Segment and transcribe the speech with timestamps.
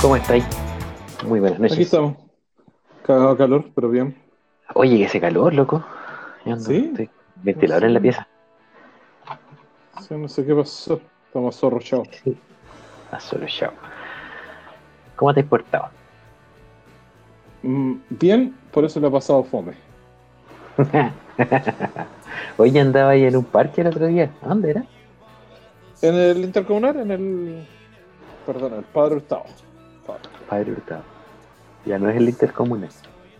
[0.00, 0.44] ¿Cómo estáis?
[1.26, 1.74] Muy buenas noches.
[1.76, 2.16] Aquí estamos.
[3.02, 4.16] Cagado calor, pero bien.
[4.74, 5.84] Oye, ese calor, loco.
[6.44, 6.88] Yo ando- ¿Sí?
[6.90, 8.26] estoy ventilador en la pieza.
[10.00, 11.00] Sí, no sé qué pasó.
[11.26, 12.08] Estamos zorrochados.
[12.22, 12.36] Sí.
[13.20, 13.72] Solo chao.
[15.16, 15.88] ¿Cómo te has portado?
[17.62, 19.74] Mm, bien, por eso le ha pasado fome.
[22.56, 24.30] Oye, andaba ahí en un parque el otro día.
[24.42, 24.84] ¿A dónde era?
[26.02, 27.68] En el intercomunal, en el.
[28.48, 29.44] Perdón, el Padre Hurtado.
[30.06, 31.02] Padre, Padre Hurtado.
[31.84, 32.88] Ya no es el intercomunal.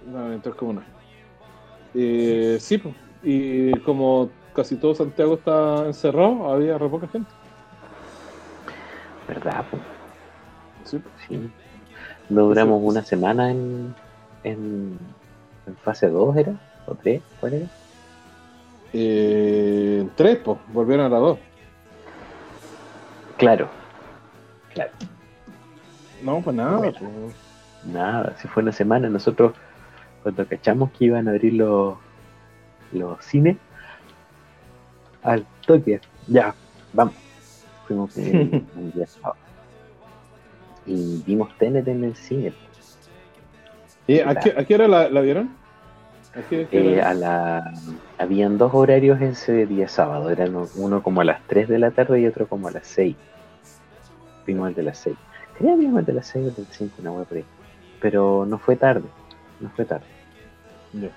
[0.06, 0.84] No, el intercomunal.
[1.94, 2.94] Eh, sí, pues.
[3.22, 7.30] Y como casi todo Santiago está encerrado, había re poca gente.
[9.26, 9.64] ¿Verdad?
[9.70, 9.78] po?
[10.84, 11.14] Sí, pues.
[11.26, 11.50] Sí.
[12.28, 13.94] No duramos una semana en,
[14.44, 14.98] en,
[15.66, 16.52] en fase 2, ¿era?
[16.86, 17.22] ¿O 3?
[17.40, 17.66] ¿Cuál era?
[18.92, 20.58] Eh, tres, pues.
[20.70, 21.38] Volvieron a las dos.
[23.38, 23.77] Claro.
[24.78, 24.92] Claro.
[26.22, 26.76] No, pues nada.
[26.78, 26.92] Bueno.
[26.98, 27.34] pues.
[27.92, 29.52] Nada, si fue una semana, nosotros
[30.22, 31.96] cuando cachamos que iban a abrir los,
[32.92, 33.56] los cines,
[35.22, 36.54] al toque, ya,
[36.92, 37.14] vamos.
[37.86, 39.36] Fuimos un, un día sábado.
[40.86, 42.52] Y vimos TNT en el cine.
[44.06, 45.50] ¿Y a qué, a qué hora la, la vieron?
[46.34, 47.10] ¿A qué, qué Eh, hora?
[47.10, 47.74] a la,
[48.18, 52.20] habían dos horarios ese día sábado, eran uno como a las 3 de la tarde
[52.20, 53.16] y otro como a las 6.
[54.48, 55.14] Vimos el de las 6.
[55.58, 57.44] Creo que vimos el de las 6 o el del 5, una web por ahí.
[58.00, 59.06] Pero no fue tarde,
[59.60, 60.06] no fue tarde.
[60.94, 61.10] Ya.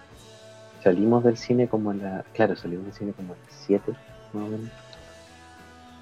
[0.83, 2.25] Salimos del cine como a la.
[2.33, 3.93] Claro, salimos del cine como a las 7,
[4.33, 4.69] más o menos.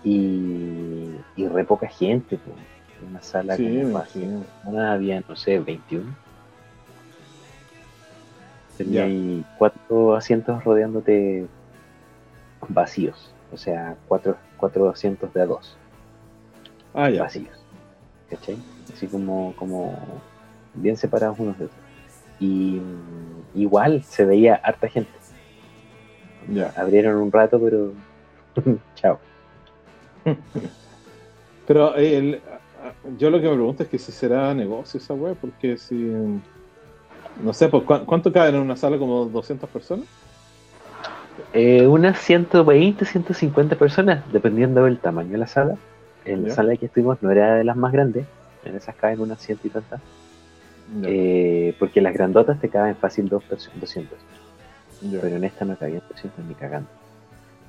[0.03, 2.57] Y, y re poca gente, pues.
[3.07, 4.43] Una sala Sí, como imagino.
[4.65, 4.91] vacía.
[4.93, 6.15] había, no sé, 21.
[8.75, 11.45] Tenía ahí cuatro asientos rodeándote
[12.67, 13.31] vacíos.
[13.53, 15.77] O sea, cuatro, cuatro asientos de a dos
[16.93, 17.23] Ah, ya.
[17.23, 17.49] vacíos.
[18.29, 18.57] ¿Cachai?
[18.93, 19.97] Así como, como
[20.73, 21.79] bien separados unos de otros.
[22.39, 25.11] Y mm, igual se veía harta gente.
[26.51, 26.73] Ya.
[26.75, 27.93] Abrieron un rato, pero.
[28.95, 29.19] Chao.
[31.67, 32.41] Pero eh, el-
[33.19, 36.11] yo lo que me pregunto es que si será negocio esa web, porque si.
[37.43, 38.97] No sé, pues, ¿cuán- ¿cuánto caben en una sala?
[38.97, 40.05] ¿Como 200 personas?
[41.53, 45.75] Eh, unas 120, 150 personas, dependiendo del tamaño de la sala.
[46.25, 48.25] En la sala que estuvimos no era de las más grandes.
[48.65, 50.01] En esas caben unas ciento y tantas.
[51.03, 54.17] Eh, porque las grandotas te caben fácil dos perso- 200.
[55.01, 55.19] ya.
[55.21, 56.89] pero en esta no cabían 200 ni cagando.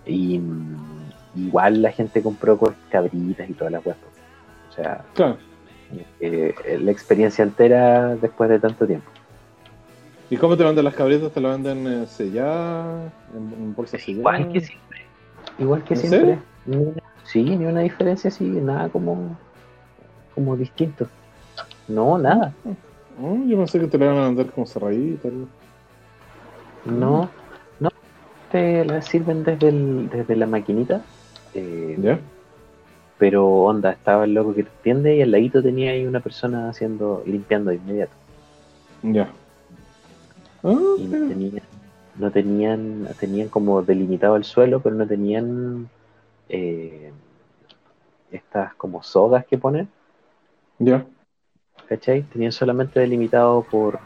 [0.07, 1.11] Y mm,
[1.47, 4.07] igual la gente compró con cabritas y todas las po.
[4.71, 5.37] O sea, Claro.
[6.21, 9.11] eh, la experiencia entera después de tanto tiempo.
[10.31, 11.31] ¿Y cómo te venden las cabritas?
[11.33, 13.13] ¿Te las venden eh, selladas?
[13.35, 14.21] ¿En, en?
[14.21, 14.99] Igual que siempre.
[15.59, 16.39] Igual que ¿En siempre.
[16.67, 16.95] serio?
[17.31, 19.37] Sí, ni una diferencia así, nada como,
[20.35, 21.07] como distinto.
[21.87, 22.53] No, nada.
[23.23, 25.29] Oh, yo pensé que te la iban a vender como cerradita.
[26.87, 27.29] No,
[27.79, 27.89] no.
[28.51, 31.03] Te la sirven desde, el- desde la maquinita.
[31.55, 32.19] eh, ¿Ya?
[33.19, 36.71] Pero onda, estaba el loco que te atiende y al ladito tenía ahí una persona
[36.71, 38.13] haciendo, limpiando de inmediato.
[39.03, 39.29] Ya.
[40.65, 41.63] Ah, Y no tenían,
[42.19, 45.89] no tenían, tenían como delimitado el suelo, pero no tenían
[46.51, 47.13] eh,
[48.31, 49.89] estas como sogas que ponen,
[50.79, 51.07] ya.
[51.89, 52.23] ¿cachai?
[52.23, 53.99] Tenían solamente delimitado por,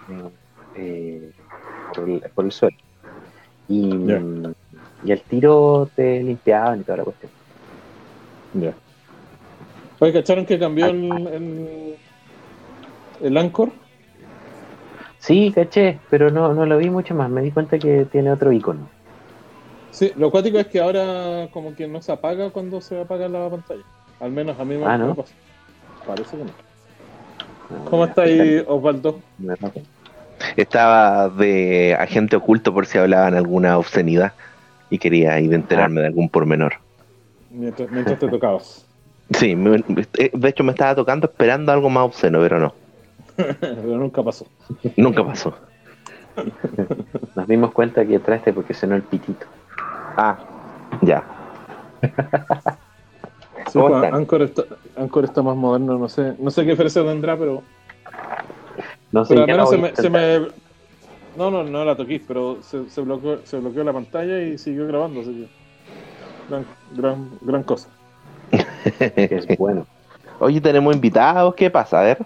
[0.77, 1.33] eh,
[1.95, 2.77] por, el, por el suelo.
[3.69, 3.91] Y,
[5.05, 7.33] y al tiro te limpiaban y toda la cuestión.
[8.55, 8.75] Ya.
[10.01, 11.97] Oye, ¿cacharon que cambió el, el,
[13.23, 13.71] el Anchor?
[15.19, 17.31] Sí, caché, pero no, no lo vi mucho más.
[17.31, 18.89] Me di cuenta que tiene otro icono.
[19.95, 23.49] Sí, lo cuático es que ahora como que no se apaga cuando se apaga la
[23.49, 23.85] pantalla.
[24.19, 25.15] Al menos a mí me, Ah, me ¿no?
[25.15, 25.33] pasa.
[26.05, 26.51] Parece que no.
[27.89, 29.23] ¿Cómo está ahí Osvaldo?
[30.57, 34.33] Estaba de agente oculto por si hablaban alguna obscenidad
[34.91, 36.75] y quería ir a enterarme de algún pormenor.
[37.51, 38.85] Mientras, mientras te tocabas.
[39.31, 39.77] Sí, me-
[40.19, 42.75] eh, de hecho me estaba tocando esperando algo más obsceno, pero no,
[43.61, 44.47] Pero nunca pasó.
[44.97, 45.55] nunca pasó.
[47.35, 49.47] Nos dimos cuenta que traste porque sonó el pitito.
[50.17, 50.39] Ah,
[51.03, 51.25] ya.
[53.67, 54.15] Sí, ¿Cómo están?
[54.15, 54.63] Anchor, está,
[54.97, 56.35] Anchor está más moderno, no sé.
[56.39, 57.63] No sé qué diferencia tendrá, pero,
[59.13, 60.41] No sé, pero al menos lo se me, se intentar.
[60.41, 60.49] me-
[61.37, 64.87] No, no, no la toqué, pero se, se, bloqueó, se bloqueó la pantalla y siguió
[64.87, 65.47] grabando, así que...
[66.49, 66.67] Gran,
[66.97, 67.89] gran, gran cosa.
[69.17, 69.87] Es bueno.
[70.41, 72.01] Oye, tenemos invitados, ¿qué pasa?
[72.01, 72.19] A ver,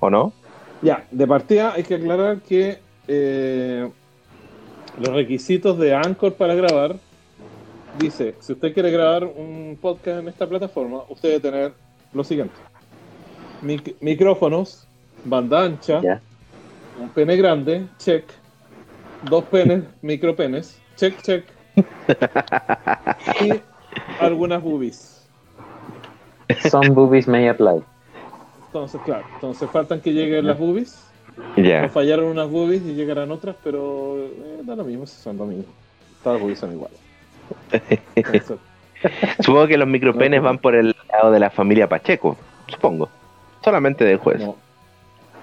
[0.00, 0.32] ¿o no?
[0.82, 2.78] Ya, de partida hay que aclarar que
[3.08, 3.90] eh,
[5.00, 6.96] los requisitos de Anchor para grabar
[7.98, 11.72] dice, si usted quiere grabar un podcast en esta plataforma, usted debe tener
[12.12, 12.54] lo siguiente.
[13.62, 14.86] mic- micrófonos,
[15.24, 16.00] banda ancha,
[17.00, 18.24] un pene grande, check.
[19.22, 21.44] Dos penes, micropenes, check, check.
[23.40, 23.52] y
[24.20, 25.26] algunas boobies.
[26.70, 27.82] Some boobies may apply.
[28.66, 31.02] Entonces, claro, entonces faltan que lleguen las boobies.
[31.88, 35.64] Fallaron unas boobies y llegarán otras, pero eh, da lo mismo, si son lo mismo.
[36.22, 36.98] Todas las boobies son iguales.
[39.40, 42.36] Supongo que los micropenes van por el lado de la familia Pacheco.
[42.68, 43.08] Supongo.
[43.62, 44.46] Solamente dejo eso.
[44.46, 44.56] no.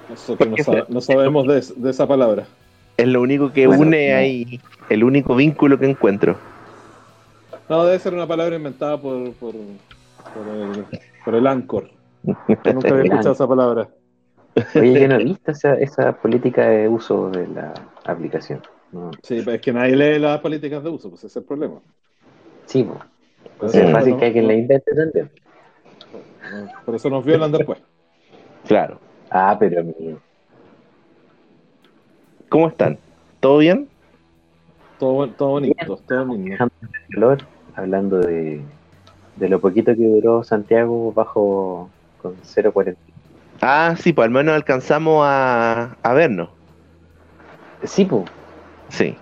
[0.09, 2.45] Nosotros no, sab- no sabemos de, de esa palabra.
[2.97, 4.17] Es lo único que Bueno, une no.
[4.17, 4.59] ahí,
[4.89, 6.35] el único vínculo que encuentro.
[7.69, 10.85] No, debe ser una palabra inventada por, por, por el,
[11.23, 11.89] por el Anchor.
[12.23, 12.35] Yo
[12.73, 13.87] nunca había escuchado esa palabra.
[14.75, 17.73] Oye, yo no he visto esa, esa política de uso de la
[18.05, 18.61] aplicación.
[18.93, 19.11] No.
[19.23, 21.81] Sí, pero es que nadie lee las políticas de uso, pues ese es el problema.
[22.67, 22.99] Sí, po.
[23.57, 25.31] Por es eso, fácil no- que alguien la invente también.
[26.85, 27.79] por eso nos violan después.
[28.67, 28.99] Claro.
[29.31, 29.83] Ah, pero.
[32.49, 32.99] ¿Cómo están?
[33.39, 33.89] ¿Todo bien?
[34.99, 36.25] Todo, todo bonito, todo.
[36.37, 37.37] Dejando el calor,
[37.75, 38.61] hablando de,
[39.37, 41.89] de lo poquito que duró Santiago bajo
[42.21, 42.95] con 0.40.
[43.61, 46.49] Ah, sí, pues al menos alcanzamos a, a vernos.
[47.83, 48.23] Sí, pues.
[48.89, 49.15] Sí.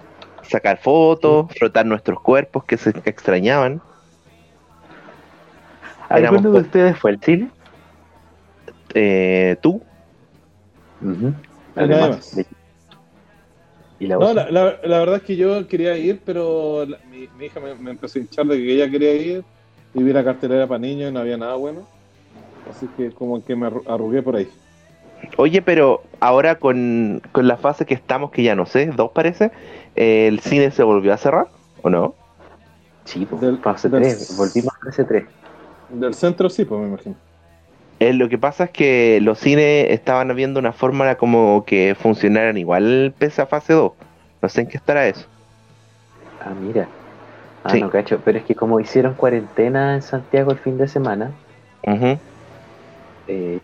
[0.43, 3.81] Sacar fotos, frotar nuestros cuerpos que se extrañaban.
[6.09, 7.49] ¿Alguno de ustedes fue al cine?
[8.93, 9.81] Eh, ¿Tú?
[12.35, 12.45] De-
[13.99, 17.27] ¿Y la No, la, la- la verdad es que yo quería ir, pero la- mi,
[17.37, 19.43] mi hija me, me empezó a hinchar de que ella quería ir
[19.93, 21.87] y vi la cartelera para niños y no había nada bueno.
[22.69, 24.49] Así que como que me arru- arrugué por ahí.
[25.37, 29.51] Oye, pero ahora con, con la fase que estamos, que ya no sé, dos parece,
[29.95, 31.47] eh, ¿el cine se volvió a cerrar
[31.81, 32.13] o no?
[33.05, 33.41] Sí, pues.
[33.41, 34.35] del- fase del- 3.
[34.37, 35.25] Volvimos a fase 3.
[35.89, 37.15] Del centro sí, pues me imagino.
[37.99, 42.57] Eh, lo que pasa es que los cines estaban viendo una fórmula como que funcionaran
[42.57, 43.91] igual pese a fase 2.
[44.41, 45.27] No sé en qué estará eso.
[46.43, 46.87] Ah, mira.
[47.63, 47.79] Ah, Sí.
[47.81, 48.19] no cacho.
[48.25, 51.31] Pero es que como hicieron cuarentena en Santiago el fin de semana,
[51.85, 52.17] Ujú.
[53.27, 53.59] eh,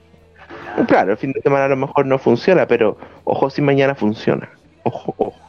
[0.85, 4.49] Claro, el fin de semana a lo mejor no funciona, pero ojo si mañana funciona.
[4.83, 5.39] Ojo, ojo.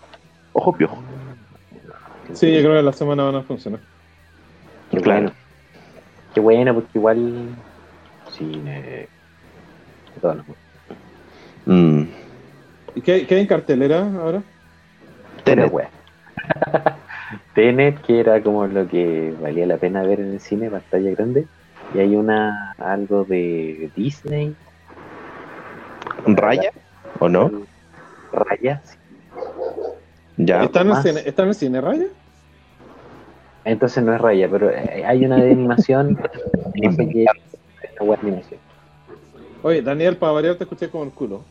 [0.52, 1.02] Ojo piojo.
[2.32, 3.80] Sí, yo creo que la semana van a funcionar.
[4.90, 5.20] Qué Claro.
[5.20, 5.36] bueno.
[6.34, 7.48] Qué bueno, porque igual.
[8.32, 8.80] Cine.
[8.82, 9.08] de
[10.20, 10.46] todas las.
[11.66, 12.02] Mm.
[12.94, 14.42] ¿Y qué, qué hay en cartelera ahora?
[15.44, 15.72] Tenet.
[17.54, 21.46] Tenet, que era como lo que valía la pena ver en el cine, pantalla grande.
[21.94, 24.54] Y hay una algo de Disney.
[26.26, 26.70] ¿Raya?
[27.18, 27.50] ¿O no?
[28.32, 28.82] Raya.
[28.84, 28.96] sí.
[30.36, 30.62] Ya.
[30.62, 32.06] ¿Está, en el cine, ¿Está en el cine Raya?
[33.64, 36.18] Entonces no es Raya, pero eh, hay una de animación.
[36.82, 37.24] no sé qué.
[37.24, 38.60] Es una de animación.
[39.62, 41.42] Oye, Daniel, para variar te escuché como el culo.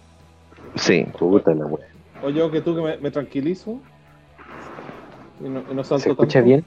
[0.75, 1.05] Sí.
[1.19, 1.87] Puta la wea.
[2.23, 3.79] O yo que tú que me, me tranquilizo.
[5.43, 6.47] Y no, y no salto ¿Se escucha tanto.
[6.47, 6.65] bien?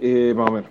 [0.00, 0.70] Eh, más o menos.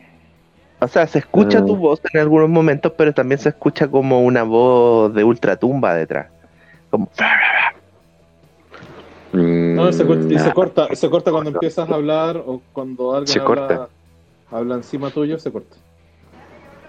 [0.83, 1.65] O sea, se escucha Mm.
[1.65, 6.27] tu voz en algunos momentos, pero también se escucha como una voz de ultratumba detrás.
[6.89, 7.09] Como...
[9.33, 13.15] No, se, corta- y se Mm, corta, se corta cuando empiezas a hablar o cuando
[13.15, 13.89] alguien Se habla, corta.
[14.51, 15.77] habla encima tuyo, se corta.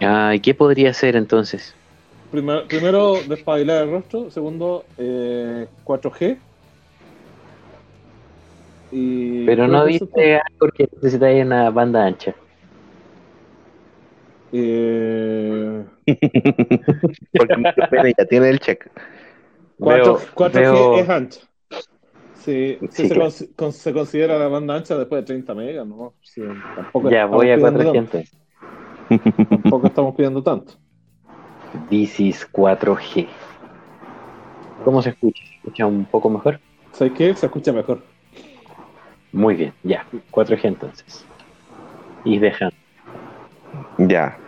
[0.01, 1.75] Ah, ¿y qué podría ser entonces?
[2.31, 6.37] Primero, primero despabilar el rostro, segundo eh, 4G.
[8.91, 12.35] Y Pero no viste algo que necesitáis una banda ancha.
[14.57, 15.85] Eh,
[17.37, 18.89] Porque ya tiene el check.
[19.81, 21.41] 4, Veo- 4G veo- es ancha.
[22.35, 23.31] Sí, sí, Sí, se, claro.
[23.31, 26.15] cons- con- se considera la banda ancha después de 30 megas, ¿no?
[26.23, 26.43] Sí,
[26.77, 28.39] tampoco Ya, voy a pidiendo 4G tanto, entonces.
[29.49, 30.75] Tampoco estamos pidiendo tanto.
[31.91, 33.27] This is 4G.
[34.85, 35.43] ¿Cómo se escucha?
[35.45, 36.61] ¿Se escucha un poco mejor?
[36.93, 37.35] ¿Sabes qué?
[37.35, 38.03] Se escucha mejor.
[39.33, 40.07] Muy bien, ya.
[40.31, 41.25] 4G entonces.
[42.25, 42.71] Y dejan.
[43.99, 44.39] Ya.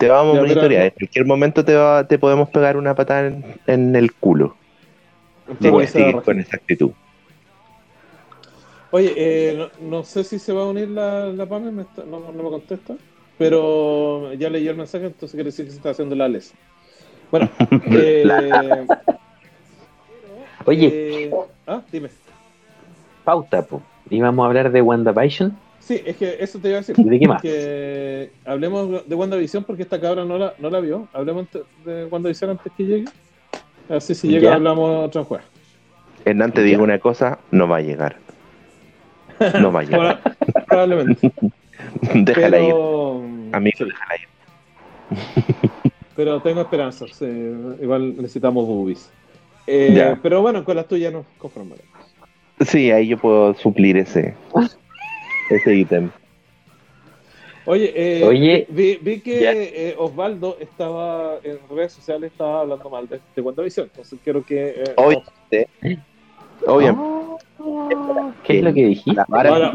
[0.00, 0.84] Te vamos a Ya, monitorear.
[0.86, 4.56] En cualquier momento te, va- te podemos pegar una patada en, en el culo.
[6.24, 6.90] Con esa actitud.
[8.92, 12.04] Oye, eh, no, no sé si se va a unir la, la Pame, me está-
[12.04, 12.96] no, no me contesta,
[13.38, 16.52] pero ya leí el mensaje, entonces quiere decir que se está haciendo la les.
[17.30, 17.48] Bueno,
[17.92, 18.84] eh,
[20.66, 21.34] Oye, eh,
[21.66, 22.08] ah, dime.
[23.24, 23.80] pauta, po.
[24.10, 25.56] Íbamos a hablar de WandaVision.
[25.80, 26.94] Sí, es que eso te iba a decir.
[26.98, 27.42] ¿Y de qué más?
[27.42, 31.08] Que hablemos de WandaVision porque esta cabra no la, no la vio.
[31.12, 31.46] Hablemos
[31.84, 33.04] de WandaVision antes que llegue.
[33.88, 34.54] Así si llega Ya.
[34.56, 35.44] hablamos otra juega.
[36.24, 38.16] Hernán te digo una cosa, no va a llegar.
[39.60, 40.20] No va a llegar.
[40.22, 41.32] Proba- Probablemente.
[42.14, 42.66] Déjala ir.
[42.66, 43.22] pero,
[43.52, 43.84] Amigo, sí.
[43.84, 44.28] déjala ir.
[46.16, 47.10] pero tengo esperanzas.
[47.22, 49.10] eh, igual necesitamos boobies.
[49.66, 50.18] Eh, Ya.
[50.22, 51.88] pero bueno, con las tuyas nos conformaremos.
[52.66, 54.34] Sí, ahí yo puedo suplir ese,
[55.56, 56.10] ese ítem.
[57.66, 63.06] Oye, eh, Oye, vi, vi que eh, Osvaldo estaba en redes sociales estaba hablando mal
[63.06, 65.68] de, de WandaVision, entonces quiero que eh, Obviamente.
[66.66, 67.04] Obviamente.
[67.58, 69.20] Oh, ¿Qué es lo que dijiste?
[69.28, 69.70] Ahora,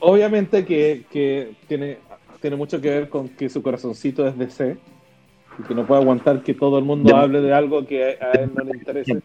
[0.00, 1.98] o- obviamente que, que tiene,
[2.40, 4.76] tiene mucho que ver con que su corazoncito es DC
[5.58, 8.32] y que no puede aguantar que todo el mundo De- hable de algo que a
[8.34, 9.20] él no le interese.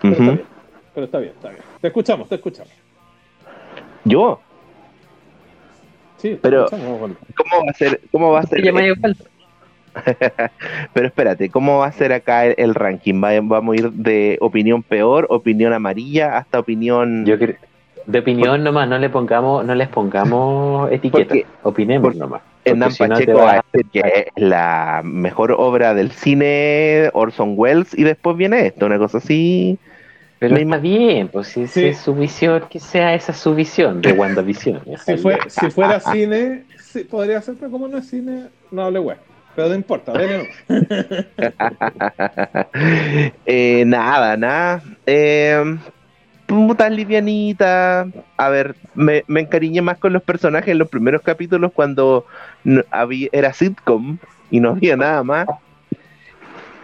[0.00, 0.46] Pero está bien,
[0.94, 1.62] pero está bien, está bien.
[1.80, 2.72] Te escuchamos, te escuchamos.
[4.04, 4.40] Yo,
[6.18, 6.66] Sí, Pero-.
[6.70, 8.00] ¿cómo va a ser?
[8.10, 8.62] ¿Cómo va a ser?
[10.92, 13.22] Pero espérate, ¿cómo va a ser acá el, el ranking?
[13.22, 17.24] ¿Va- ¿Vamos a ir de opinión peor, opinión amarilla, hasta opinión...
[17.26, 17.56] Yo creo.
[18.06, 21.28] De opinión nomás, no le pongamos, no les pongamos etiqueta.
[21.28, 22.42] Porque- Opinemos nomás.
[22.66, 27.96] Hernán si Pacheco va a decir que es la mejor obra del cine Orson Welles
[27.96, 29.78] y después viene esto, una cosa así.
[30.48, 31.86] Pero me- está bien, pues si Sí.
[31.86, 34.80] es su visión, que sea esa su visión de WandaVision.
[35.06, 39.00] Si, fue, si fuera cine, sí, podría ser, pero como no es cine, no hable
[39.00, 39.18] web.
[39.54, 40.48] Pero no importa, dale.
[43.46, 44.82] Eh, nada, nada.
[45.06, 45.62] Eh,
[46.46, 48.06] puta livianita.
[48.36, 52.26] A ver, me, me encariñé más con los personajes en los primeros capítulos cuando
[52.64, 54.18] no- había, era sitcom
[54.50, 55.46] y no había nada más.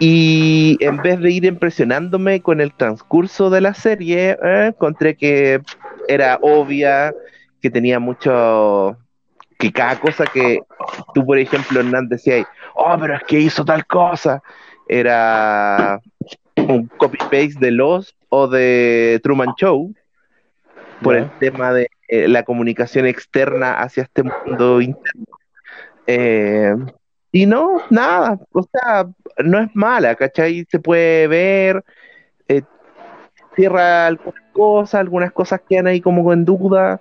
[0.02, 5.61] Y en vez de ir impresionándome con el transcurso de la serie, eh, encontré que
[6.09, 7.14] era obvia,
[7.61, 8.97] que tenía mucho.
[9.59, 10.61] que cada cosa que
[11.12, 14.42] tú, por ejemplo, Hernán decías, oh, pero es que hizo tal cosa,
[14.88, 16.00] era
[16.57, 19.95] un copy-paste de Lost o de Truman Show
[21.02, 25.26] por el tema de eh, la comunicación externa hacia este mundo interno.
[26.07, 26.75] Eh,
[27.33, 29.07] y no, nada, o sea,
[29.45, 30.67] no es mala, ¿cachai?
[30.69, 31.85] Se puede ver,
[32.49, 32.63] eh,
[33.55, 37.01] cierra algunas cosas, algunas cosas quedan ahí como en duda,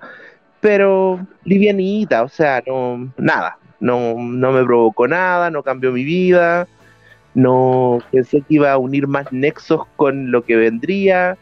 [0.60, 6.68] pero livianita, o sea, no, nada, no, no me provocó nada, no cambió mi vida,
[7.34, 11.38] no pensé que iba a unir más nexos con lo que vendría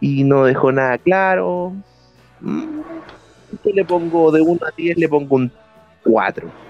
[0.00, 1.74] y no dejó nada claro.
[2.40, 2.80] Mm,
[3.62, 4.96] ¿Qué le pongo de 1 a 10?
[4.96, 5.52] Le pongo un
[6.04, 6.69] 4.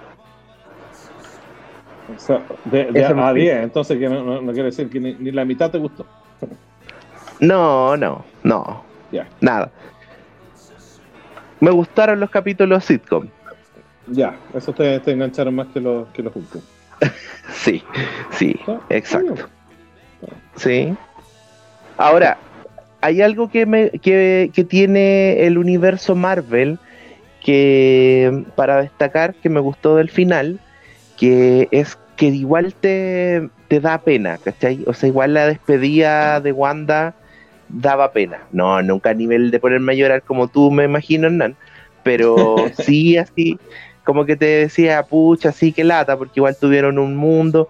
[2.15, 5.01] O sea, de, de a me- 10, entonces que no, no- no quiere decir que
[5.01, 6.07] ni, ni la mitad te gustó.
[7.41, 9.71] No, no, no, Ya, nada.
[11.61, 13.29] Me gustaron los capítulos sitcom.
[14.07, 16.65] ya, eso te, te engancharon más que los, que los últimos.
[17.53, 17.83] Sí,
[18.33, 19.35] sí, Está- exacto.
[19.35, 19.49] está
[20.57, 20.95] Sí.
[21.97, 22.39] Ahora,
[23.03, 26.79] hay algo que, me, que, que tiene el universo Marvel
[27.45, 30.61] que para destacar que me gustó del final,
[31.21, 34.83] que es que igual te, te da pena, ¿cachai?
[34.87, 37.15] O sea, igual la despedida de Wanda
[37.69, 38.39] daba pena.
[38.53, 41.57] No, nunca a nivel de ponerme a llorar como tú me imagino, Hernán,
[42.03, 43.59] pero sí así,
[44.03, 47.69] como que te decía, pucha, sí que lata, porque igual tuvieron un mundo,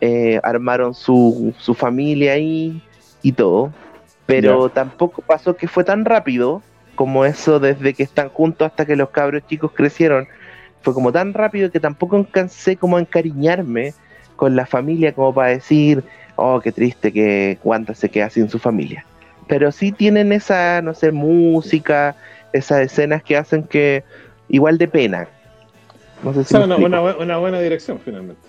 [0.00, 2.80] eh, armaron su, su familia ahí
[3.20, 3.72] y todo,
[4.26, 6.62] pero tampoco pasó que fue tan rápido
[6.94, 10.28] como eso desde que están juntos hasta que los cabros chicos crecieron.
[10.82, 13.94] Fue como tan rápido que tampoco alcancé como a encariñarme
[14.36, 16.02] con la familia como para decir,
[16.36, 19.04] oh, qué triste que Wanda se queda sin su familia.
[19.46, 22.16] Pero sí tienen esa, no sé, música,
[22.52, 24.04] esas escenas que hacen que
[24.48, 25.28] igual de pena.
[26.22, 28.42] No sé O si sea, una, una, una buena dirección finalmente.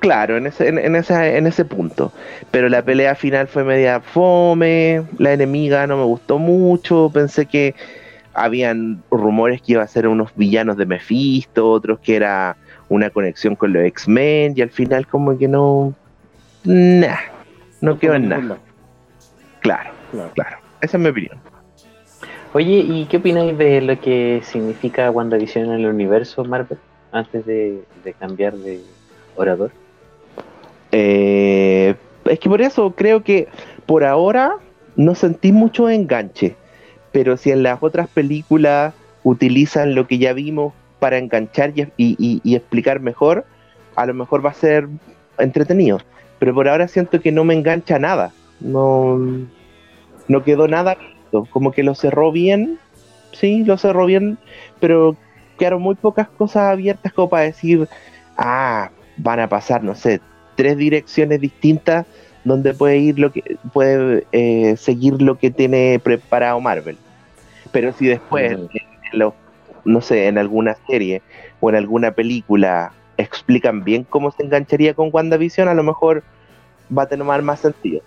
[0.00, 2.12] Claro, en ese, en, en ese, en ese punto.
[2.50, 7.74] Pero la pelea final fue media fome, la enemiga no me gustó mucho, pensé que
[8.42, 12.56] habían rumores que iba a ser unos villanos de Mephisto, otros que era
[12.88, 15.94] una conexión con los X-Men, y al final como que no...
[16.64, 17.16] Nah,
[17.80, 18.40] no quedó en nada.
[18.42, 18.60] Claro,
[19.60, 20.30] Claro, claro.
[20.34, 20.56] claro.
[20.80, 21.38] Esa es mi opinión.
[22.54, 26.78] Oye, ¿y qué opináis de lo que significa WandaVision en el universo Marvel?
[27.12, 28.80] Antes de, de cambiar de
[29.36, 29.70] orador.
[30.92, 33.48] Eh, es que por eso creo que
[33.86, 34.56] por ahora
[34.96, 36.56] no sentí mucho enganche,
[37.18, 38.94] pero si en las otras películas
[39.24, 43.44] utilizan lo que ya vimos para enganchar y, explicar mejor,
[43.96, 44.86] a lo mejor va a ser
[45.36, 45.98] entretenido.
[46.38, 49.18] Pero por ahora siento que no me engancha nada, no,
[50.28, 50.96] no quedó nada,
[51.50, 52.78] como que lo cerró bien,
[53.32, 54.38] sí, lo cerró bien,
[54.78, 55.16] pero
[55.58, 57.88] quedaron muy pocas cosas abiertas como para decir,
[58.36, 60.20] ah, van a pasar, no sé,
[60.54, 62.06] tres direcciones distintas
[62.44, 66.96] donde puede ir lo que puede eh, seguir lo que tiene preparado Marvel.
[67.72, 68.68] Pero si después, Ujú.
[69.12, 69.34] en lo-
[69.84, 71.22] no sé, en alguna serie
[71.60, 76.22] o en alguna película explican bien cómo se engancharía con WandaVision, a lo mejor
[76.96, 78.00] va a tener más sentido.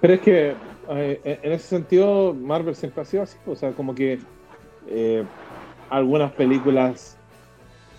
[0.00, 0.56] Pero es que
[0.88, 4.18] eh, en ese sentido Marvel siempre ha sido así, o sea, como que
[4.88, 5.22] eh,
[5.90, 7.16] algunas películas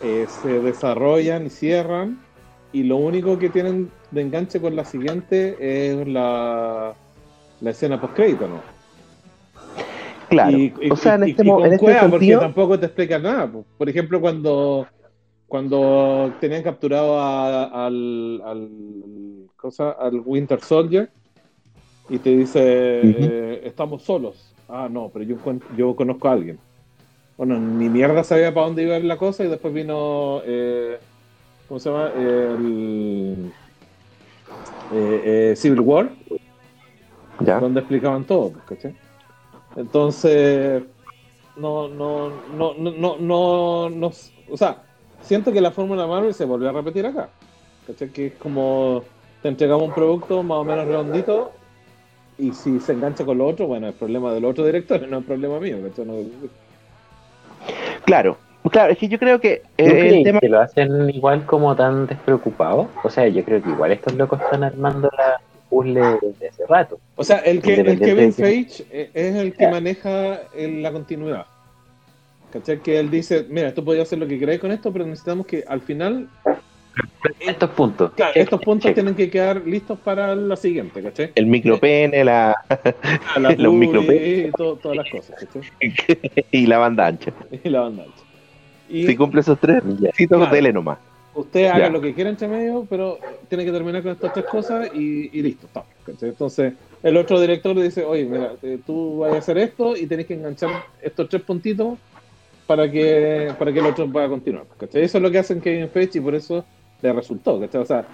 [0.01, 2.17] eh, se desarrollan y cierran
[2.73, 6.95] y lo único que tienen de enganche con la siguiente es la,
[7.61, 8.72] la escena post crédito, ¿no?
[10.33, 10.57] Claro.
[10.91, 12.09] o sea, en este, en este sentido...
[12.09, 13.51] porque tampoco te explica nada.
[13.77, 14.87] Por ejemplo, cuando
[15.47, 18.69] cuando tenían capturado al, al,
[19.55, 21.11] cosa, al Winter Soldier
[22.09, 24.51] y te dice eh, estamos solos.
[24.67, 25.37] Ah, no, pero yo,
[25.77, 26.57] yo conozco a alguien.
[27.37, 30.97] Bueno, ni mierda sabía para dónde iba la cosa y después vino eh,
[31.67, 32.11] ¿cómo se llama?
[32.15, 33.51] El,
[34.91, 36.09] eh, Civil War,
[37.39, 38.95] donde explicaban todo, ¿cachai?
[39.75, 40.83] Entonces,
[41.55, 44.11] no, no, no, no, no, no, no,
[44.49, 44.83] o sea,
[45.21, 47.29] siento que la fórmula Marvel se volvió a repetir acá.
[47.87, 48.09] ¿Cachai?
[48.09, 49.03] Que es como
[49.41, 51.51] te entregamos un producto más o menos redondito
[52.37, 55.25] y si se engancha con lo otro, bueno, es problema del otro director, no es
[55.25, 55.77] problema mío.
[58.05, 58.37] Claro,
[58.71, 60.39] claro, es que yo creo que el tema...
[60.39, 62.87] que lo hacen igual como tan despreocupado.
[63.03, 65.41] O sea, yo creo que igual estos locos están armando la
[65.73, 66.99] puzzle desde hace rato.
[67.15, 71.45] O sea, el, que, el Kevin Feige es el que maneja la continuidad.
[72.51, 72.79] ¿Cachai?
[72.81, 75.63] Que él dice, mira, tú podías hacer lo que queráis con esto, pero necesitamos que
[75.67, 76.29] al final...
[77.39, 78.11] Estos puntos.
[78.13, 81.31] Claro, estos puntos tienen que quedar listos para la siguiente, ¿cachai?
[81.33, 82.55] El micropene, la...
[83.39, 84.49] la los micropene.
[84.49, 86.43] Y todas las cosas, ¿cachai?
[86.51, 87.33] y la banda ancha.
[87.63, 88.23] Y la banda ancha.
[88.87, 89.81] Y, si cumple esos tres,
[90.15, 90.99] sí, claro, tele nomás.
[91.35, 93.17] Usted haga lo que quiera entre medio, pero
[93.49, 95.83] tiene que terminar con estas tres cosas y, listo, está.
[96.25, 100.05] Entonces, el otro director le dice, oye, mira, eh, tú vas a hacer esto y
[100.05, 100.69] tenés que enganchar
[101.01, 101.97] estos tres puntitos
[102.67, 104.65] para que, para que el otro pueda continuar.
[104.79, 106.63] Eso es lo que hacen Kevin Feige y por eso
[107.01, 107.55] le resultó.
[107.55, 108.05] O sea,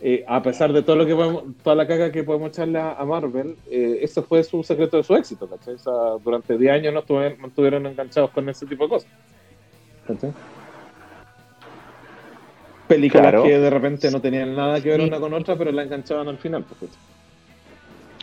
[0.00, 3.04] eh, a pesar de todo lo que podemos, toda la caga que podemos echarle a,
[3.04, 5.48] Marvel, eh, eso fue su secreto de su éxito.
[5.50, 5.92] O sea,
[6.22, 7.00] durante 10 años no
[7.48, 9.10] estuvieron, enganchados con ese tipo de cosas.
[12.88, 16.26] Películas que de repente no tenían nada que ver una con otra, pero la enganchaban
[16.28, 16.64] al final.
[16.78, 16.90] Pues,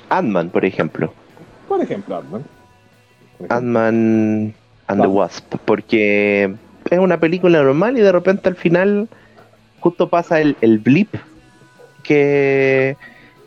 [0.10, 1.13] Ant-Man, por ejemplo.
[1.67, 2.43] Por ejemplo, Ant-Man.
[3.49, 4.54] Ant-Man
[4.88, 6.56] and the Wasp, porque
[6.89, 9.08] es una película normal y de repente al final
[9.80, 11.13] justo pasa el, blip
[12.04, 12.97] que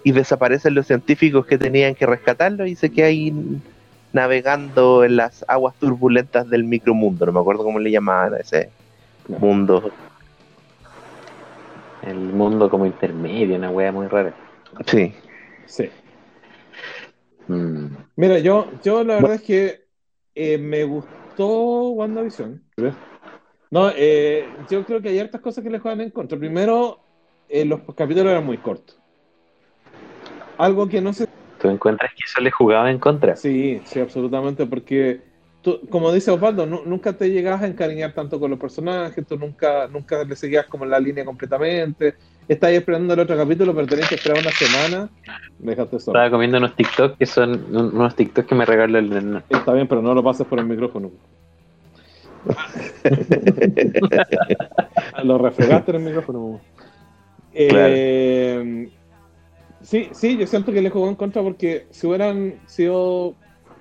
[0.04, 3.32] y desaparecen los científicos que tenían que rescatarlo y se queda ahí
[4.12, 8.70] navegando en las aguas turbulentas del micromundo, no me acuerdo cómo le llamaban a ese
[9.28, 9.90] mundo.
[12.02, 14.34] El mundo como intermedio, una wea muy rara.
[14.86, 15.12] Sí.
[15.66, 15.90] Sí.
[17.48, 17.86] Mm.
[18.16, 19.86] Mira, yo, yo la verdad es que
[20.34, 22.62] eh, me gustó WandaVision.
[23.70, 26.38] No, eh, yo creo que hay hartas cosas que le juegan en contra.
[26.38, 27.00] Primero,
[27.48, 28.98] eh, los capítulos eran muy cortos.
[30.56, 31.26] Algo que no se.
[31.60, 33.36] ¿Tú encuentras que eso le jugaba en contra?
[33.36, 35.22] Sí, sí, absolutamente, porque
[35.68, 39.86] tú, como dice Osvaldo, nunca te llegabas a encariñar tanto con los personajes, tú nunca,
[39.88, 42.14] nunca le seguías como en la línea completamente.
[42.48, 45.10] Estás esperando el otro capítulo, pero tenés que esperar una semana.
[45.58, 46.18] Déjate solo.
[46.18, 50.00] Estaba comiendo unos TikTok que son unos TikTok que me regaló el Está bien, pero
[50.00, 51.10] no lo pases por el micrófono.
[55.24, 56.60] lo refregaste en el micrófono.
[57.52, 58.88] Eh,
[59.82, 63.34] sí, sí, yo siento que le jugó en contra porque si hubieran sido,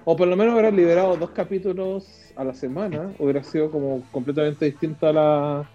[0.10, 4.64] o por lo menos hubieran liberado dos capítulos a la semana, hubiera sido como completamente
[4.64, 5.70] distinta la,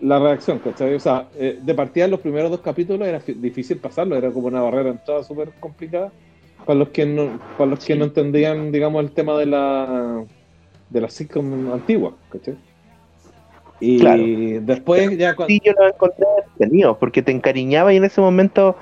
[0.00, 0.94] la reacción, ¿cachai?
[0.94, 4.46] O sea, eh, de partida en los primeros dos capítulos era difícil pasarlo, era como
[4.46, 6.12] una barrera entrada súper complicada
[6.64, 10.24] para los que no, para los que no entendían, digamos, el tema de la
[10.88, 12.54] de la sitcom antigua, ¿cachai?
[13.80, 15.52] Y después ya cuando...
[15.52, 18.76] Sí, yo lo encontré entretenido, porque te encariñaba y en ese momento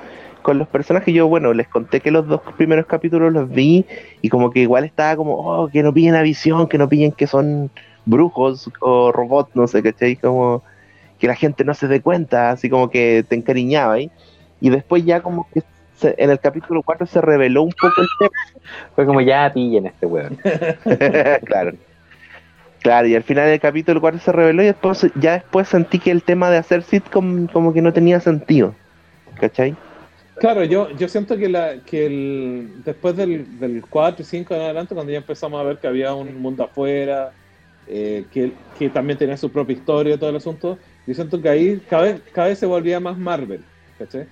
[0.46, 3.84] con los personajes yo, bueno, les conté que los dos primeros capítulos los vi
[4.22, 7.10] y como que igual estaba como, oh, que no pillen a visión, que no pillen
[7.10, 7.68] que son
[8.04, 10.14] brujos o robots, no sé, ¿cachai?
[10.14, 10.62] Como
[11.18, 14.08] que la gente no se dé cuenta, así como que te encariñaba ahí.
[14.60, 15.64] Y después ya como que
[16.00, 18.30] en el capítulo 4 se reveló un poco el tema.
[18.94, 20.38] Fue como ya pillen este weón.
[21.44, 21.72] claro.
[22.82, 26.12] Claro, y al final del capítulo 4 se reveló y después ya después sentí que
[26.12, 28.76] el tema de hacer sitcom como que no tenía sentido.
[29.40, 29.76] ¿Cachai?
[30.38, 34.60] Claro, yo, yo siento que, la, que el, después del, del 4 y 5 en
[34.60, 37.32] adelante, cuando ya empezamos a ver que había un mundo afuera,
[37.86, 41.48] eh, que, que, también tenía su propia historia y todo el asunto, yo siento que
[41.48, 43.64] ahí cada vez, cada vez se volvía más Marvel,
[43.98, 44.26] ¿cachai?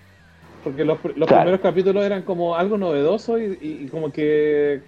[0.62, 4.82] Porque los, los primeros capítulos eran como algo novedoso y, como que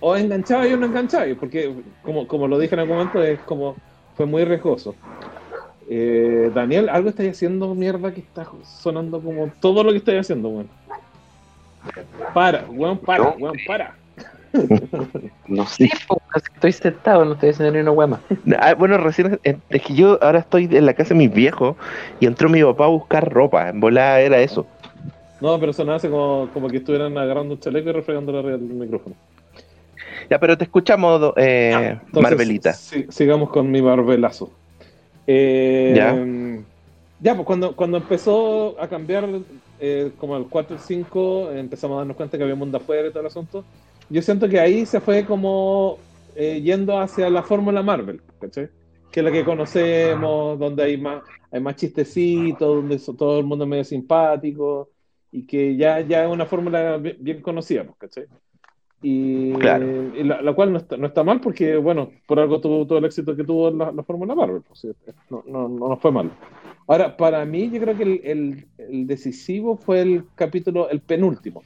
[0.00, 3.40] o enganchaba y o no enganchaba, porque como, como lo dije en algún momento, es
[3.40, 3.76] como
[4.14, 4.94] fue muy riesgoso.
[5.88, 10.48] Eh, Daniel, algo estáis haciendo mierda que está sonando como todo lo que estáis haciendo,
[10.48, 10.68] weón.
[12.34, 13.34] Para, weón, para, No.
[13.38, 13.94] weón, para.
[15.48, 15.90] No sé,
[16.54, 18.20] estoy sentado, no estoy haciendo ni una huema.
[18.58, 21.76] Ah, bueno, recién eh, es que yo ahora estoy en la casa de mis viejos
[22.20, 23.68] y entró mi papá a buscar ropa.
[23.68, 24.66] En volada era eso.
[25.40, 28.66] No, pero sonaba así como, como que estuvieran agarrando un chaleco y refregándole arriba del
[28.68, 29.14] micrófono.
[30.30, 32.72] Ya, pero te escuchamos, eh, Ah, Entonces, Marvelita.
[32.72, 34.50] si- sigamos con mi barbelazo.
[35.26, 36.26] Eh, Ya.
[37.20, 39.28] ya, pues cuando, cuando empezó a cambiar,
[39.78, 42.78] eh, como el 4 y el 5, eh, empezamos a darnos cuenta que había mundo
[42.78, 43.64] afuera y todo el asunto.
[44.08, 45.98] Yo siento que ahí se fue como
[46.34, 48.68] eh, yendo hacia la fórmula Marvel, ¿cachai?
[49.10, 53.64] Que es la que conocemos, donde hay más, hay más chistecitos, donde todo el mundo
[53.64, 54.90] es medio simpático,
[55.30, 58.26] y que ya, ya es una fórmula bien, bien conocida, pues, ¿cachai?
[59.04, 59.84] Y, Claro.
[60.16, 62.98] y la, la cual no está, no está mal porque, bueno, por algo tuvo todo
[62.98, 64.62] el éxito que tuvo la, la Fórmula Marvel.
[64.66, 64.86] pues,
[65.28, 66.30] no, no, no fue mal.
[66.86, 71.62] Ahora, para mí, yo creo que el, el- el decisivo fue el capítulo, el penúltimo.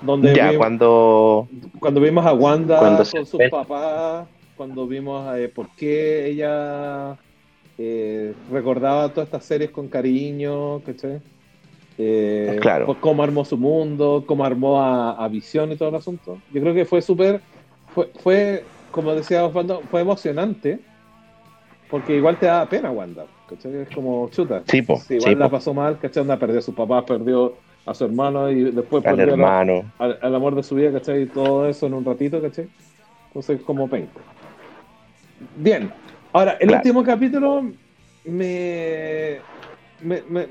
[0.00, 1.46] Donde Ya, cuando.
[1.78, 7.16] cuando vimos a Wanda Cuando con sus papás, cuando vimos eh, por qué ella
[7.78, 11.20] eh, recordaba todas estas series con cariño, ¿cachai?
[12.04, 12.86] Eh, Claro.
[12.86, 16.42] por cómo armó su mundo, cómo armó a, a Visión y todo el asunto.
[16.50, 17.44] Yo creo que fue súper,
[17.94, 20.80] fue, fue, como decía Osvaldo, fue emocionante,
[21.88, 23.76] porque igual te da pena Wanda, ¿cachai?
[23.82, 24.64] Es como chuta.
[24.66, 26.22] Sí, po, Sí, igual sí, la pasó mal, ¿cachai?
[26.22, 29.92] Onda perdió a sus papás, perdió a su hermano y después Al perdió la- hermano.
[29.98, 31.22] al, al amor de su vida, ¿cachai?
[31.22, 32.68] Y todo eso en un ratito, ¿cachai?
[33.28, 34.20] Entonces, como penco.
[35.56, 35.92] Bien.
[36.32, 36.78] Ahora, el Claro.
[36.78, 37.62] último capítulo
[38.24, 39.44] me,
[40.02, 40.46] me- me-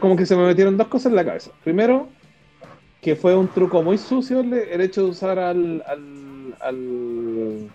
[0.00, 1.50] Como que se me metieron dos cosas en la cabeza.
[1.64, 2.08] Primero,
[3.00, 5.82] que fue un truco muy sucio el, el hecho de usar al.
[5.86, 7.70] al, al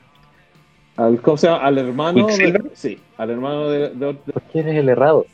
[0.97, 1.63] al- ¿Cómo se llama?
[1.63, 2.28] Al hermano.
[2.73, 5.26] Sí, al hermano de, de- ¿Por qué eres el errado?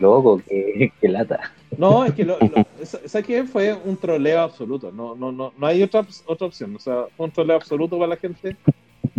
[0.00, 1.52] Loco, que, que lata.
[1.76, 3.44] No, es que lo, lo- ¿sabes qué?
[3.44, 4.90] Fue un troleo absoluto.
[4.90, 6.74] No, no, no, no hay otra, otra opción.
[6.76, 8.56] O sea, fue un troleo absoluto para la gente.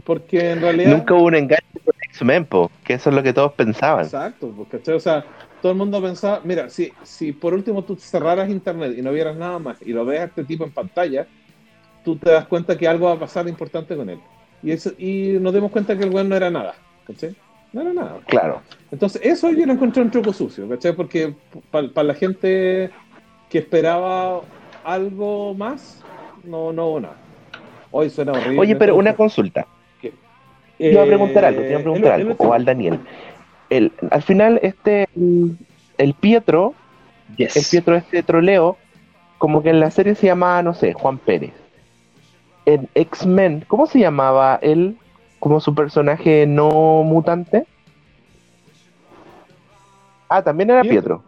[0.03, 0.97] Porque en realidad.
[0.97, 2.47] Nunca hubo un engaño con X-Men,
[2.83, 4.03] que eso es lo que todos pensaban.
[4.03, 4.95] Exacto, ¿cachai?
[4.95, 5.23] O sea,
[5.63, 9.37] todo el mundo pensaba, mira, si, si por último tú cerraras internet y no vieras
[9.37, 11.25] nada más y lo ves a este tipo en pantalla,
[12.03, 14.19] tú te das cuenta que algo va a pasar importante con él.
[14.61, 16.75] Y, eso, y nos dimos cuenta que el weón no era nada,
[17.07, 17.33] ¿cachai?
[17.71, 18.19] No era nada.
[18.27, 18.61] Claro.
[18.91, 20.93] Entonces, eso yo lo encontré un truco sucio, ¿cachai?
[20.97, 21.33] Porque
[21.71, 22.91] para la gente
[23.49, 24.41] que esperaba
[24.83, 26.03] algo más,
[26.43, 27.15] no, no hubo nada.
[27.89, 28.59] Hoy suena horrible.
[28.59, 29.65] Oye, pero una consulta.
[30.01, 30.11] ¿Qué?
[30.77, 32.49] Te iba a preguntar algo, te iba a Eh, preguntar el- el- algo.
[32.49, 32.99] O al Daniel.
[33.77, 35.07] El, al final, este.
[35.15, 35.57] El,
[35.97, 36.73] el Pietro,
[37.37, 37.55] Yes.
[37.57, 38.77] el Pietro este troleo,
[39.37, 41.53] como que en la serie se llamaba, no sé, Juan Pérez.
[42.65, 44.97] En X-Men, ¿cómo se llamaba él
[45.39, 47.65] como su personaje no mutante?
[50.29, 51.23] Ah, también era Pietro.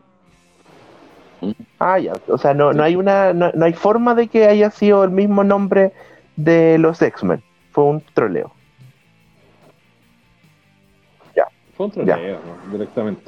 [1.39, 1.55] Pietro.
[1.79, 2.13] Ah, ya.
[2.27, 5.11] O sea, no, no hay una, no, no hay forma de que haya sido el
[5.11, 5.93] mismo nombre
[6.35, 7.43] de los X-Men.
[7.71, 8.54] Fue un troleo.
[11.75, 12.71] Fue un troleo, ¿no?
[12.71, 13.23] directamente.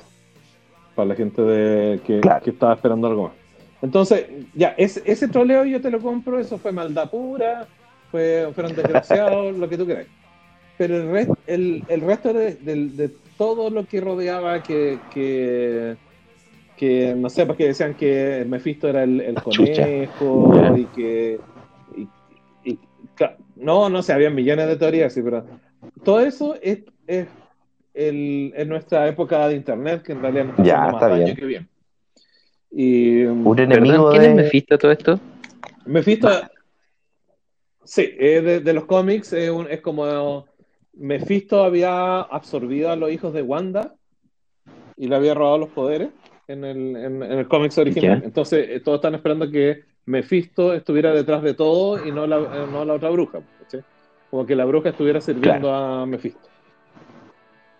[0.96, 2.44] Para la gente de, que, Claro.
[2.44, 3.34] que estaba esperando algo más.
[3.82, 7.68] Entonces, ya, ese, ese troleo yo te lo compro, eso fue maldad pura,
[8.12, 10.08] fue, fueron desgraciados, lo que tú quieras.
[10.78, 15.96] Pero el, res- el, el resto de, del- de todo lo que rodeaba, que, que,
[16.76, 21.40] que no sé, porque decían que Mephisto era el, el conejo y que.
[21.96, 22.08] y-
[22.72, 22.80] y-
[23.58, 25.46] no, no sé, había millones de teorías, sí, pero
[26.04, 27.28] todo eso es, es
[27.98, 31.26] el- en nuestra época de internet, que en realidad nos está Ya, más está daño
[31.26, 31.36] bien.
[31.36, 31.70] que bien.
[32.72, 34.30] Y um, Un enemigo ¿Perdón, ¿Quién de...
[34.30, 35.20] es Mephisto todo esto?
[35.86, 36.30] Mephisto,
[37.84, 40.46] sí, es de, de los cómics, es, un- es como
[40.94, 43.94] Mephisto había absorbido a los hijos de Wanda
[44.98, 46.10] y le había robado los poderes
[46.48, 48.22] en el, en, en el cómics original.
[48.26, 52.68] Entonces, eh, todos están esperando que Mephisto estuviera detrás de todo y no la, eh,
[52.72, 53.40] no la otra bruja.
[53.60, 53.82] ¿cachai?
[54.30, 56.50] Como que la bruja estuviera sirviendo a Mephisto.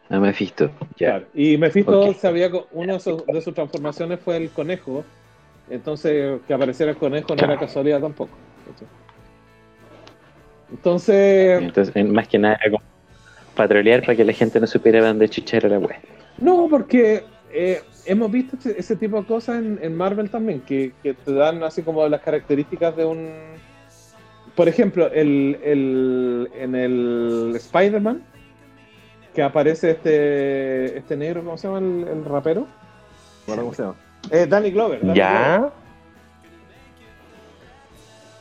[0.10, 0.72] A Mephisto.
[0.98, 1.20] Ya.
[1.20, 1.26] Claro.
[1.34, 2.16] Y Mephisto Ok.
[2.16, 5.04] se había, co- una de sus, de sus transformaciones fue el conejo.
[5.70, 8.38] Entonces, que apareciera el conejo no era casualidad tampoco.
[10.72, 12.82] Entonces, Entonces, más que nada como
[13.56, 15.96] patrolear para que la gente no supiera dónde chucha era la web.
[16.40, 20.94] no, porque eh, hemos visto ese, ese tipo de cosas en, en Marvel también, que,
[21.02, 23.30] que te dan así como las características de un...
[24.56, 28.24] Por ejemplo, el, el, en el Spider-Man,
[29.38, 32.66] que aparece este, este negro, ¿cómo se llama el, el rapero?
[33.46, 33.96] Bueno, ¿Cómo se llama?
[34.32, 35.00] Eh, Danny Glover.
[35.00, 35.16] Danny Glover.
[35.16, 35.70] Ya,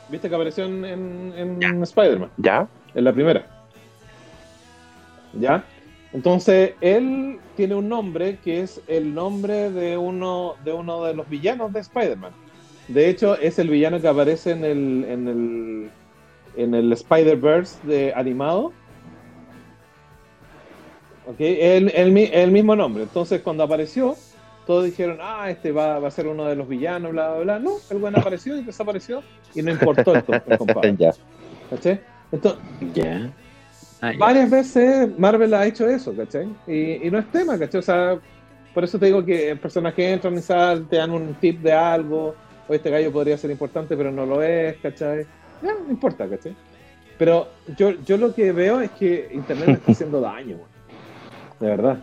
[0.09, 2.31] ¿Viste que apareció en, en- en Spider-Man?
[2.37, 2.67] ya.
[2.95, 3.45] En la primera.
[5.33, 5.63] ¿Ya?
[6.13, 11.29] Entonces, él tiene un nombre que es el nombre de uno de, uno de los
[11.29, 12.31] villanos de Spider-Man.
[12.87, 15.89] De hecho, es el villano que aparece en el, en el,
[16.55, 18.73] en el Spider-Verse de animado.
[21.27, 21.35] ¿Ok?
[21.39, 23.03] El, el, el, mismo nombre.
[23.03, 24.15] Entonces, cuando apareció,
[24.65, 27.59] todos dijeron, ah, este va, va, a ser uno de los villanos, bla, bla, bla.
[27.59, 29.21] No, el bueno apareció y desapareció
[29.53, 30.95] y no importó el, el compadre.
[30.97, 31.11] Ya.
[31.69, 31.99] ¿Cachai?
[32.31, 32.61] Entonces,
[32.93, 33.31] Ya.
[33.99, 36.47] Ah, varias veces Marvel ha hecho eso, ¿cachai?
[36.67, 37.79] Y, y no es tema, ¿cachai?
[37.79, 38.19] O sea,
[38.73, 42.35] por eso te digo que personajes entran y salen, te dan un tip de algo,
[42.67, 45.25] o este gallo podría ser importante, pero no lo es, ¿cachai?
[45.63, 46.55] Ya, no importa, ¿cachai?
[47.17, 50.59] Pero yo, yo lo que veo es que Internet está haciendo daño.
[51.59, 51.97] De verdad.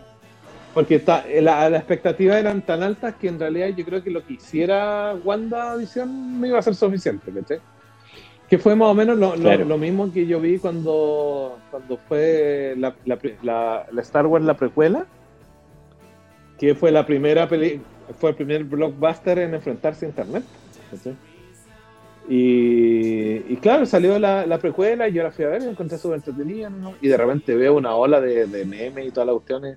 [0.73, 4.25] Porque está, la, la expectativa eran tan altas que en realidad yo creo que lo
[4.27, 7.61] que hiciera WandaVision no iba a ser suficiente, ¿cachai?
[8.49, 9.64] Que fue más o menos lo, lo- Claro.
[9.64, 14.45] lo mismo que yo vi cuando, cuando fue la, la, pre- la- la Star Wars,
[14.45, 15.07] la precuela,
[16.59, 17.81] que fue la primera peli
[18.19, 20.43] fue el primer blockbuster en enfrentarse a Internet.
[20.90, 21.14] ¿cachai?
[22.29, 25.71] Y, y claro, salió la, la precuela y yo la fui a ver y la
[25.73, 26.95] encontré súper entretenida, ¿no?
[27.03, 29.77] Y de repente veo una ola de, de memes y todas las cuestiones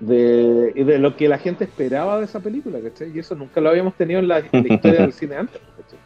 [0.00, 3.10] de, y de lo que la gente esperaba de esa película, ¿cachai?
[3.14, 5.98] Y eso nunca lo habíamos tenido en la, en la historia del cine antes, ¿cachai?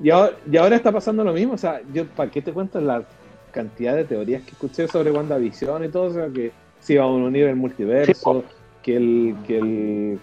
[0.00, 2.80] Y ahora, y ahora está pasando lo mismo, o sea, yo, ¿para qué te cuento
[2.80, 3.02] la
[3.50, 7.08] cantidad de teorías que escuché sobre WandaVision y todo, o sea, que se iba a
[7.08, 8.44] unir el multiverso,
[8.82, 10.18] que el, que el,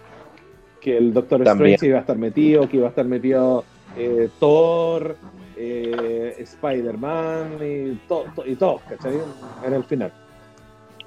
[0.79, 1.73] que el Doctor También.
[1.73, 3.65] Strange iba a estar metido, que iba a estar metido
[3.97, 5.15] eh, Thor,
[5.57, 9.19] eh, Spider-Man y todo, y todo, ¿cachai?
[9.65, 10.11] En el final.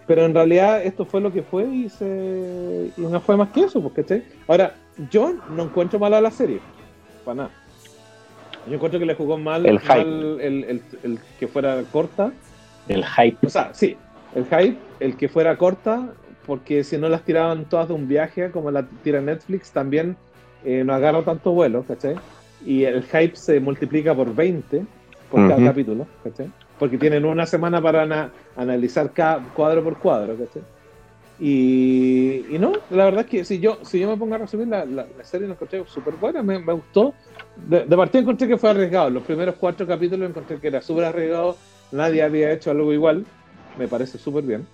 [0.06, 3.62] Pero en realidad esto fue lo que fue y, se, y no fue más que
[3.64, 4.22] eso, pues, ¿cachai?
[4.46, 4.74] Ahora,
[5.10, 6.60] yo no encuentro mala la serie,
[7.24, 7.50] para nada.
[8.66, 9.88] Yo encuentro que le jugó mal, El hype.
[9.88, 12.32] mal el, el- el que fuera corta.
[12.88, 13.46] El hype.
[13.46, 13.96] O sea, sí,
[14.34, 16.08] el hype, el que fuera corta,
[16.46, 20.16] porque si no las tiraban todas de un viaje, como la tira Netflix, también
[20.64, 22.16] eh, no agarra tanto vuelo, ¿cachai?
[22.64, 24.86] Y el hype se multiplica por 20
[25.28, 25.64] por cada Ujú.
[25.64, 26.52] capítulo, ¿cachai?
[26.78, 30.62] Porque tienen una semana para ana- analizar cada cuadro por cuadro, ¿cachai?
[31.40, 34.66] Y, y no, la verdad es que si yo, si yo me pongo a resumir,
[34.68, 37.14] la, la, la serie la encontré súper buena, me, me gustó.
[37.54, 39.10] De, de partida encontré que fue arriesgado.
[39.10, 41.56] Los primeros cuatro capítulos encontré que era súper arriesgado.
[41.92, 43.24] Nadie había hecho algo igual.
[43.74, 44.66] Me parece súper bien.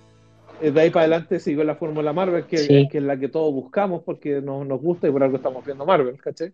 [0.59, 2.87] Eh, De ahí para adelante siguió la fórmula Marvel, que, Sí.
[2.89, 5.85] que es la que todos buscamos porque nos, nos gusta y por algo estamos viendo
[5.85, 6.53] Marvel, ¿cachai?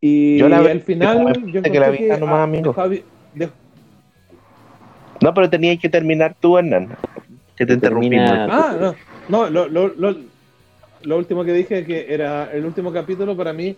[0.00, 2.74] Y Yo la al final, que yo que la encontré vi que, nomás, ah, amigo.
[5.22, 6.88] No, pero tenías que terminar tú, Hernán.
[7.56, 8.30] Que te Termina- interrumpimos.
[8.52, 8.94] Ah, no,
[9.28, 10.16] no lo, lo, lo,
[11.02, 13.76] lo último que dije que era el último capítulo para mí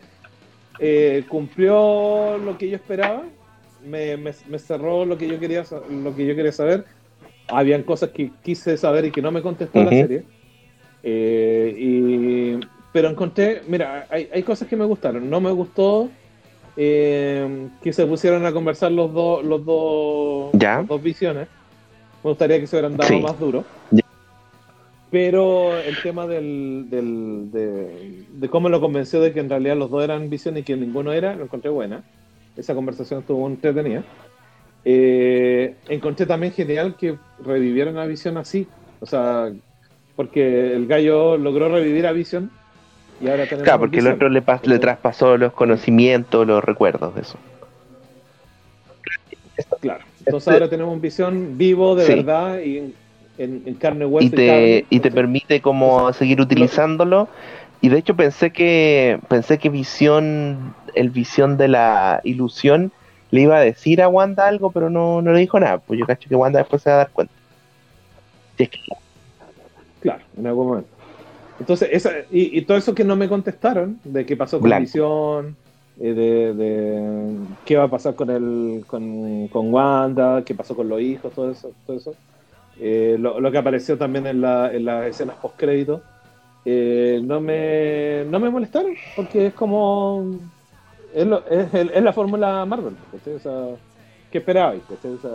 [0.80, 3.22] eh, cumplió lo que yo esperaba,
[3.86, 6.84] me, me, me cerró lo que yo quería lo que yo quería saber.
[7.48, 10.24] Habían cosas que quise saber y que no me contestó la serie.
[11.02, 12.60] Eh, y,
[12.98, 15.30] pero encontré, mira, hay, hay cosas que me gustaron.
[15.30, 16.08] No me gustó
[16.76, 20.82] eh, que se pusieran a conversar los dos los dos, Ya.
[20.82, 21.46] dos visiones.
[22.24, 23.20] Me gustaría que se hubieran dado Sí.
[23.20, 23.64] más duro.
[23.92, 24.02] Ya.
[25.12, 29.90] Pero el tema del, del- de, de cómo lo convenció de que en realidad los
[29.90, 32.02] dos eran visión y que ninguno era, lo encontré buena.
[32.56, 34.02] Esa conversación estuvo entretenida.
[34.84, 38.66] Eh, encontré también genial que revivieran a Visión así.
[38.98, 39.52] O sea,
[40.16, 42.50] porque el gallo logró revivir a Visión
[43.20, 47.14] y ahora tenemos Claro, porque el otro le, pas- le traspasó los conocimientos, los recuerdos
[47.14, 47.38] de eso.
[49.80, 50.04] Claro.
[50.20, 52.14] Entonces Este- ahora tenemos un Visión vivo de Sí.
[52.14, 52.94] verdad y
[53.38, 57.28] en, carne hueso y te, carne, y te permite como seguir utilizándolo.
[57.80, 62.90] Y de hecho pensé que pensé que visión, el visión de la ilusión
[63.30, 65.78] le iba a decir a Wanda algo, pero no, no le dijo nada.
[65.78, 67.32] Pues yo cacho que Wanda después se va a dar cuenta.
[68.56, 68.80] Si es que-
[70.00, 70.88] Claro, en algún momento.
[71.58, 74.76] Entonces, esa, y, y todo eso que no me contestaron, de qué pasó con Blanco.
[74.76, 75.58] Visión,
[75.96, 80.88] eh, de, de qué va a pasar con el con, con Wanda, qué pasó con
[80.88, 82.18] los hijos, todo eso, todo eso.
[82.76, 86.06] Eh, lo, lo que apareció también en, la, en las escenas post crédito
[87.22, 90.40] no me no me molestaron porque es como
[91.12, 93.34] es, lo- es, la fórmula Marvel ¿cachai?
[93.34, 93.52] O sea,
[94.30, 94.84] ¿qué esperabais?
[94.86, 95.12] ¿cachai?
[95.12, 95.30] O sea,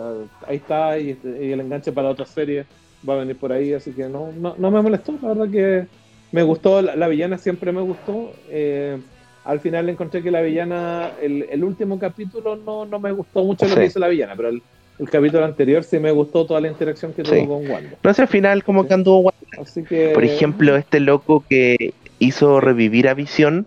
[0.46, 2.68] ahí está y, y el enganche para otra serie
[3.08, 5.88] va a venir por ahí así que no, no, no me molestó la verdad que
[6.34, 8.98] me gustó la, la villana siempre me gustó eh,
[9.44, 13.66] al final encontré que la villana el, el último capítulo no, no me gustó mucho
[13.68, 14.60] lo que hizo la villana pero el,
[14.98, 17.46] el capítulo anterior sí me gustó toda la interacción que tuvo Sí.
[17.46, 18.88] con Wanda No sé, al final como Sí.
[18.88, 19.62] que anduvo Wanda.
[19.62, 23.66] así que Por ejemplo, este loco que hizo revivir a Visión,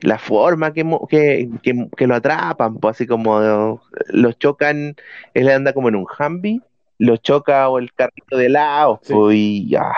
[0.00, 4.96] la forma que, que, que, que lo atrapan, pues así como lo chocan,
[5.34, 6.60] él anda como en un Humvee
[6.98, 9.92] lo choca o el carrito de lado, pues y ya,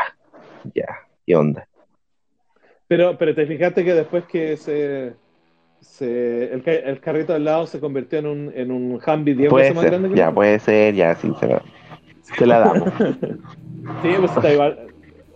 [0.75, 0.87] ya,
[1.27, 1.67] ¿qué onda?
[2.91, 5.13] Pero, pero te fijaste que después que se,
[5.81, 9.49] se el, ca- el carrito al lado se convirtió en un, en un Humvee 10
[9.49, 11.63] Puede veces más grande que ya, el- puede ser, ya, sí, se la,
[12.37, 12.89] se la damos.
[14.03, 14.79] Sí, pues está igual.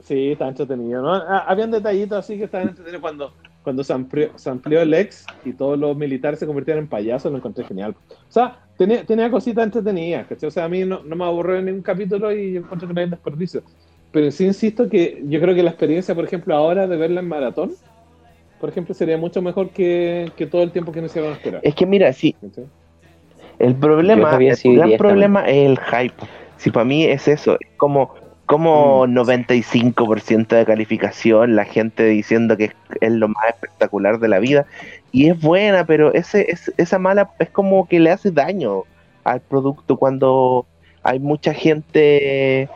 [0.02, 1.14] Sí, está entretenido, ¿no?
[1.14, 5.26] Ah, Habían detallitos así que estaban entretenidos cuando, cuando se, amplió, se amplió el ex
[5.44, 7.94] y todos los militares se convirtieron en payasos, lo encontré genial.
[8.10, 10.48] O sea, tenía, tenía cositas entretenidas, ¿cachai?
[10.48, 12.94] O sea, a mí no, no me aburrió en ningún capítulo y yo encuentro que
[12.94, 13.62] no hay desperdicio.
[14.14, 17.26] Pero sí insisto que yo creo que la experiencia, por ejemplo, ahora de verla en
[17.26, 17.72] maratón,
[18.60, 21.60] por ejemplo, sería mucho mejor que, que todo el tiempo que nos hicieron esperar.
[21.64, 22.36] Es que mira, sí,
[23.58, 26.14] el problema, el sí gran problema es el hype.
[26.58, 28.14] Si para mí es eso, es como,
[28.46, 29.18] como Mm.
[29.18, 34.64] 95% de calificación, la gente diciendo que es, es lo más espectacular de la vida,
[35.10, 38.84] y es buena, pero ese, es, esa mala es como que le hace daño
[39.24, 40.66] al producto cuando
[41.02, 42.68] hay mucha gente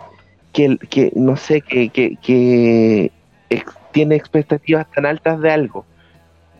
[0.58, 3.12] que, que no sé, que, que, que
[3.48, 5.84] ex- tiene expectativas tan altas de algo.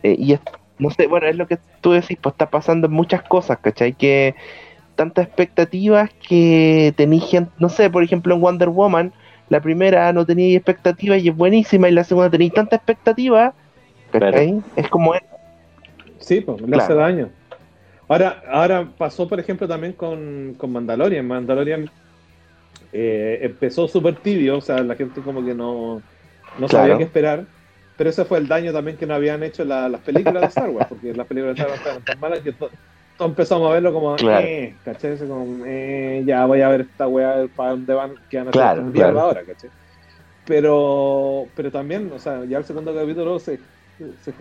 [0.05, 0.41] Eh, y es,
[0.79, 3.95] no sé, bueno, es lo que tú decís, pues está pasando en muchas cosas, ¿cachai?
[3.95, 4.37] Que
[4.95, 9.13] tantas expectativas que tenéis gente, no sé, por ejemplo en Wonder Woman,
[9.49, 13.53] la primera no tenía expectativas y es buenísima, y la segunda tenéis tanta expectativa,
[14.13, 14.63] ¿cachai?
[14.77, 15.23] Es como es.
[16.21, 16.83] Sí, pues, le Claro.
[16.85, 17.31] hace daño.
[18.07, 21.27] Ahora, ahora pasó, por ejemplo, también con, con Mandalorian.
[21.27, 21.91] Mandalorian
[22.93, 26.07] eh, empezó súper tibio, o sea, la gente como que no,
[26.57, 26.99] no sabía Claro.
[26.99, 27.49] qué esperar.
[27.97, 30.71] Pero ese fue el daño también que no habían hecho la- las películas de Star
[30.71, 32.73] Wars, porque las películas de Star Wars estaban tan malas que to-
[33.17, 34.29] todos empezamos a verlo como, Claro.
[34.29, 34.81] eh.
[34.85, 38.51] Así como, eh, ya voy a ver esta weá, para dónde van, que van a
[38.51, 39.19] hacer Claro, claro.
[39.21, 39.73] ahora, ¿cachai?
[40.45, 43.61] Pero, pero también, o sea, ya el segundo capítulo se,
[44.19, 44.33] se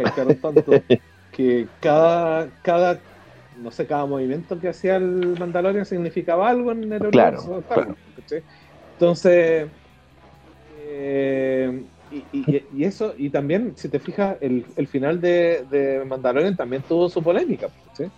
[0.42, 0.86] tanto
[1.32, 3.04] que cada, cada,
[3.58, 7.66] no sé, cada movimiento que hacía el Mandalorian significaba algo en el Claro, universo
[8.16, 8.46] ¿cachai?
[8.94, 9.72] Entonces,
[10.66, 16.06] eh, y, y- y eso, y también, si te fijas, el, el final de, de
[16.06, 18.12] Mandalorian también tuvo su polémica, ¿cachai?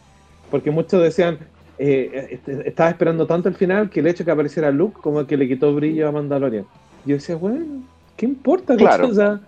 [0.49, 4.31] Porque muchos decían, eh, este, estaba esperando tanto el final que el hecho de que
[4.31, 6.69] apareciera Luke como que le quitó brillo a Mandalorian.
[7.03, 7.83] Yo decía, bueno,
[8.15, 8.75] ¿qué importa?
[8.75, 9.07] Claro.
[9.09, 9.41] O sea,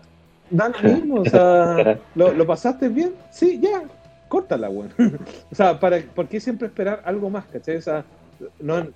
[0.49, 3.15] da lo mismo, o sea, ¿lo, lo pasaste bien?
[3.29, 3.91] Sí, ya,
[4.31, 4.89] córtala, weón.
[5.51, 7.75] o sea, para, ¿por qué siempre esperar algo más, cachai?
[7.75, 8.05] O sea,
[8.61, 8.87] no,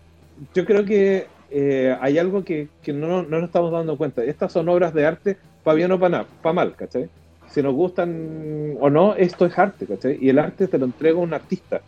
[0.53, 4.23] yo creo que eh, hay algo que, que no, no nos estamos dando cuenta.
[4.23, 7.09] Estas son obras de arte para bien o para mal, ¿cachai?
[7.49, 10.17] Si nos gustan o no, esto es arte, ¿cachai?
[10.21, 11.81] Y el arte te lo entrega un artista.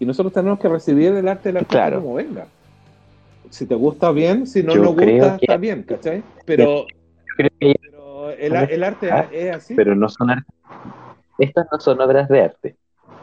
[0.00, 2.00] Y nosotros tenemos que recibir el arte del artista Claro.
[2.02, 2.46] como venga.
[3.50, 6.22] Si te gusta bien, si no Yo nos gusta, que- está bien, ¿cachai?
[6.44, 6.86] Pero,
[7.36, 9.74] Creo que- pero el, el arte Ah, es así.
[9.74, 10.52] pero no son arte.
[11.38, 12.76] Estas no son obras de arte,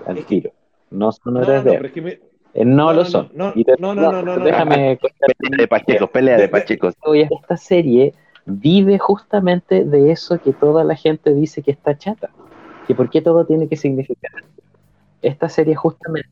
[0.07, 0.51] al tiro.
[0.89, 1.87] No son no, obras no, de pero arte.
[1.87, 2.19] es que me-
[2.53, 3.29] Eh, No, no, lo son.
[3.33, 4.43] no, no, no, no, no, no.
[4.45, 6.93] Déjame contar Pelea de Pachecos, pelea de.
[7.05, 8.13] Oye, esta serie
[8.45, 12.29] vive justamente de eso que toda la gente dice que está chata.
[12.87, 14.31] Que por qué todo tiene que significar.
[15.21, 16.29] Esta serie justamente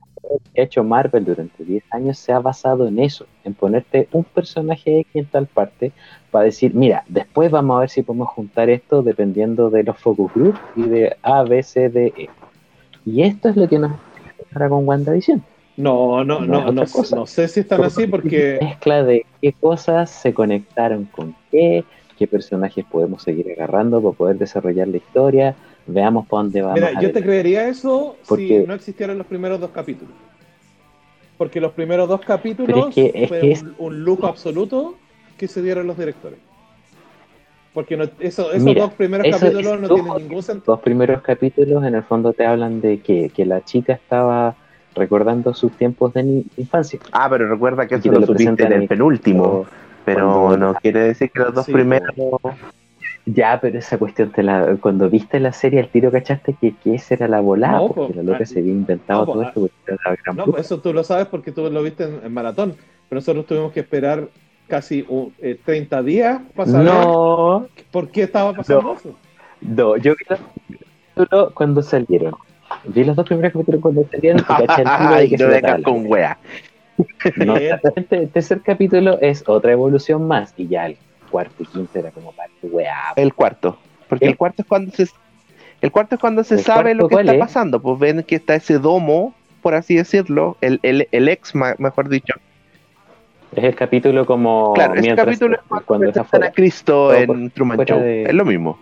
[0.54, 4.24] que ha hecho Marvel durante 10 años se ha basado en eso, en ponerte un
[4.24, 5.92] personaje X en tal parte
[6.32, 10.34] para decir, mira, después vamos a ver si podemos juntar esto dependiendo de los focus
[10.34, 12.30] group y de A, B, C, D, E.
[13.06, 13.92] Y esto es lo que nos
[14.54, 15.44] ahora con WandaVision.
[15.78, 20.34] No, no, No, no, no, sé si están así porque mezcla de qué cosas se
[20.34, 21.84] conectaron con qué,
[22.18, 26.76] qué personajes podemos seguir agarrando para poder desarrollar la historia, veamos para dónde vamos.
[26.80, 30.14] Mira, yo te creería eso Porque- si no existieran los primeros dos capítulos.
[31.38, 34.96] Porque los primeros dos capítulos es que- es fue que es- un, un lujo absoluto
[35.38, 36.40] que se dieron los directores.
[37.76, 40.74] Porque no- eso- esos Mira, dos primeros eso- capítulos no tienen ningún sentido.
[40.74, 44.56] Los primeros capítulos en el fondo te hablan de que, que la chica estaba
[44.96, 47.00] recordando sus tiempos de ni- infancia.
[47.12, 49.66] Ah, pero recuerda que Y eso lo lo supiste en el penúltimo.
[50.06, 52.10] Pero cuando- no quiere decir que los dos Sí, primeros.
[53.28, 56.94] Ya, pero esa cuestión, te la, cuando viste la serie, al tiro cachaste que, que
[56.96, 59.34] esa era la volada, No, porque po, la loca ah, se había inventado no, po,
[59.34, 59.60] todo ah, esto.
[59.62, 60.62] porque era la gran No, bruja.
[60.62, 62.76] eso tú lo sabes porque tú lo viste en, en maratón.
[63.10, 64.30] Pero nosotros tuvimos que esperar
[64.68, 68.94] casi uh, eh, 30 días para saber no, por qué estaba pasando No.
[68.94, 69.16] eso.
[69.62, 72.34] No, yo vi los capítulos cuando salieron.
[72.86, 75.48] Vi los dos primeros capítulos cuando salieron y caché el tiro de Ay, que no
[75.50, 76.38] la con wea.
[77.38, 80.98] No, el tercer capítulo es otra evolución más y ya el
[81.32, 83.14] cuarto y quinto era como para que weá.
[83.16, 83.78] El cuarto.
[84.08, 85.08] Porque el cuarto es cuando se.
[85.82, 87.40] El cuarto es cuando se ¿El sabe cuarto lo que está es?
[87.40, 87.82] pasando.
[87.82, 90.58] Pues ven que está ese domo, por así decirlo.
[90.62, 92.36] El, el, el ex, ma- mejor dicho.
[93.56, 96.52] Es el capítulo como claro, ese mientras capítulo es cuando, cuando está presentan afuera.
[96.52, 98.00] a Cristo en Truman Show.
[98.00, 98.78] de- Es lo mismo.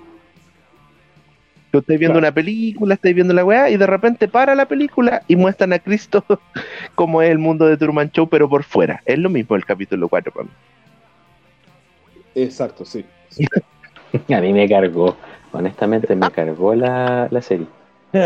[1.72, 2.28] Tú estás viendo Claro.
[2.28, 5.80] una película, estás viendo la weá, y de repente para la película y muestran a
[5.80, 6.24] Cristo
[6.96, 9.02] como es el mundo de Truman Show, pero por fuera.
[9.06, 10.52] Es lo mismo el capítulo 4 para mí.
[12.36, 13.06] Exacto, sí.
[13.30, 13.46] sí.
[14.34, 15.16] A mí me cargó,
[15.52, 17.68] honestamente me cargó la, la serie.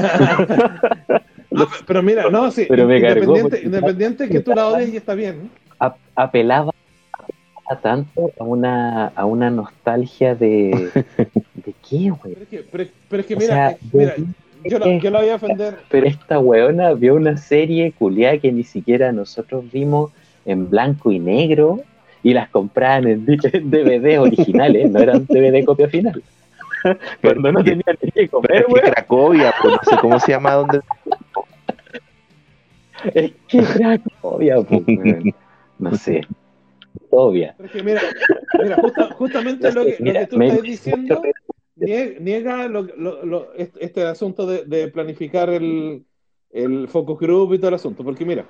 [1.49, 4.93] No, pero mira, no, sí, Pero me cargó independiente, porque- independiente que tú la odies
[4.93, 5.49] y está bien.
[5.79, 6.71] A- apelaba,
[7.13, 10.89] apelaba tanto a una, a una nostalgia de...
[11.53, 12.33] ¿De qué, güey?
[12.33, 14.25] Pero es que, pero, pero es que O mira, sea, eh, mira, yo-
[14.65, 15.77] yo, la, yo la voy a ofender.
[15.89, 20.11] Pero esta weona vio una serie culiada que ni siquiera nosotros vimos
[20.45, 21.81] en blanco y negro
[22.23, 26.23] y las compraban en DVD originales, no eran DVD copia final.
[27.21, 28.81] Cuando no tenían ni que comer, es que.
[28.91, 30.79] Cracovia, pues, no sé cómo se llama, donde
[33.13, 34.83] Es que Cracovia, pues.
[35.79, 36.21] No sé.
[37.11, 37.53] Obvia.
[37.57, 38.01] Pero es que mira,
[38.61, 41.21] mira justa- justamente lo que, lo que tú me- estás diciendo
[41.75, 46.05] nie- niega lo- lo- lo- este, este asunto de, de planificar el,
[46.51, 48.03] el focus group y todo el asunto.
[48.03, 48.45] Porque mira,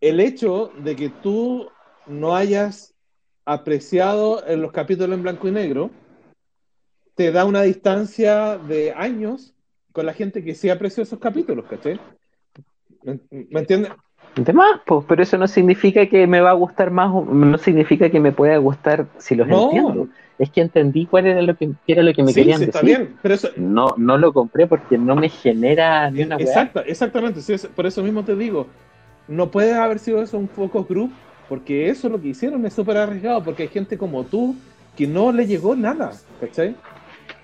[0.00, 1.68] el hecho de que tú
[2.06, 2.94] no hayas
[3.44, 5.90] apreciado en los capítulos en blanco y negro
[7.14, 9.54] te da una distancia de años
[9.92, 12.00] con la gente que sí apreció esos capítulos, ¿cachai?
[13.02, 13.92] ¿Me, me entiendes?
[14.36, 18.08] De más, pues, pero eso no significa que me va a gustar más, no significa
[18.08, 19.64] que me pueda gustar si los No.
[19.64, 20.08] entiendo.
[20.38, 22.80] Es que entendí cuál era lo que, era lo que me Sí, querían sí, está
[22.80, 22.98] decir.
[22.98, 26.46] bien, pero eso, No, no lo compré porque no me genera ni una weá.
[26.46, 28.66] Exacta, exactamente, sí, por eso mismo te digo,
[29.28, 31.12] no puede haber sido eso un focus group,
[31.48, 34.56] porque eso lo que hicieron es súper arriesgado, porque hay gente como tú
[34.96, 36.74] que no le llegó nada, ¿cachai?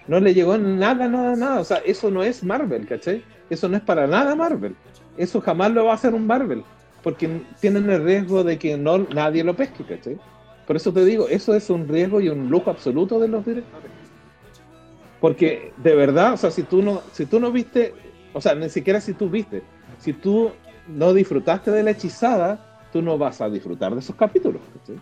[0.06, 3.22] No le llegó nada, nada, nada, o sea, eso no es Marvel, ¿cachai?
[3.50, 4.74] Eso no es para nada Marvel,
[5.18, 6.64] eso jamás lo va a hacer un Marvel,
[7.02, 10.18] porque tienen el riesgo de que no nadie lo pesque, ¿cachai?
[10.66, 13.90] Por eso te digo, eso es un riesgo y un lujo absoluto de los directores.
[15.20, 17.94] Porque de verdad, o sea, si tú no, si tú no viste,
[18.32, 19.62] o sea, ni siquiera si tú viste,
[19.98, 20.52] si tú
[20.86, 24.62] no disfrutaste de la hechizada, tú no vas a disfrutar de esos capítulos.
[24.78, 25.00] ¿cachai?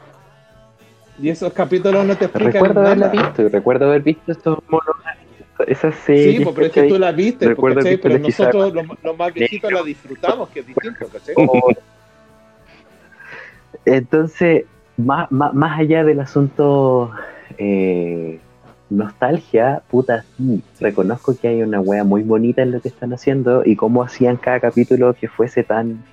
[1.19, 3.29] Y esos capítulos no te explican Recuerdo haberla nada.
[3.29, 4.97] visto, recuerdo haber visto estos monos,
[5.67, 6.39] esas series.
[6.39, 6.89] Sí, pues, pero es que ¿cachai?
[6.93, 11.07] tú la viste, pues, pero nosotros los, los más viejitos la disfrutamos, que es distinto,
[11.09, 11.35] ¿cachai?
[13.85, 14.65] Entonces,
[14.97, 17.11] más, más, más allá del asunto
[17.59, 18.41] eh,
[18.91, 23.63] nostalgia, puta, sí, reconozco que hay una wea muy bonita en lo que están haciendo
[23.65, 26.05] y cómo hacían cada capítulo que fuese tan...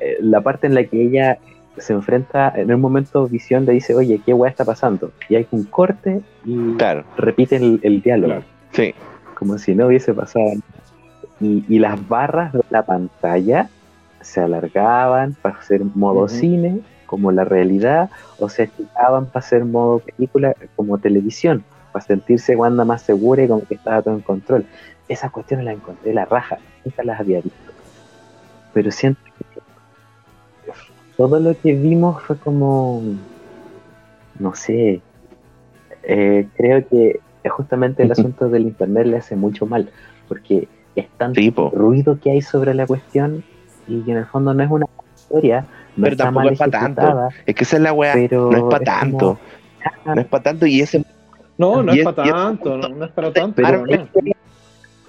[0.00, 1.38] eh, la parte en la que ella
[1.78, 5.10] se enfrenta, en un momento Visión le dice, oye, ¿qué wea está pasando?
[5.28, 8.51] Y hay un corte y Claro, repite el, el diálogo, Claro.
[8.72, 8.94] Sí.
[9.34, 10.52] como si no hubiese pasado.
[11.40, 13.68] Y, y las barras de la pantalla
[14.20, 19.98] se alargaban para hacer modo cine, como la realidad, o se estiraban para hacer modo
[19.98, 24.64] película, como televisión, para sentirse Wanda más segura y como que estaba todo en control.
[25.08, 27.72] Esas cuestiones las encontré la raja, nunca las había visto.
[28.72, 29.60] Pero siento que
[31.16, 33.02] todo lo que vimos fue como,
[34.38, 35.02] no sé,
[36.04, 37.20] eh, creo que
[37.50, 39.90] justamente el asunto del internet le hace mucho mal,
[40.28, 43.42] porque es tanto Sí, ruido que hay sobre la cuestión
[43.88, 45.66] y que en el fondo no es una historia,
[45.96, 47.28] no Pero está tampoco mal es pa' tanto.
[47.46, 48.14] Es que esa es la weá.
[48.14, 49.38] pero No es para es tanto.
[50.04, 51.04] como- No es para tanto y ese
[51.58, 53.56] No, no es es- para es- tanto, no, no es para tanto.
[53.56, 54.06] pero no, es no.
[54.12, 54.32] que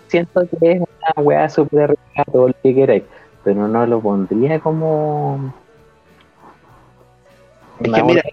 [0.08, 1.96] siento que es una weá súper
[2.32, 3.04] todo lo que queráis,
[3.44, 5.54] pero no lo pondría como
[7.80, 8.24] Es una que mira,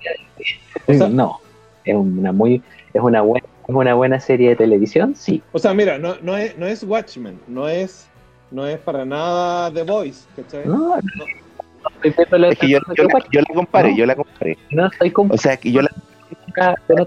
[0.88, 1.38] O sea- no,
[1.84, 5.74] es una muy, es una buena, es una buena serie de televisión, sí, O sea,
[5.74, 8.08] mira, no, no, es, no es Watchmen, no es,
[8.50, 10.66] no es para nada The Voice, ¿cachai?
[10.66, 13.96] no, no, es que yo, yo, la, yo la comparé, No.
[13.96, 14.58] yo la comparé.
[14.70, 15.90] no estoy O sea, que yo la
[16.44, 17.06] comparando, yo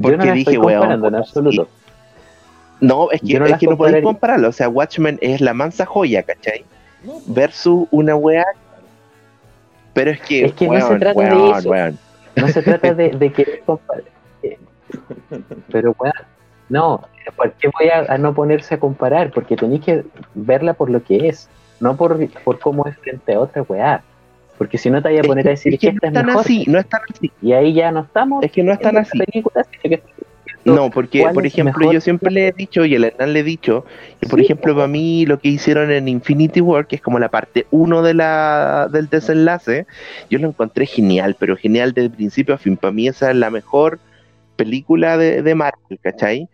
[0.00, 0.80] porque la dije, weón.
[0.80, 1.68] comparando en absoluto.
[2.80, 4.48] No, es que, Yo no es que no podéis compararlo.
[4.48, 6.64] O sea, Watchmen es la mansa joya, ¿cachai?
[7.02, 8.44] No, Versus una weá.
[9.94, 11.68] Pero es que, Es que no se weón, trata de eso.
[11.70, 11.98] weón.
[12.36, 14.04] No se trata de, de querer comparar.
[14.06, 14.15] eh,
[15.70, 16.12] Pero, weón,
[16.68, 17.02] no,
[17.36, 19.30] ¿por qué voy a, a no ponerse a comparar?
[19.32, 21.48] Porque tenéis que verla por lo que es,
[21.80, 24.02] no por, por cómo es frente a otra weá.
[24.58, 26.04] Porque si no te vayas a Es poner a decir es que que no es
[26.04, 27.30] están mejor, así, no están así.
[27.42, 28.42] y ahí ya no estamos.
[28.44, 29.18] Es que no están así.
[29.18, 30.02] película, sino que
[30.64, 33.42] No, porque, ¿Cuál por ejemplo, yo siempre le he dicho, y a Hernán le he
[33.44, 33.84] dicho,
[34.20, 37.18] que por Sí, ejemplo, para mí lo que hicieron en Infinity War, que es como
[37.18, 39.86] la parte 1 de la, del desenlace,
[40.30, 42.76] yo lo encontré genial, pero genial desde principio a fin.
[42.76, 44.00] Para mí esa es la mejor
[44.56, 46.48] película de, de Marvel, ¿cachai?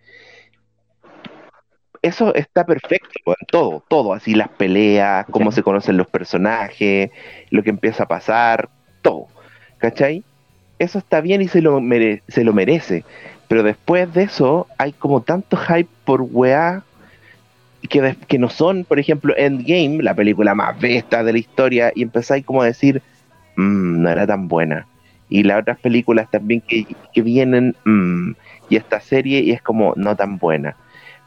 [2.03, 7.11] Eso está perfecto, weón, todo, todo, así las peleas, cómo se conocen los personajes,
[7.51, 8.69] lo que empieza a pasar,
[9.03, 9.29] todo,
[9.79, 10.25] ¿cachai?
[10.81, 13.05] eso está bien y se lo, mere- se lo merece.
[13.49, 16.83] Pero después de eso, hay como tanto hype por weá
[17.89, 22.03] que, que no son, por ejemplo, Endgame, la película más besta de la historia, y
[22.03, 23.03] empezáis como a decir,
[23.57, 24.87] "Mm, no era tan buena.
[25.33, 28.33] Y las otras películas también que, que vienen, "Mm",
[28.69, 30.77] y esta serie, y es como no tan buena.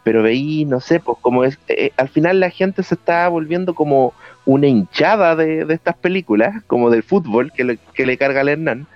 [0.04, 3.74] Pero veí, no sé, pues como es, eh, al final la gente se está volviendo
[3.74, 8.42] como una hinchada de, de estas películas, como del fútbol que le, que le carga
[8.42, 8.86] al Hernán,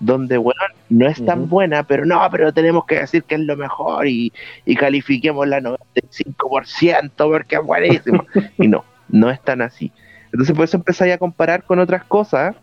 [0.00, 3.56] donde, bueno, no es tan buena, pero no, pero tenemos que decir que es lo
[3.56, 4.32] mejor y,
[4.64, 8.26] y califiquemos la 95% porque es buenísimo.
[8.58, 9.92] y no, no es tan así.
[10.32, 12.56] Entonces por eso empezáis a comparar con otras cosas,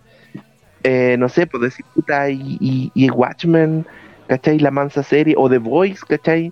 [0.83, 3.85] eh, no sé, pues decir, puta, y, y, Watchmen,
[4.27, 4.59] ¿cachai?
[4.59, 6.51] La mansa serie, o The Voice, ¿cachai?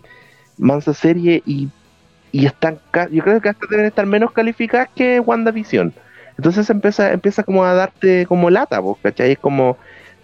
[0.57, 1.69] Mansa serie y,
[2.31, 2.79] y están,
[3.11, 5.93] yo creo que hasta deben estar menos calificadas que WandaVision.
[6.37, 9.33] Entonces empieza, empieza como a darte como lata, vos, ¿cachai?
[9.33, 9.77] Es como,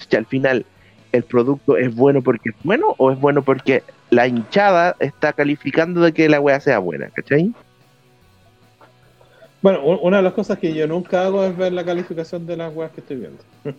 [0.10, 0.66] que al final,
[1.12, 6.02] ¿el producto es bueno porque es bueno o es bueno porque la hinchada está calificando
[6.02, 7.54] de que la wea sea buena, ¿cachai?
[9.62, 12.76] Bueno, una de las cosas que yo nunca hago es ver la calificación de las
[12.76, 13.44] weas que estoy viendo.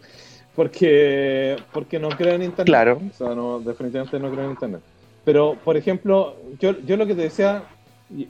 [0.56, 2.66] porque, porque no creo en internet.
[2.66, 3.00] Claro.
[3.08, 4.80] O sea, no, definitivamente no creo en internet.
[5.24, 7.62] Pero, por ejemplo, yo, yo lo que te decía,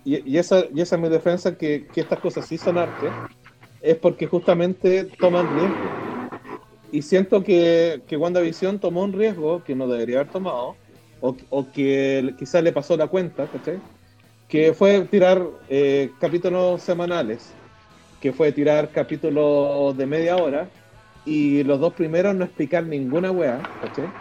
[0.05, 3.07] y esa, y esa es mi defensa, que, que estas cosas sí son arte,
[3.81, 5.95] es porque justamente toman riesgo.
[6.91, 10.77] Y siento que, que WandaVision tomó un riesgo que no debería haber tomado,
[11.21, 13.81] o, o que quizás le pasó la cuenta, ¿cachai?
[14.49, 17.55] Que fue tirar eh, capítulos semanales,
[18.21, 20.71] que fue tirar capítulos de media hora,
[21.27, 24.15] y los dos primeros no explicar ninguna wea, ¿cachai?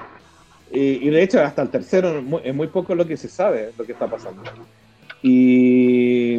[0.72, 3.86] Y, y de hecho, hasta el tercero es muy poco lo que se sabe, lo
[3.86, 4.44] que está pasando.
[5.22, 6.38] Y,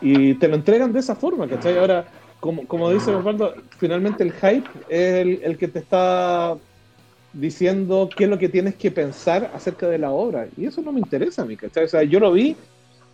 [0.00, 1.76] y te lo entregan de esa forma, ¿cachai?
[1.76, 2.06] Ahora,
[2.38, 6.58] como, como dice Osvaldo, finalmente el hype es el, el que te está
[7.32, 10.48] diciendo qué es lo que tienes que pensar acerca de la obra.
[10.56, 11.84] Y eso no me interesa a mí, ¿cachai?
[11.84, 12.56] O sea, yo lo vi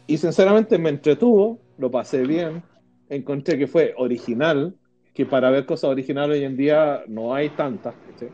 [0.07, 2.63] y sinceramente me entretuvo, lo pasé bien,
[3.09, 4.75] encontré que fue original,
[5.15, 8.31] que para ver cosas originales hoy en día no hay tantas, ¿cachai?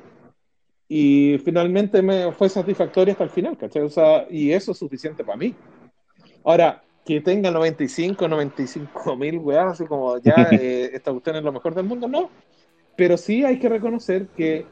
[0.89, 3.83] Y finalmente me fue satisfactorio hasta el final, ¿cachai?
[3.83, 5.55] O sea, y eso es suficiente para mí.
[6.45, 11.53] Ahora, que tenga 95, 95 mil weas, así como ya eh, esta cuestión es lo
[11.53, 12.31] mejor del mundo, no.
[12.97, 14.67] Pero sí hay que reconocer que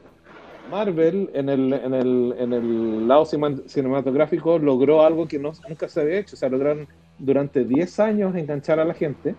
[0.69, 6.01] Marvel en el, en el, en el lado cinematográfico logró algo que no, nunca se
[6.01, 6.35] había hecho.
[6.35, 6.87] O sea, lograron
[7.17, 9.35] durante 10 años enganchar a la gente,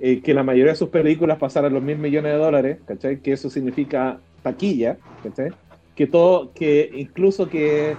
[0.00, 2.78] eh, que la mayoría de sus películas pasaran los mil millones de dólares.
[3.22, 5.50] Que eso significa taquilla, ¿cachai?
[5.94, 7.96] Que todo, que incluso que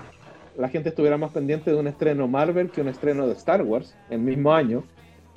[0.58, 3.96] la gente estuviera más pendiente de un estreno Marvel que un estreno de Star Wars
[4.10, 4.84] el mismo año,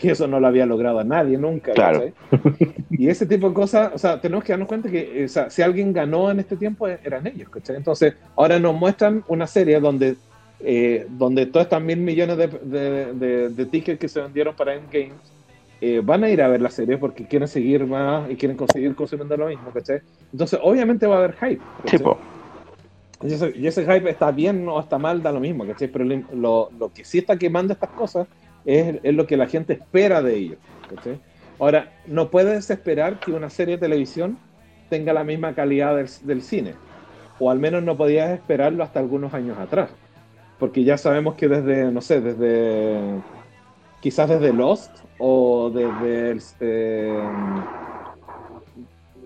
[0.00, 2.04] que eso no lo había logrado a nadie nunca, Claro.
[2.30, 2.74] ¿cachai?
[2.90, 5.60] Y ese tipo de cosas, o sea, tenemos que darnos cuenta que o sea, si
[5.62, 7.76] alguien ganó en este tiempo eh, eran ellos, ¿cachai?
[7.76, 10.16] Entonces, ahora nos muestran una serie donde,
[10.60, 14.74] eh, donde todos estos mil millones de, de, de- de tickets que se vendieron para
[14.74, 15.12] Endgame
[15.82, 18.94] eh, van a ir a ver la serie porque quieren seguir más y quieren conseguir
[18.94, 20.00] consumiendo lo mismo, ¿cachai?
[20.32, 21.62] Entonces, obviamente va a haber hype.
[21.82, 21.98] ¿cachai?
[21.98, 22.18] Sí, po.
[23.22, 25.88] Y ese, y ese hype está bien o está mal, da lo mismo, ¿cachai?
[25.88, 28.26] Pero lo- lo que sí está quemando estas cosas
[28.64, 30.58] es, es lo que la gente espera de ellos.
[31.58, 34.38] Ahora, no puedes esperar que una serie de televisión
[34.88, 36.74] tenga la misma calidad del, cine,
[37.38, 39.90] o al menos no podías esperarlo hasta algunos años atrás,
[40.58, 42.98] porque ya sabemos que desde, no sé, desde
[44.00, 47.22] quizás desde Lost o desde eh,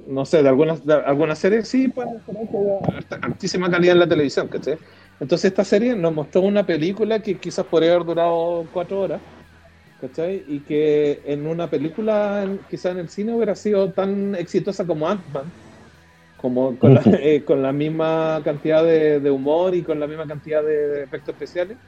[0.07, 4.77] no sé, de algunas, de algunas series sí pueden esperar calidad en la televisión, ¿cachai?
[5.19, 9.23] Entonces esta serie nos mostró una película que quizás podría haber durado cuatro horas,
[9.99, 10.45] ¿cachai?
[10.47, 15.55] Y que en una película, quizás en el cine, hubiera sido tan exitosa como Ant-Man,
[16.37, 20.27] como con la, eh, con la misma cantidad de, de humor y con la misma
[20.27, 21.79] cantidad de, de efectos especiales,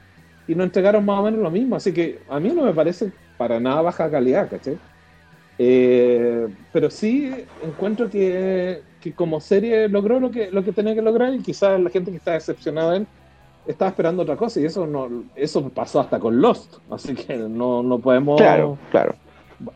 [0.47, 3.13] y nos entregaron más o menos lo mismo, así que a mí no me parece
[3.37, 4.81] para nada baja calidad, ¿cachai?
[5.59, 11.03] Eh, pero sí encuentro que, que como serie logró lo que, lo que tenía que
[11.03, 13.07] lograr y quizás la gente que está decepcionada de él
[13.67, 17.83] estaba esperando otra cosa y eso no eso pasó hasta con Lost, así que no,
[17.85, 18.41] no podemos...
[18.41, 19.15] Claro, claro.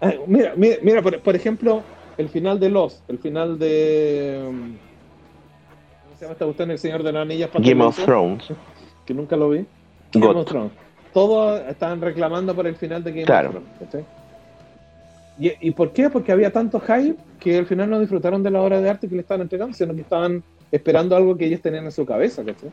[0.01, 1.83] Eh, Mira, mira, mira por, por ejemplo,
[2.19, 4.45] el final de Lost, el final de...
[4.49, 4.57] um,
[6.05, 6.71] ¿Cómo se llama esta cuestión?
[6.73, 7.51] El Señor de las Anillas.
[7.55, 8.45] Game of Thrones.
[9.07, 9.65] Que nunca lo vi.
[10.13, 10.37] Game God.
[10.37, 10.73] of Thrones.
[11.13, 13.49] Todos estaban reclamando por el final de Game Claro.
[13.49, 13.71] of Thrones.
[13.81, 14.05] ¿cachai?
[15.41, 16.11] ¿Y, ¿Y por qué?
[16.11, 19.15] Porque había tanto hype que al final no disfrutaron de la obra de arte que
[19.15, 22.45] le estaban entregando, sino que estaban esperando algo que ellos tenían en su cabeza.
[22.45, 22.71] ¿cachai?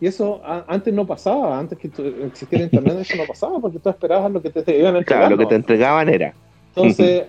[0.00, 1.88] Y eso a- antes no pasaba, antes que
[2.26, 5.24] existiera internet eso no pasaba, porque tú esperabas lo que te, te iban a entregar.
[5.24, 6.34] Claro, lo que te entregaban era.
[6.74, 7.24] Entonces,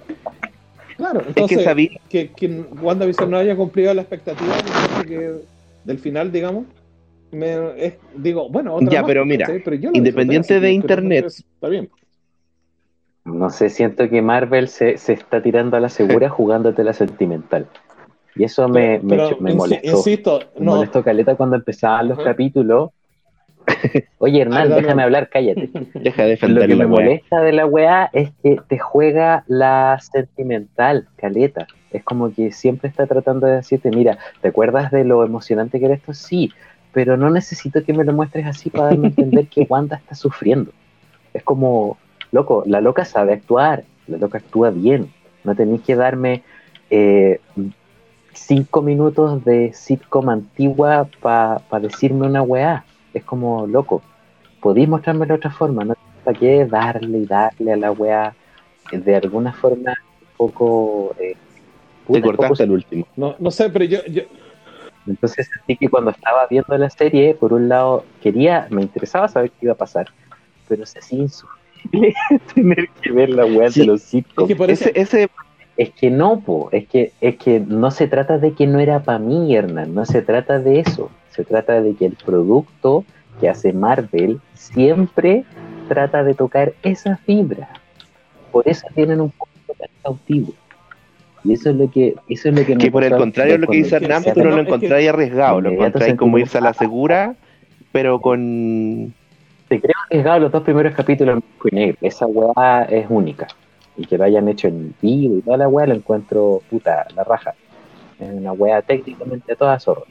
[0.96, 1.90] claro, Es entonces que sabía.
[2.10, 2.48] que, que
[2.82, 4.54] WandaVision no haya cumplido la expectativa,
[5.08, 5.34] que
[5.86, 6.66] del final, digamos,
[7.32, 7.54] me,
[7.84, 9.52] es- digo, bueno, otra Ya, más, pero mira,
[9.94, 11.26] independiente de internet.
[11.26, 11.90] Está bien.
[13.28, 17.68] No sé, siento que Marvel se, se está tirando a la segura jugándote la sentimental.
[18.36, 19.98] Y eso me, me, Pero, me molestó.
[19.98, 22.92] Insisto, Me no, molestó caleta cuando empezaban los capítulos.
[24.20, 25.70] Oye, Hernán, déjame hablar, cállate.
[25.96, 27.06] Deja de Lo defender que me weá.
[27.06, 31.68] molesta de la weá es que te juega la sentimental, caleta.
[31.92, 35.86] Es como que siempre está tratando de decirte, mira, ¿te acuerdas de lo emocionante que
[35.86, 36.14] era esto?
[36.14, 36.52] Sí,
[36.94, 40.16] pero no necesito que me lo muestres así para darme a entender que Wanda está
[40.16, 40.72] sufriendo.
[41.34, 41.98] Es como,
[42.38, 45.12] loco, la loca sabe actuar, la loca actúa bien.
[45.44, 46.44] No tenéis que darme
[46.90, 47.40] eh,
[48.34, 52.86] cinco minutos de sitcom antigua para decirme una weá.
[53.14, 54.02] Es como, loco,
[54.62, 58.36] podéis mostrarme de otra forma, no para qué darle y darle a la weá
[58.92, 61.16] de alguna forma un poco...
[61.20, 61.36] eh,
[62.12, 63.08] Te poco cortaste el último.
[63.16, 64.24] no, no sé, pero yo, yo
[65.08, 69.52] entonces sentí que cuando estaba viendo la serie, por un lado quería, me interesaba saber
[69.52, 70.08] qué iba a pasar,
[70.68, 71.24] pero se hacía
[72.56, 74.48] tener que ver la weá Sí, de los es sitcoms.
[74.48, 75.30] que por eso, Ese, ese,
[75.78, 79.04] Es que no, po, es que, es que no se trata de que no era
[79.04, 83.06] para mí, Hernán, no se trata de eso, se trata de que el producto
[83.40, 85.44] que hace Marvel siempre
[85.88, 87.70] trata de tocar esa fibra.
[88.52, 90.54] Por eso tienen un poco tan cautivo.
[91.44, 93.78] Y eso es lo que, eso es lo que me por el contrario, lo que
[93.78, 97.36] dice Hernán, tú no lo encontráis arriesgado, lo encontráis como irse a la segura,
[97.92, 99.14] pero con.
[99.68, 101.98] Te creo arriesgado los dos primeros capítulos en blanco y negro.
[102.02, 103.48] Esa weá es única.
[103.98, 107.24] Y que lo hayan hecho en vivo y toda la weá lo encuentro puta, la
[107.24, 107.54] raja.
[108.20, 110.06] Es una weá técnicamente a todas zorras.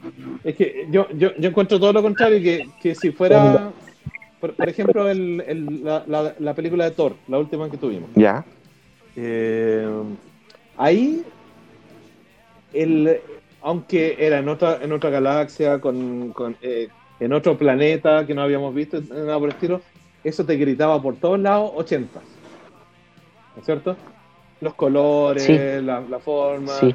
[0.45, 3.71] es que yo, yo, yo encuentro todo lo contrario, que, que si fuera,
[4.41, 8.11] por, por ejemplo, el, el- la, la, la película de Thor, la última que tuvimos.
[8.15, 8.45] Ya.
[9.17, 9.89] Eh,
[10.77, 11.23] ahí,
[12.75, 13.21] el,
[13.63, 16.89] aunque era en otra, en otra galaxia, con, con, eh,
[17.21, 19.81] en otro planeta que no habíamos visto, nada por el estilo,
[20.25, 22.21] eso te gritaba por todos lados 80.
[23.55, 23.97] ¿No es cierto?
[24.61, 25.57] Los colores, Sí.
[25.83, 26.73] la, la forma.
[26.73, 26.95] Sí,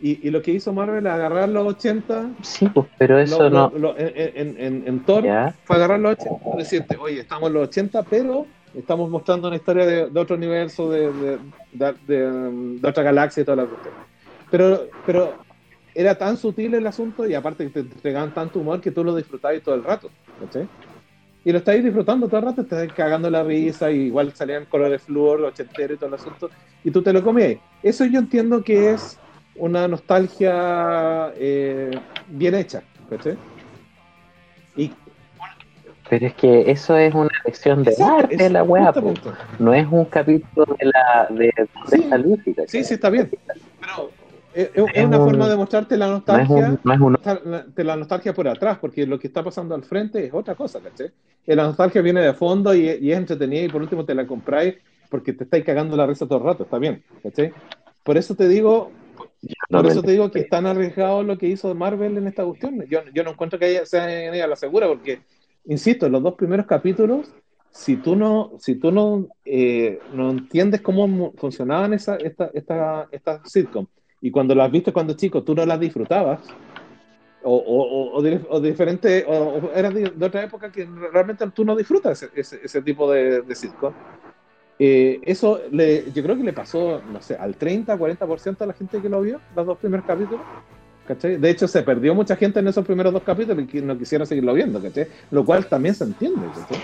[0.00, 3.70] Y, y lo que hizo Marvel, agarrar los 80, sí, pues, pero eso lo- no.
[3.74, 7.48] lo- lo- en, en, en, Thor, Ya, fue agarrar los 80 y decirte, oye, estamos
[7.48, 8.46] en los 80, pero
[8.76, 11.38] estamos mostrando una historia de, de otro universo, de, de,
[11.72, 13.94] de, de- de otra galaxia y toda la cuestión.
[14.52, 15.34] Pero, pero
[15.98, 19.16] era tan sutil el asunto y aparte que te entregaban tanto humor que tú lo
[19.16, 20.08] disfrutabas todo el rato.
[20.38, 20.68] ¿cachai?
[21.44, 24.66] Y lo estáis disfrutando todo el rato, te estás cagando la risa, y igual salían
[24.66, 26.50] colores flúor, ochentero y todo el asunto,
[26.84, 27.56] y tú te lo comías.
[27.82, 29.18] Eso yo entiendo que es
[29.56, 31.90] una nostalgia eh,
[32.28, 32.84] bien hecha.
[33.10, 33.36] ¿cachai?
[34.76, 34.92] Y
[36.08, 38.94] pero es que eso es una lección de Exacto, arte, es la weá,
[39.58, 42.02] no es un capítulo de la de, de Sí.
[42.02, 42.62] esta lúdica.
[42.68, 43.30] Sí, sí, está bien.
[43.80, 44.10] Pero
[44.62, 47.16] es, es una un- forma de mostrarte la No nostalgia, un, no un
[47.86, 51.10] la- nostalgia por atrás, porque lo que está pasando al frente es otra cosa, ¿cachai?
[51.46, 54.74] La nostalgia viene de fondo y, y es entretenida y por último te la compráis
[55.10, 57.52] porque te estáis cagando la risa todo el rato, está bien, ¿cachai?
[58.02, 58.90] Por eso te digo,
[59.70, 62.44] no por eso te digo que es tan arriesgado lo que hizo Marvel en esta
[62.44, 62.84] cuestión.
[62.88, 65.20] Yo, yo no encuentro que haya, sea en ella la segura, porque,
[65.66, 67.32] insisto, los dos primeros capítulos,
[67.70, 73.42] si tú no, si tú no, eh, no entiendes cómo funcionaban esa, esta, esta, esta
[73.44, 73.86] sitcom,
[74.20, 76.40] y cuando las viste cuando chico tú no las disfrutabas,
[77.42, 81.76] o, o, o, o diferente, o eras de, de otra época que realmente tú no
[81.76, 83.92] disfrutas ese, ese, ese tipo de, de sitcom.
[84.80, 88.72] Eh, eso le, yo creo que le pasó, no sé, al 30, 40% de la
[88.72, 90.40] gente que lo vio, los dos primeros capítulos.
[91.08, 91.38] ¿Cachai?
[91.38, 94.26] De hecho, se perdió mucha gente en esos primeros dos capítulos y que no quisiera
[94.26, 95.08] seguirlo viendo, ¿cachai?
[95.30, 96.76] Lo cual también se entiende, ¿cachai?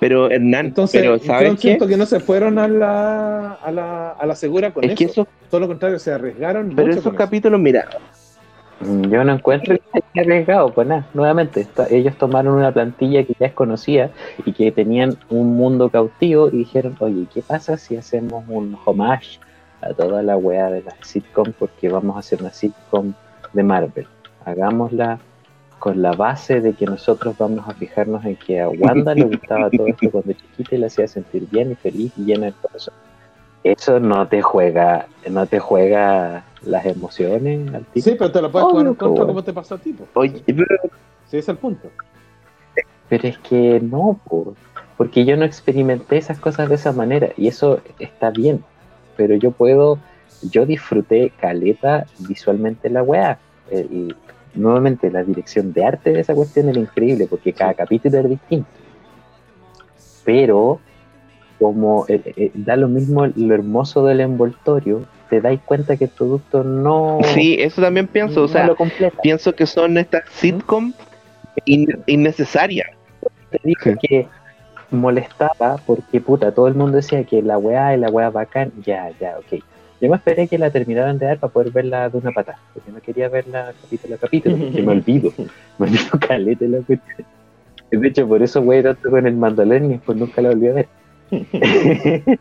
[0.00, 1.62] Pero Hernán, Entonces, pero yo ¿sabes qué?
[1.62, 5.04] siento que no se fueron a la, a la, a la segura con Es que
[5.06, 5.28] eso.
[5.48, 7.24] Todo lo contrario, se arriesgaron pero mucho esos con eso.
[7.24, 7.88] capítulos, mira,
[8.80, 13.34] Yo no encuentro que haya arriesgado, pues nada, nuevamente, está- ellos tomaron una plantilla que
[13.38, 14.12] ya es conocida
[14.44, 19.40] y que tenían un mundo cautivo y dijeron, oye, ¿qué pasa si hacemos un homage
[19.80, 21.54] a toda la weá de la sitcom?
[21.54, 23.14] Porque vamos a hacer una sitcom
[23.58, 24.06] de Marvel.
[24.44, 25.18] Hagámosla
[25.80, 29.68] con la base de que nosotros vamos a fijarnos en que a Wanda le gustaba
[29.70, 32.94] todo esto cuando chiquita y le hacía sentir bien y feliz y llena el corazón.
[33.64, 38.04] Eso no te juega, no te juega las emociones al tipo.
[38.08, 39.94] Sí, pero te lo puedes Oh, jugar en contra como te pasó a ti.
[40.14, 40.64] oye, pero
[41.28, 41.88] Sí, es el punto.
[43.08, 44.54] Pero es que no, po,
[44.96, 48.64] porque yo no experimenté esas cosas de esa manera y eso está bien,
[49.16, 49.98] pero yo puedo,
[50.42, 53.38] yo disfruté caleta visualmente la weá.
[53.70, 54.14] El- y
[54.54, 58.68] nuevamente la dirección de arte de esa cuestión era increíble porque cada capítulo era distinto.
[60.24, 60.80] Pero
[61.58, 66.10] como eh, eh, da lo mismo lo hermoso del envoltorio te dais cuenta que el
[66.10, 68.76] producto no, Sí, eso también pienso, o sea, lo
[69.22, 70.94] pienso que son estas sitcom
[71.66, 72.88] in- innecesarias.
[73.50, 74.26] Te dije que
[74.90, 79.10] molestaba porque puta, todo el mundo decía que la weá y la weá bacán, ya,
[79.20, 79.62] ya, ok.
[80.00, 82.92] Yo me esperé que la terminaran de dar para poder verla de una patada, porque
[82.92, 85.32] no quería verla capítulo a capítulo, porque me olvido,
[85.78, 87.26] me olvido caleta la cuestión.
[87.90, 90.74] De hecho, por eso wey tanto con el mandolén y después nunca la volví a
[90.74, 90.88] ver.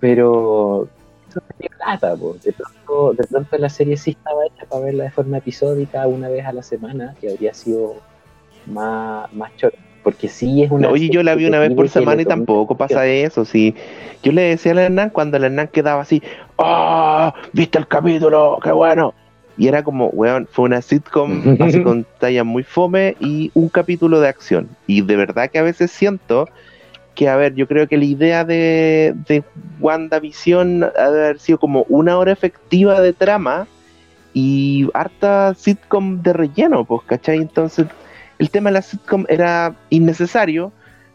[0.00, 0.88] Pero
[1.28, 2.36] eso me dio lata, po.
[2.42, 6.28] De pronto, de pronto la serie sí estaba hecha para verla de forma episódica una
[6.28, 7.94] vez a la semana, que habría sido
[8.66, 9.76] más, más choro.
[10.02, 10.88] Porque sí es una.
[10.88, 13.74] Oye, yo la vi una vez por semana y tampoco pasa eso, sí.
[14.22, 16.22] Yo le decía al Hernán cuando el Hernán quedaba así,
[16.58, 17.34] ¡ah!
[17.52, 18.58] ¿Viste el capítulo?
[18.62, 19.14] ¡Qué bueno!
[19.56, 24.20] Y era como, weón, fue una sitcom así con talla muy fome y un capítulo
[24.20, 24.68] de acción.
[24.86, 26.48] Y de verdad que a veces siento
[27.14, 29.42] que, a ver, yo creo que la idea de, de
[29.80, 33.66] WandaVision ha de haber sido como una hora efectiva de trama
[34.32, 37.38] y harta sitcom de relleno, pues, ¿cachai?
[37.38, 37.86] Entonces,
[38.40, 40.72] el tema de la sitcom era innecesario,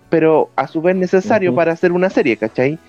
[0.10, 2.80] pero a su vez necesario para hacer una serie, ¿cachai?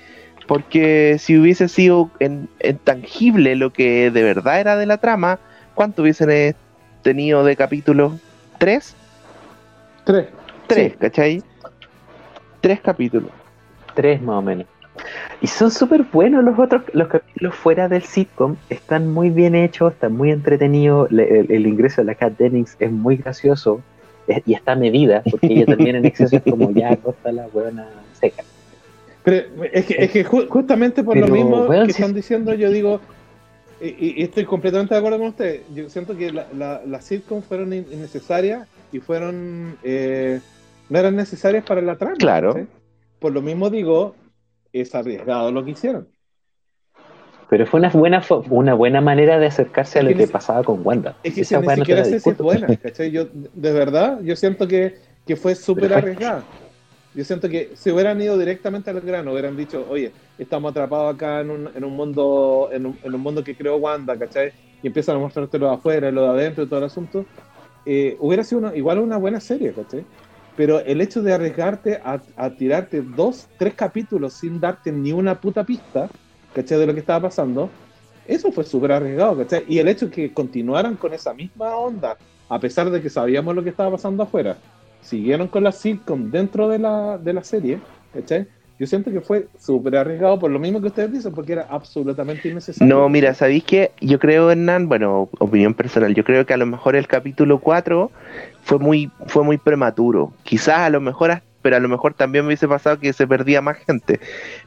[0.47, 5.41] Porque si hubiese sido en, en tangible lo que de verdad era de la trama,
[5.75, 6.55] ¿cuánto hubiesen eh,
[7.03, 8.15] tenido de capítulos?
[8.59, 8.95] ¿Tres?
[10.05, 10.29] Tres.
[10.69, 10.99] Tres, Sí.
[10.99, 11.43] ¿cachai?
[12.61, 13.31] Tres capítulos.
[13.95, 14.67] Tres más o menos.
[15.41, 19.93] Y son súper buenos los otros, los capítulos fuera del sitcom, están muy bien hechos,
[19.93, 23.83] están muy entretenidos, le- el, el ingreso de la Kat Dennings es muy gracioso
[24.45, 27.89] y está medida, porque ella también en exceso es como ya costa la huevona
[28.21, 28.43] seca.
[29.23, 32.55] Pero es que, es que ju- justamente por Pero, lo mismo que si- están diciendo,
[32.55, 33.01] yo digo,
[33.81, 37.73] y, estoy completamente de acuerdo con usted, yo siento que la- la- las sitcoms fueron
[37.73, 40.41] in- innecesarias y fueron, eh,
[40.89, 42.15] no eran necesarias para la trama.
[42.17, 42.55] Claro.
[42.55, 42.61] ¿sí?
[43.19, 44.15] Por lo mismo digo,
[44.73, 46.09] es arriesgado lo que hicieron.
[47.49, 50.85] Pero fue una buena una buena manera de acercarse a lo que que pasaba con
[50.87, 51.17] Wanda.
[51.23, 53.11] Es que Esa si, ni no siquiera sé si es buena, ¿cachai?
[53.11, 54.95] Yo, de verdad, yo siento que,
[55.27, 56.53] que fue súper arriesgada.
[57.15, 61.41] Yo siento que si hubieran ido directamente al grano, hubieran dicho, oye, estamos atrapados acá
[61.41, 64.53] en un, en un mundo en un, en un mundo que creó Wanda, ¿cachai?
[64.83, 67.31] Y empiezan a mostrarte lo de afuera, lo de adentro y todo el asunto.
[67.85, 70.09] eh, hubiera sido una- igual una buena serie, ¿cachai?
[70.55, 75.41] Pero el hecho de arriesgarte a, a tirarte dos, tres capítulos sin darte ni una
[75.41, 76.09] puta pista,
[76.57, 76.79] ¿cachai?
[76.79, 77.69] De lo que estaba pasando,
[78.27, 79.65] eso fue súper arriesgado, ¿cachai?
[79.69, 82.17] Y el hecho que continuaran con esa misma onda,
[82.49, 84.57] a pesar de que sabíamos lo que estaba pasando afuera,
[85.03, 87.79] siguieron con la sitcom dentro de la, de la serie,
[88.15, 88.47] ¿cachai?
[88.79, 92.49] Yo siento que fue súper arriesgado por lo mismo que ustedes dicen, porque era absolutamente
[92.49, 92.95] innecesario.
[92.95, 93.93] No, mira, ¿sabéis qué?
[94.01, 98.11] Yo creo, Hernán, bueno, opinión personal, yo creo que a lo mejor el capítulo 4
[98.63, 100.33] fue muy, fue muy prematuro.
[100.43, 103.27] Quizás a lo mejor, as- pero a lo mejor también me hubiese pasado que se
[103.27, 104.21] perdía más gente.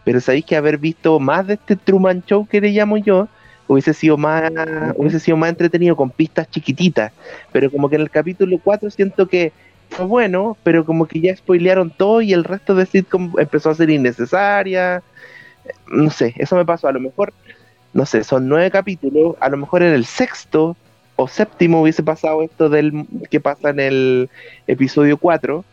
[0.03, 3.29] Pero sabéis que haber visto más de este Truman Show que le llamo yo,
[3.67, 4.51] hubiese sido más,
[4.97, 7.13] hubiese sido más entretenido con pistas chiquititas.
[7.53, 9.53] Pero como que en el capítulo 4 siento que
[9.91, 13.75] fue bueno, pero como que ya spoilearon todo y el resto de sitcom empezó a
[13.75, 15.01] ser innecesaria.
[15.87, 16.89] No sé, eso me pasó.
[16.89, 17.31] A lo mejor
[17.93, 20.75] no sé, son nueve capítulos, a lo mejor en el sexto
[21.15, 24.29] o séptimo hubiese pasado esto del que pasa en el
[24.67, 25.63] episodio 4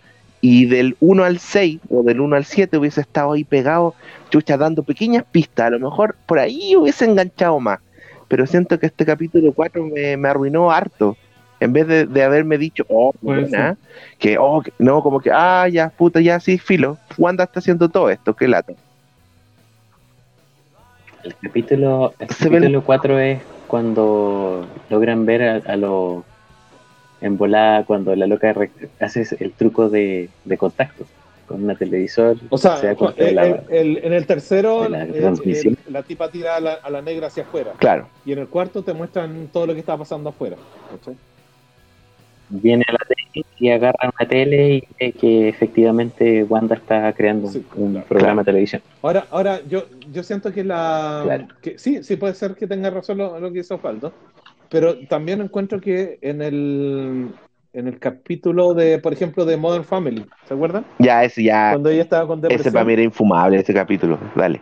[0.41, 3.95] y del 1 al 6 o del 1 al 7 hubiese estado ahí pegado,
[4.31, 7.81] chucha, dando pequeñas pistas, a lo mejor por ahí hubiese enganchado más,
[8.29, 11.17] pero siento que este capítulo 4 me, me arruinó harto.
[11.59, 13.79] En vez de, de haberme dicho, oh, buena,
[14.19, 17.89] que, oh, que- no, como que, ah, ya, puta, ya, sí, filo, Wanda está haciendo
[17.89, 18.75] todo esto, qué lata.
[21.25, 26.25] El capítulo, el Se ve el- capítulo 4 es cuando logran ver a, a lo
[27.27, 28.55] en volada cuando la loca
[29.01, 31.05] hace el truco de, de contacto
[31.47, 32.37] con una televisor.
[32.51, 35.77] O sea, de el- la- el- el- en el tercero, de la el- transmisión.
[35.87, 37.73] el- la tipa tira a la, a la negra hacia afuera.
[37.79, 40.57] Claro, Y en el cuarto te muestran todo lo que está pasando afuera.
[42.49, 47.49] viene a la tele y agarra una tele y ve que efectivamente Wanda está creando
[47.49, 48.07] un- Sí, un claro.
[48.09, 48.83] programa de televisión.
[49.03, 51.23] Ahora, ahora yo, yo siento que la.
[51.25, 51.49] Claro.
[51.61, 54.13] Que, sí, sí puede ser que tenga razón lo, lo que hizo Osvaldo.
[54.71, 57.31] Pero también encuentro que en el,
[57.73, 60.85] en el capítulo de, por ejemplo, de Modern Family, ¿se acuerdan?
[60.99, 62.63] ya, ese ya, Cuando ella estaba con depresión.
[62.67, 64.61] ese para mí era infumable, ese capítulo, dale.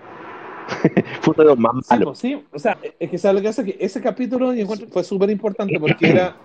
[1.23, 2.07] Fue uno de los más Sí, malos.
[2.07, 4.53] pues, sí, o sea, es que sabe lo que hace que ese capítulo
[4.91, 6.37] fue súper importante porque era,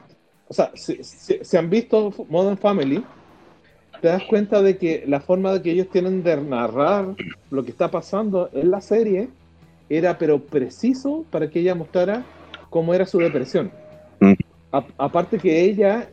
[0.47, 3.03] o sea, si, si- si han visto Modern Family,
[4.01, 7.16] te das cuenta de que la forma de que ellos tienen de narrar
[7.49, 9.30] lo que está pasando en la serie
[9.89, 12.26] era pero preciso para que ella mostrara
[12.70, 13.72] cómo era su depresión.
[14.20, 14.34] Mm.
[14.72, 16.09] A- aparte que ella,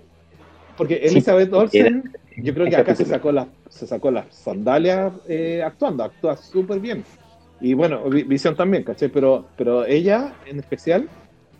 [0.76, 4.26] porque Sí, Elizabeth era- Olsen, yo creo que acá se sacó, la, se sacó las
[4.34, 7.04] sandalias eh, actuando, actúa súper bien.
[7.60, 9.08] Y bueno, Vi- Visión también, ¿cachai?
[9.08, 11.08] Pero, pero ella, en especial,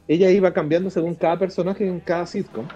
[0.09, 2.67] ella iba cambiando según cada personaje en cada sitcom.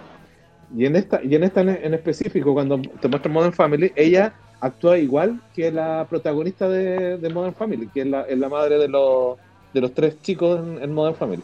[0.77, 4.33] Y en esta, y en esta en, en específico, cuando te muestran Modern Family, ella
[4.61, 8.79] actúa igual que la protagonista de, de Modern Family, que es la, es la madre
[8.79, 9.37] de los,
[9.75, 11.43] de los tres chicos en, en Modern Family.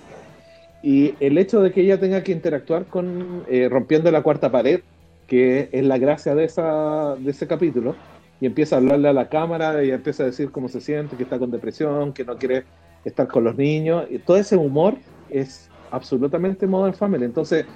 [0.80, 4.82] Y el hecho de que ella tenga que interactuar con eh, rompiendo la cuarta pared,
[5.26, 8.02] que es la gracia de, esa, de ese capítulo,
[8.38, 11.24] y empieza a hablarle a la cámara y empieza a decir cómo se siente, que
[11.24, 12.68] está con depresión, que no quiere
[13.04, 17.24] estar con los niños, y todo ese humor es absolutamente Modern Family.
[17.24, 17.66] Entonces,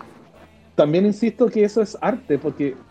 [0.75, 2.83] también insisto que eso es arte, porque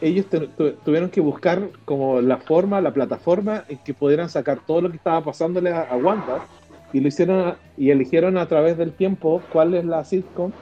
[0.00, 4.64] ellos tu- tu- tuvieron que buscar como la forma, la plataforma en que pudieran sacar
[4.64, 6.44] todo lo que estaba pasándole a, a Wanda
[6.92, 10.54] y lo hicieron a- y eligieron a través del tiempo cuál es la sitcom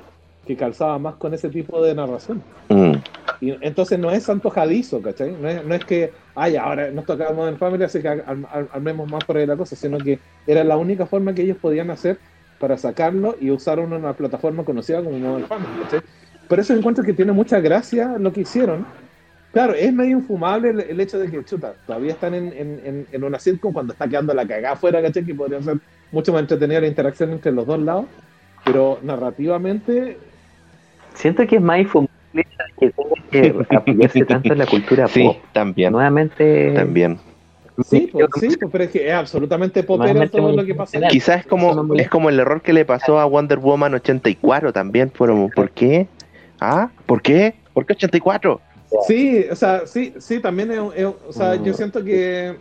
[0.47, 2.47] que calzaba más con ese tipo de narración.
[2.71, 3.03] Mm,
[3.41, 5.37] Y entonces no es antojadizo, ¿cachai?
[5.39, 9.25] No es, no es que, ay, ahora nos toca Modern Family, así que armemos más
[9.25, 12.23] por ahí la cosa, sino que era la única forma que ellos podían hacer
[12.59, 16.05] para sacarlo y usaron una plataforma conocida como Modern Family, ¿cachai?
[16.47, 18.91] Por eso encuentro que tiene mucha gracia lo que hicieron.
[19.53, 23.09] Claro, es medio infumable el, el hecho de que, chuta, todavía están en, en, en,
[23.11, 25.25] en una sitcom cuando está quedando la cagada afuera, ¿cachai?
[25.25, 25.81] Que podría ser
[26.11, 28.07] mucho más entretenida la interacción entre los dos lados,
[28.65, 30.19] pero narrativamente
[31.15, 32.11] Siento que es más infumable
[32.81, 35.37] que tenga que apoyarse tanto en la cultura sí, pop.
[35.53, 37.19] también, Nuevamente, también.
[37.83, 41.01] Sí, pues, sí, pues, pero es que es absolutamente popero todo lo que pasa.
[41.09, 45.11] Quizás es como, es como el error que le pasó a Wonder Woman 84 también.
[45.11, 46.07] Fueron, ¿Por qué?
[46.61, 46.91] ¿Ah?
[47.07, 47.55] ¿Por qué?
[47.73, 48.61] ¿Por qué 84?
[49.07, 51.75] Sí, o sea, sí, sí, también es, es- o sea, yo Mm.
[51.75, 52.57] siento que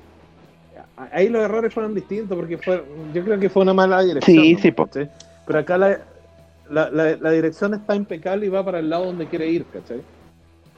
[1.12, 4.44] ahí los errores fueron distintos porque fue, yo creo que fue una mala dirección.
[4.46, 4.60] Sí, ¿no?
[4.60, 4.86] sí, po.
[4.86, 5.10] ¿Cachai?
[5.46, 6.00] Pero acá la,
[6.70, 10.02] la, la- la dirección está impecable y va para el lado donde quiere ir, ¿cachai?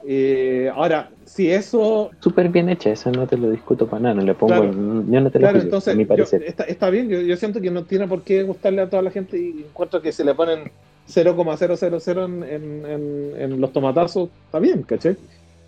[0.03, 4.21] Eh, ahora, si eso súper bien hecha, eso no te lo discuto para nada, no
[4.23, 4.73] le pongo, Claro.
[4.73, 6.43] yo no te lo Claro, juzgo, entonces a mi yo- parecer.
[6.43, 9.11] está, está bien, yo, yo siento que no tiene por qué gustarle a toda la
[9.11, 10.71] gente y encuentro que si le ponen
[11.05, 15.17] 0,000 en, en, en, en los tomatazos, está bien, ¿cachai?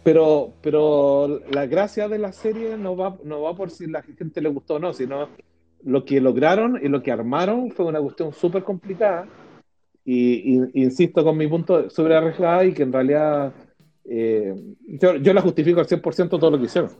[0.04, 4.41] Pero, pero la gracia de la serie no va, no va por si la gente
[4.41, 5.30] le gustó o no, sino
[5.84, 9.28] lo que lograron y lo que armaron fue una cuestión súper complicada
[10.06, 13.54] y, insisto con mi punto súper arriesgada y que en realidad
[14.06, 14.54] eh,
[14.99, 16.91] yo, la justifico al 100% todo lo que hicieron.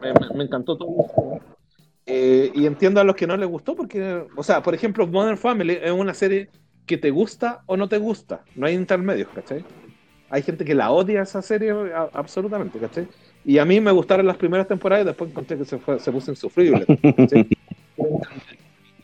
[0.00, 1.40] Me, encantó todo.
[2.04, 5.38] Eh, y entiendo a los que no les gustó porque, o sea, por ejemplo, Modern
[5.38, 6.50] Family es una serie
[6.86, 9.64] que te gusta o no te gusta, no hay intermedios, ¿cachai?
[10.28, 13.08] Hay gente que la odia esa serie a- absolutamente, ¿cachai?
[13.44, 16.12] Y a mí me gustaron las primeras temporadas y después encontré que se, fue, se
[16.12, 16.90] puso insufrible.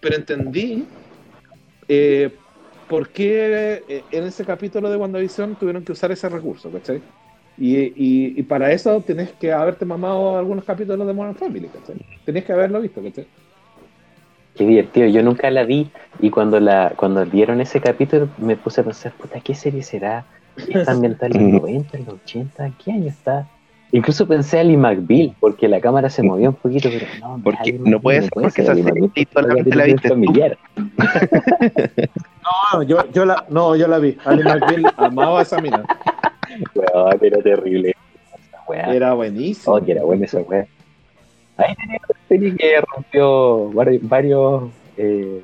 [0.00, 0.94] Pero entendí
[1.88, 2.42] eh,
[2.86, 7.04] por qué eh, en ese capítulo de WandaVision tuvieron que usar ese recurso, ¿cachai?
[7.56, 11.96] Y, y, y para eso tenés que haberte mamado algunos capítulos de Modern Family, ¿cachai?
[12.24, 13.30] Tenés que haberlo visto, ¿cachai?
[14.54, 18.82] Qué divertido, yo nunca la vi y cuando la cuando dieron ese capítulo me puse
[18.82, 20.28] a pensar, puta, ¿qué serie será?
[20.56, 22.66] ¿Está ambientada en los 90, en los 80?
[22.66, 23.48] ¿En qué año está?
[23.94, 27.74] Incluso pensé a Lee McBeal, porque la cámara se movía un poquito, pero no, Porque
[27.74, 30.58] no puede ser, porque esa serie solamente la viste familiar.
[32.72, 34.16] No, yo, yo la, no, yo la vi.
[34.24, 35.84] Ali McBeal amaba a esa mina.
[36.74, 37.94] Weón, era terrible.
[38.34, 38.94] Esa weá.
[38.94, 39.76] Era buenísimo.
[39.76, 40.66] Oh, que era buena esa weá.
[41.58, 44.62] Ahí tenía una serie que rompió varios, varios,
[44.96, 45.42] eh,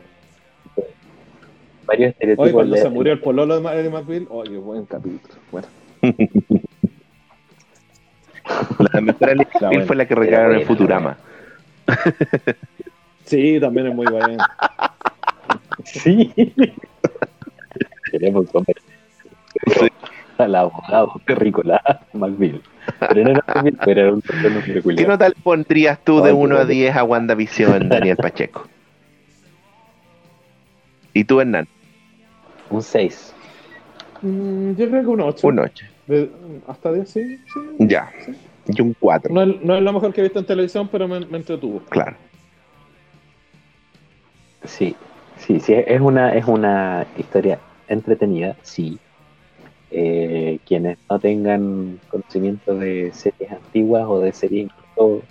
[1.89, 2.53] varios Hoy estereotipos.
[2.53, 5.35] cuando de- se murió el pololo de McBeal, oye, buen capítulo.
[5.51, 5.67] Bueno,
[8.93, 9.85] La mejor bueno.
[9.87, 11.17] fue la que recrearon en buena, Futurama.
[13.25, 14.37] sí, también es muy bueno.
[15.85, 16.33] Sí.
[18.11, 18.77] Queremos comer.
[19.79, 19.87] Sí.
[20.37, 21.81] Al abogado terrícola
[22.13, 22.61] McBeal.
[23.01, 25.09] Pero no era McBeal, pero era un trastorno ¿Qué peculiar.
[25.09, 26.71] nota le pondrías tú de Ay, qué 1 a bueno.
[26.71, 28.67] 10 a WandaVision, Daniel Pacheco?
[31.15, 31.67] ¿Y tú, Hernán?
[32.71, 33.35] Un 6.
[34.23, 35.47] Mm, yo creo que un 8.
[35.49, 35.85] Un 8.
[36.67, 37.23] hasta 10, sí.
[37.23, 37.61] sí.
[37.81, 38.11] Ya.
[38.67, 41.09] Y un 4, No, es- no es lo mejor que he visto en televisión, pero
[41.09, 41.81] me, me entretuvo.
[41.89, 42.17] claro.
[44.65, 44.95] Sí,
[45.39, 48.99] sí, sí, es una, es una historia entretenida, sí.
[49.91, 55.23] Eh, quienes no tengan conocimiento de series antiguas o de series incluso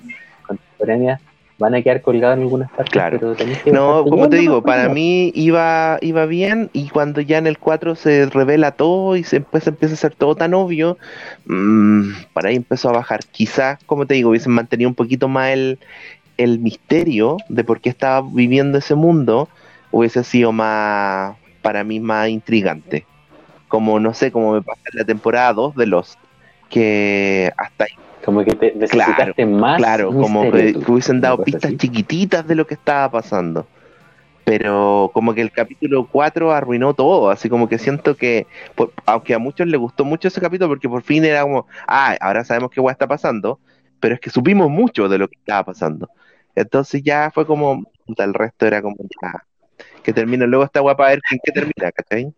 [0.48, 1.22] contemporáneas
[1.58, 2.92] van a quedar colgados en algunas partes.
[2.92, 3.20] Claro.
[3.20, 7.48] pero que No, como te digo, para mí iba, iba bien y cuando ya en
[7.48, 10.98] el 4 se revela todo y se empieza, empieza a ser todo tan obvio,
[11.46, 13.22] mm, para ahí empezó a bajar.
[13.32, 15.80] Quizás, como te digo, hubiesen mantenido un poquito más el,
[16.38, 19.50] el misterio de por qué estaba viviendo ese mundo,
[19.92, 23.06] hubiese sido más, para mí, más intrigante.
[23.68, 26.18] Como, no sé, como me pasa en la temporada 2 de los
[26.70, 29.78] que hasta ahí Como que te necesitaste más.
[29.78, 31.78] Claro, como que, misterio, que hubiesen dado pistas así.
[31.78, 33.66] chiquititas de lo que estaba pasando.
[34.44, 39.34] Pero como que el capítulo 4 arruinó todo, así como que siento que, por- aunque
[39.34, 42.70] a muchos les gustó mucho ese capítulo, porque por fin era como, ah, ahora sabemos
[42.70, 43.62] qué guay está pasando,
[44.02, 46.10] pero es que supimos mucho de lo que estaba pasando.
[46.54, 47.86] Entonces ya fue como,
[48.18, 49.42] el resto era como, ya,
[50.04, 52.34] que termine luego esta guapa a ver en qué termina, ¿cachai?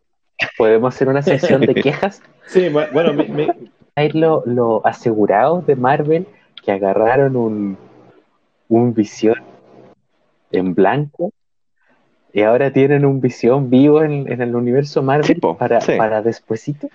[0.55, 2.21] Podemos hacer una sesión de quejas.
[2.45, 3.47] Sí, bu- bueno, mi- mi-
[3.99, 6.25] Hay lo, lo asegurado de Marvel
[6.63, 7.77] que agarraron un,
[8.69, 9.35] un visión
[10.51, 11.31] en blanco
[12.31, 15.93] y ahora tienen un visión vivo en, en el universo Marvel Sí, po, para, sí.
[15.97, 16.87] para despuesito.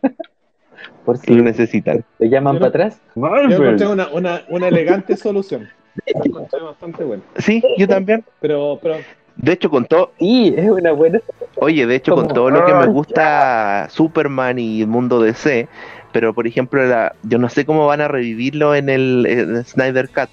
[1.04, 2.04] Por si Lo lo necesitan.
[2.18, 3.00] llaman Yo para atrás.
[3.14, 3.26] yo
[3.56, 5.68] encontré una, una, una elegante solución.
[6.06, 7.22] Encontré bastante buena.
[7.36, 8.24] Sí, yo también.
[8.40, 8.96] Pero, pero
[9.36, 11.20] De hecho, con todo, Sí, es una buena.
[11.56, 15.20] Oye, de hecho, con Como, todo lo que me "Ah, gusta Superman y el mundo
[15.20, 15.68] DC,
[16.12, 19.64] pero por ejemplo, la, yo no sé cómo van a revivirlo en el, en el
[19.64, 20.28] Snyder Cut,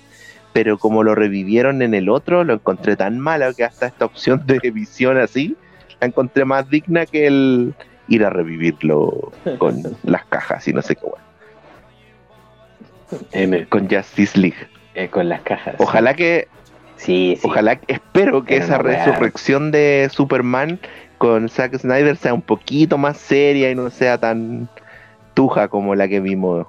[0.53, 4.43] pero como lo revivieron en el otro, lo encontré tan malo que hasta esta opción
[4.45, 5.55] de visión así,
[5.99, 7.73] la encontré más digna que el
[8.07, 11.01] ir a revivirlo con las cajas y no sé qué,
[13.31, 14.67] bueno, con Justice League.
[14.95, 15.75] eh, con las cajas.
[15.77, 16.47] Ojalá que
[16.97, 17.47] Sí, sí.
[17.47, 20.79] Ojalá, espero que esa resurrección de Superman
[21.19, 24.67] con Zack Snyder sea un poquito más seria y no sea tan
[25.37, 26.65] tuja como la que vimos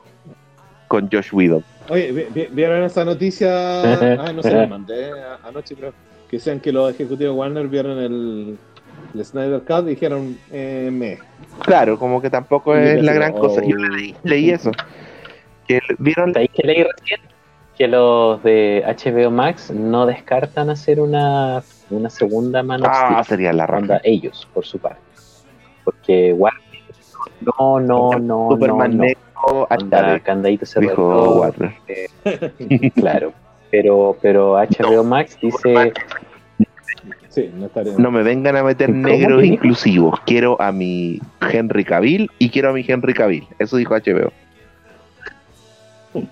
[0.89, 1.65] con Josh Whedon.
[1.89, 3.49] Oye, vi- vi- ¿vieron esa noticia?
[4.21, 5.11] Ah, no sé, la mandé
[5.43, 5.95] anoche, creo.
[6.29, 8.59] Que decían que los ejecutivos Warner vieron el,
[9.15, 11.19] el Snyder Cut y dijeron, eh, me.
[11.61, 13.41] Claro, como que tampoco es la gran oh.
[13.41, 13.63] cosa.
[13.65, 14.71] Yo leí, leí eso.
[15.67, 17.21] Que vieron ¿Sabéis que leí recién?
[17.79, 23.65] Que los de HBO Max no descartan hacer una, una segunda mano Ah, sería la
[23.65, 24.01] Onda, raja.
[24.05, 25.01] ellos, por su parte.
[25.85, 26.68] Porque Warner
[27.41, 29.03] no, no, no, Superman no, no.
[29.05, 31.41] negro, Onda, candadito dijo cerrado.
[31.41, 31.75] Warner.
[32.95, 33.33] Claro.
[33.71, 35.93] Pero, pero HBO Max dice,
[37.29, 37.51] Sí,
[37.99, 39.55] no me vengan a meter ¿Cómo negros dijo?
[39.55, 40.19] inclusivos.
[40.25, 43.47] Quiero a mi Henry Cavill y quiero a mi Henry Cavill.
[43.59, 44.33] Eso dijo HBO.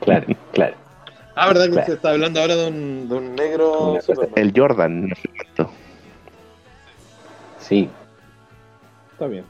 [0.00, 0.74] claro, claro.
[1.36, 1.86] Ah, ¿verdad que Claro.
[1.86, 3.98] se está hablando ahora de un, de un negro?
[4.36, 5.72] El Jordan, no sé cuánto.
[7.58, 7.88] Sí,
[9.14, 9.44] Está bien.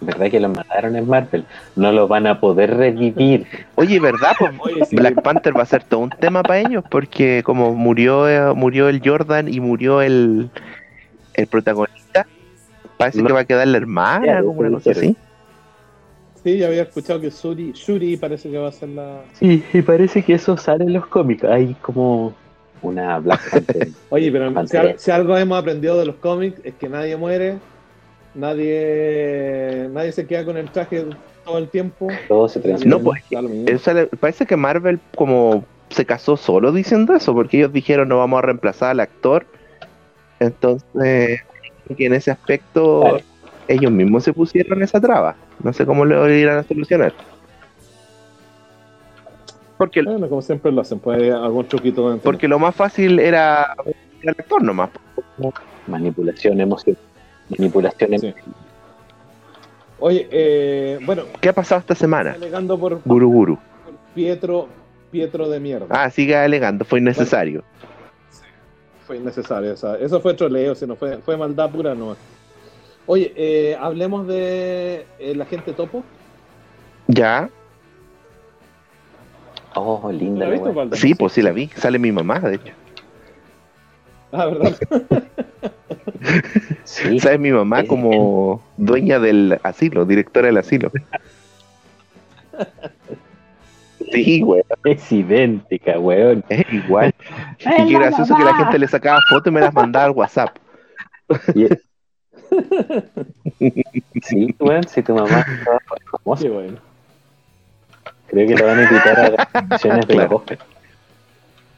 [0.00, 1.44] verdad que lo mataron en Marvel.
[1.76, 3.46] No lo van a poder revivir.
[3.76, 4.32] Oye, ¿verdad?
[4.38, 7.74] Pues Oye, sí, Black Panther va a ser todo un tema para ellos porque como
[7.74, 10.50] murió eh, murió el Jordan y murió el,
[11.34, 12.26] el protagonista,
[12.96, 13.26] parece No.
[13.28, 15.16] que va a quedar la hermana, como una cosa así.
[16.42, 19.20] sí, ya había escuchado que Shuri, Shuri parece que va a ser la...
[19.34, 21.44] Sí, y parece que eso sale en los cómics.
[21.44, 22.32] Hay como
[22.82, 23.88] una Black Panther.
[24.10, 24.52] Oye, pero
[24.96, 27.56] si algo hemos aprendido de los cómics es que nadie muere,
[28.34, 31.04] nadie nadie se queda con el traje
[31.44, 32.08] todo el tiempo.
[32.28, 32.96] Todo se transforma.
[32.96, 33.22] No, pues,
[34.20, 38.42] parece que Marvel como se casó solo diciendo eso, porque ellos dijeron no vamos a
[38.42, 39.46] reemplazar al actor.
[40.40, 41.40] Entonces,
[41.96, 43.18] que en ese aspecto
[43.66, 45.36] ellos mismos se pusieron esa traba.
[45.62, 47.12] No sé cómo lo irán a solucionar.
[49.76, 52.24] Porque, Bueno, como siempre lo hacen, pues algún truquito dentro.
[52.24, 53.74] porque lo más fácil era
[54.22, 54.90] el actor nomás.
[55.86, 57.00] Manipulación emocional.
[57.56, 58.34] Manipulación Sí.
[60.00, 62.32] Oye, eh, bueno, ¿Qué ha pasado esta semana?
[62.32, 63.58] alegando por, Guru Guru.
[64.14, 64.68] Pietro,
[65.10, 65.86] Pietro de mierda.
[65.90, 67.64] Ah, sigue alegando, fue innecesario.
[69.06, 72.16] Fue innecesario, o sea, eso fue troleo, si no fue, fue maldad pura no.
[73.06, 76.04] Oye, eh, hablemos de eh, la gente topo.
[77.06, 77.48] Ya,
[79.74, 80.46] Oh, linda.
[80.48, 80.58] ¿La.
[80.72, 80.96] Valdo?
[80.96, 81.68] sí, pues sí la vi.
[81.76, 82.72] Sale mi mamá, de hecho.
[84.32, 84.76] Ah, ¿verdad?
[86.84, 90.90] Sí, Sale mi mamá como dueña del asilo, directora del asilo.
[94.12, 96.42] Sí, güey, es idéntica, weón.
[96.48, 97.14] es igual.
[97.60, 100.56] Y qué gracioso que la gente le sacaba fotos y me las mandaba al WhatsApp.
[104.22, 105.78] Sí, weón, si tu mamá estaba
[106.10, 106.78] famosa, bueno.
[108.26, 110.30] creo que lo van a invitar a las funciones de Claro.
[110.32, 110.60] los Oscars.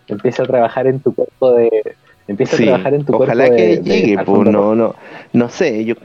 [0.08, 1.96] Empieza a trabajar en tu cuerpo de.
[2.30, 4.94] Empieza Sí, a trabajar en tu ojalá cuerpo que de- de llegue, pues no, no,
[5.32, 5.96] no sé, yo,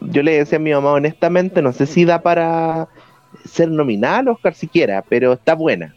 [0.00, 2.88] yo le decía a mi mamá honestamente, no sé si da para
[3.44, 5.94] ser nominada al Oscar siquiera, pero está buena.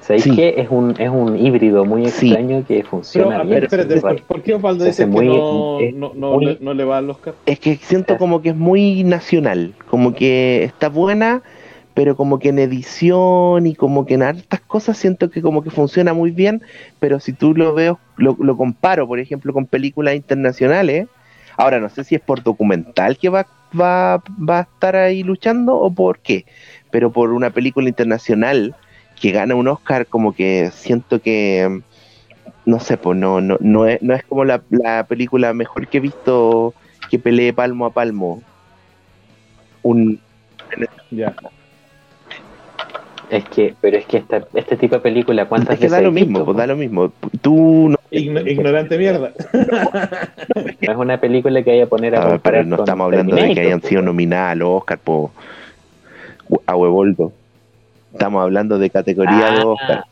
[0.00, 0.36] ¿Sabéis Sí.
[0.36, 0.54] qué?
[0.56, 2.28] Es un, es un híbrido muy Sí.
[2.28, 3.64] extraño que funciona bien.
[3.64, 6.72] espérate, es ¿por, qué Osvaldo dice que muy- no, es no, no muy- le, no
[6.72, 7.34] le va al Oscar?
[7.44, 11.42] Es que siento como que es muy nacional, como que está buena,
[11.96, 15.70] pero como que en edición y como que en hartas cosas siento que como que
[15.70, 16.62] funciona muy bien,
[17.00, 21.08] pero si tú lo veo, lo, lo comparo, por ejemplo, con películas internacionales,
[21.56, 25.74] ahora no sé si es por documental que va va, va a estar ahí luchando
[25.74, 26.44] o por qué.
[26.90, 28.76] Pero por una película internacional
[29.18, 31.80] que gana un Oscar, como que siento que,
[32.66, 35.96] no sé, pues no, no, no, es, no es como la, la película mejor que
[35.96, 36.74] he visto
[37.10, 38.42] que pelee palmo a palmo.
[39.82, 40.20] Un,
[41.10, 41.34] Ya.
[43.28, 46.12] Es que, pero es que esta, este tipo de película, ¿cuántas es que da lo
[46.12, 46.60] mismo, visto, pues po?
[46.60, 47.12] da lo mismo.
[47.40, 49.32] Tú no, Igno- ignorante mierda.
[50.80, 53.60] No es una película que vaya a poner a pero no estamos hablando de que
[53.60, 53.88] hayan po.
[53.88, 55.30] sido nominadas a los Oscar por
[56.66, 57.32] a Huevoldo.
[58.12, 60.04] Estamos hablando de categoría de Ah, Oscar.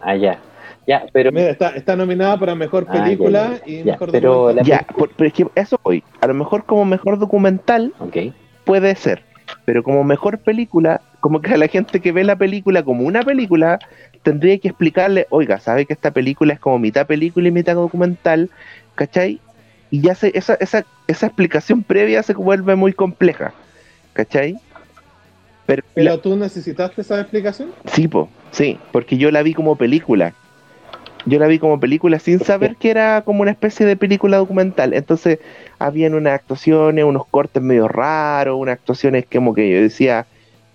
[0.00, 0.38] Ah, ya.
[0.86, 4.10] Ya, pero Mira, está, está nominada para mejor Ah, ya, película ya, y ya, mejor
[4.10, 4.56] pero documental.
[4.56, 6.02] la- Ya, por- pero es que eso hoy.
[6.22, 7.92] A lo mejor como mejor documental
[8.64, 9.22] puede ser,
[9.64, 13.22] pero como mejor película, como que a la gente que ve la película como una
[13.22, 13.78] película,
[14.22, 18.50] tendría que explicarle, oiga, sabe que esta película es como mitad película y mitad documental,
[18.94, 19.40] ¿cachai?
[19.90, 23.52] Y ya se, esa, esa, esa explicación previa se vuelve muy compleja,
[24.12, 24.56] ¿cachai?
[25.66, 27.70] Pero, Pero tú necesitaste esa explicación.
[27.92, 30.34] Sí, po, sí, porque yo la vi como película.
[31.28, 34.94] Yo la vi como película sin saber que era como una especie de película documental.
[34.94, 35.40] Entonces,
[35.78, 40.26] habían unas actuaciones, unos cortes medio raros, unas actuaciones como que yo decía,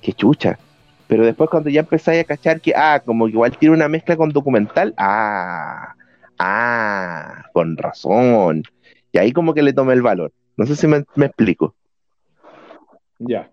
[0.01, 0.59] qué chucha.
[1.07, 4.15] Pero después cuando ya empezáis a cachar que, ah, como que igual tiene una mezcla
[4.15, 5.95] con documental, ah,
[6.39, 8.63] ah, con razón.
[9.11, 10.31] Y ahí como que le tomé el valor.
[10.55, 11.73] No sé si me, me explico.
[13.19, 13.49] Ya.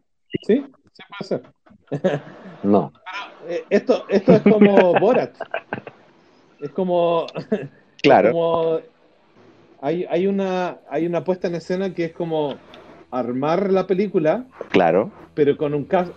[0.46, 0.64] ¿Sí?
[0.92, 1.42] Sí puede ser.
[2.62, 2.92] No.
[3.48, 5.34] Eh, Esto, esto es como Borat.
[6.61, 7.27] Es como.
[8.03, 8.79] Claro, como
[9.83, 12.55] hay, hay, una, hay una puesta en escena que es como
[13.11, 16.15] armar la película, claro, pero con un caso,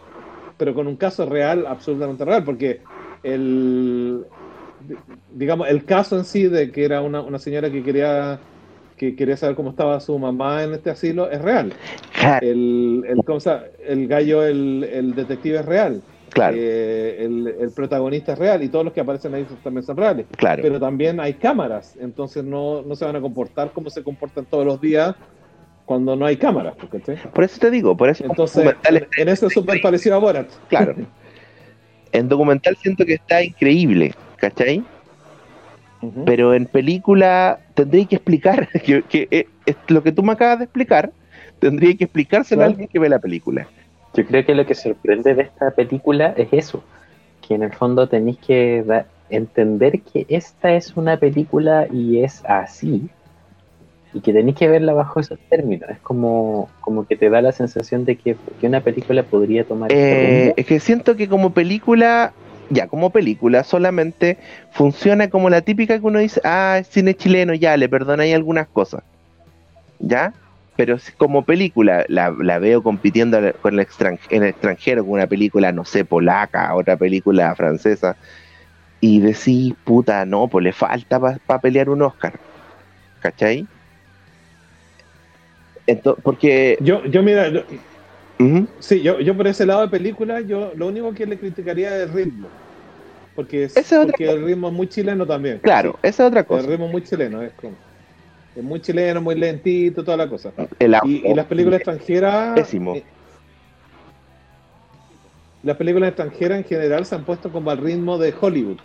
[0.58, 2.80] pero con un caso real, absolutamente real, porque
[3.22, 4.26] el
[5.32, 8.39] digamos, el caso en sí de que era una, una señora que quería
[8.98, 11.74] que quería saber cómo estaba su mamá en este asilo es real.
[12.41, 13.22] El, el,
[13.88, 16.02] el gallo, el, el detective es real.
[16.34, 19.97] Claro, Eh, el, el protagonista es real y todos los que aparecen ahí también son
[19.97, 20.25] reales.
[20.36, 20.61] claro.
[20.61, 24.65] Pero también hay cámaras, entonces no, no se van a comportar como se comportan todos
[24.65, 25.15] los días
[25.86, 26.75] cuando no hay cámaras.
[27.34, 30.49] Por eso te digo, por eso Entonces, en, en eso es súper parecido a Borat.
[30.69, 30.95] Claro.
[32.13, 34.84] En documental siento que está increíble, ¿cachai?
[36.25, 39.47] Pero en película tendría que explicar que, que, eh,
[39.88, 41.11] lo que tú me acabas de explicar,
[41.57, 43.67] tendría que explicárselo a alguien que ve la película.
[44.16, 46.84] Yo creo que lo que sorprende de esta película es eso,
[47.47, 52.43] que en el fondo tenéis que da- entender que esta es una película y es
[52.45, 53.09] así,
[54.14, 55.89] y que tenéis que verla bajo esos términos.
[55.89, 59.91] Es como, como que te da la sensación de que, que una película podría tomar
[59.91, 62.32] Eh, es que siento que como película,
[62.70, 64.38] ya como película, solamente
[64.72, 68.68] funciona como la típica que uno dice, ah, es cine chileno, ya, le perdonáis algunas
[68.68, 69.01] cosas.
[69.99, 70.34] ¿Ya?
[70.76, 75.28] Pero como película la, la veo compitiendo con el extran- en el extranjero, con una
[75.28, 78.17] película, no sé, polaca, otra película francesa,
[78.99, 82.34] y decís, puta, no, pues le falta para pelear un Oscar.
[83.19, 83.67] ¿Cachai?
[85.88, 86.78] Ento- porque...
[86.82, 87.63] Yo, yo mira, yo-
[88.80, 92.03] sí, yo, yo por ese lado de película, yo lo único que le criticaría es
[92.09, 92.49] el ritmo.
[93.36, 95.59] Porque, es, porque el ritmo es muy chileno también.
[95.61, 96.67] claro, esa es otra El cosa.
[96.67, 97.93] ritmo es muy chileno, es como.
[98.56, 100.54] Es muy chileno, muy lentito, toda la cosa.
[100.80, 102.54] El Y, y las películas extranjeras.
[102.56, 102.95] Pésimo.
[102.95, 103.04] eh,
[105.64, 108.78] las películas extranjeras en general se han puesto como al ritmo de Hollywood.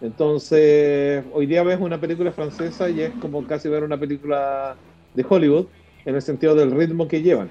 [0.00, 4.76] Entonces, hoy día ves una película francesa y es como casi ver una película
[5.14, 5.66] de Hollywood
[6.04, 7.48] en el sentido del ritmo que llevan.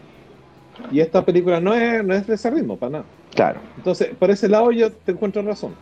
[0.92, 3.06] Y esta película no es, no es de ese ritmo, para nada.
[3.36, 3.60] Claro.
[3.76, 5.74] Entonces, por ese lado yo te encuentro razón.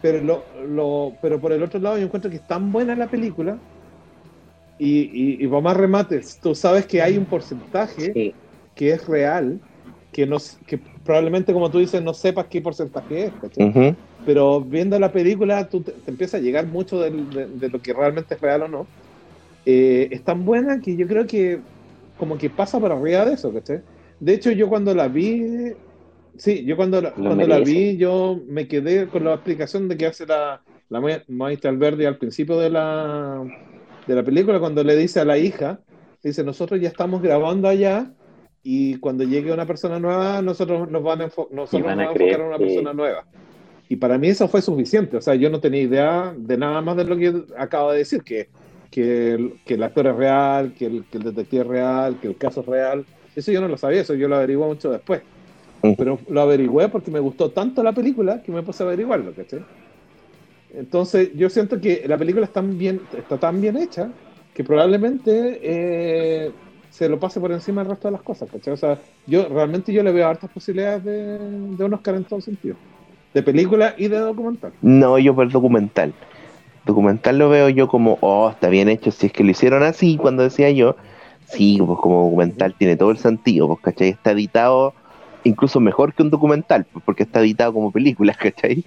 [0.00, 3.06] Pero, lo, lo- pero por el otro lado yo encuentro que es tan buena la
[3.08, 3.58] película
[4.78, 5.00] y,
[5.42, 8.36] y, y para más remates, tú sabes que hay un porcentaje Sí.
[8.74, 9.60] que es real,
[10.12, 13.66] que, no, que probablemente como tú dices no sepas qué porcentaje es, ¿cachai?
[13.66, 13.96] Ujú.
[14.24, 17.82] pero viendo la película tú te, te empieza a llegar mucho del- de, de lo
[17.82, 18.92] que realmente es real o no.
[19.64, 21.64] Eh, es tan buena que yo creo que
[22.16, 23.82] como que pasa por arriba de eso, ¿cachai?
[24.18, 25.74] De hecho yo cuando la vi,
[26.36, 30.06] sí, yo cuando la, cuando la vi yo me quedé con la explicación de que
[30.06, 33.48] hace la, la ma- maestra Alberdi al principio de la,
[34.06, 35.80] de la película cuando le dice a la hija,
[36.22, 38.10] dice nosotros ya estamos grabando allá
[38.62, 42.20] y cuando llegue una persona nueva nosotros nos van a, nosotros van nos a vamos
[42.20, 43.24] a enfocar a una que- persona nueva.
[43.86, 45.18] Y para mí eso fue suficiente.
[45.18, 48.22] O sea, yo no tenía idea de nada más de lo que acabo de decir,
[48.22, 48.48] que,
[48.90, 52.28] que, el, que el actor es real, que el, que el detective es real, que
[52.28, 53.04] el caso es real.
[53.36, 55.20] Eso yo no lo sabía, eso yo lo averigué mucho después.
[55.82, 55.96] Ujú.
[55.98, 59.62] Pero lo averigüé porque me gustó tanto la película que me puse a averiguarlo, ¿cachai?
[60.76, 64.10] Entonces yo siento que la película está, bien, está tan bien hecha
[64.52, 66.52] que probablemente eh,
[66.90, 68.74] se lo pase por encima del resto de las cosas, ¿cachai?
[68.74, 72.40] O sea, yo realmente yo le veo hartas posibilidades de, de un Oscar en todo
[72.40, 72.76] sentido.
[73.32, 74.72] De película y de documental.
[74.80, 76.14] No, yo por documental.
[76.86, 79.10] Documental lo veo yo como, oh, está bien hecho.
[79.10, 80.96] Si es que lo hicieron así, cuando decía yo,
[81.46, 84.10] sí, pues como documental tiene todo el sentido, pues, ¿cachai?
[84.10, 84.94] Está editado
[85.42, 88.84] incluso mejor que un documental, pues, porque está editado como película, ¿cachai?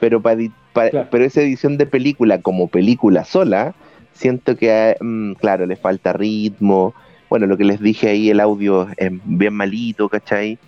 [0.00, 0.40] Pero, para,
[0.72, 1.08] Claro.
[1.10, 3.74] pero esa edición de película como película sola,
[4.12, 6.94] siento que, mm, claro, le falta ritmo.
[7.28, 10.58] Bueno, lo que les dije ahí, el audio es bien malito, ¿cachai?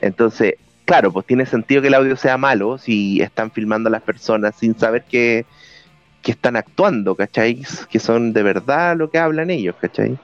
[0.00, 0.54] Entonces,
[0.84, 4.54] claro, pues tiene sentido que el audio sea malo si están filmando a las personas
[4.56, 5.44] sin saber que,
[6.22, 7.62] que están actuando, ¿cachai?
[7.90, 10.16] Que son de verdad lo que hablan ellos, ¿cachai?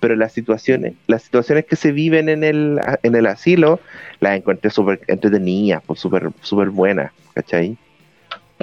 [0.00, 3.80] Pero las situaciones, las situaciones que se viven en el, en el asilo,
[4.20, 7.76] las encontré súper entretenidas, pues súper súper buenas, ¿cachai?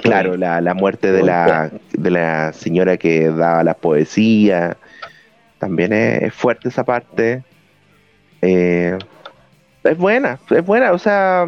[0.02, 4.78] Claro, la, la muerte de la, de la señora que daba la poesía,
[5.58, 7.44] también es, es fuerte esa parte.
[8.42, 8.98] Eh,
[9.84, 11.46] es buena, es buena, o sea,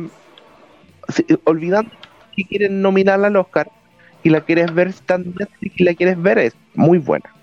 [1.08, 1.90] si- olvidando
[2.32, 3.70] que quieren nominarla al Oscar
[4.22, 7.34] y la quieres ver Netflix y la quieres ver, es muy buena.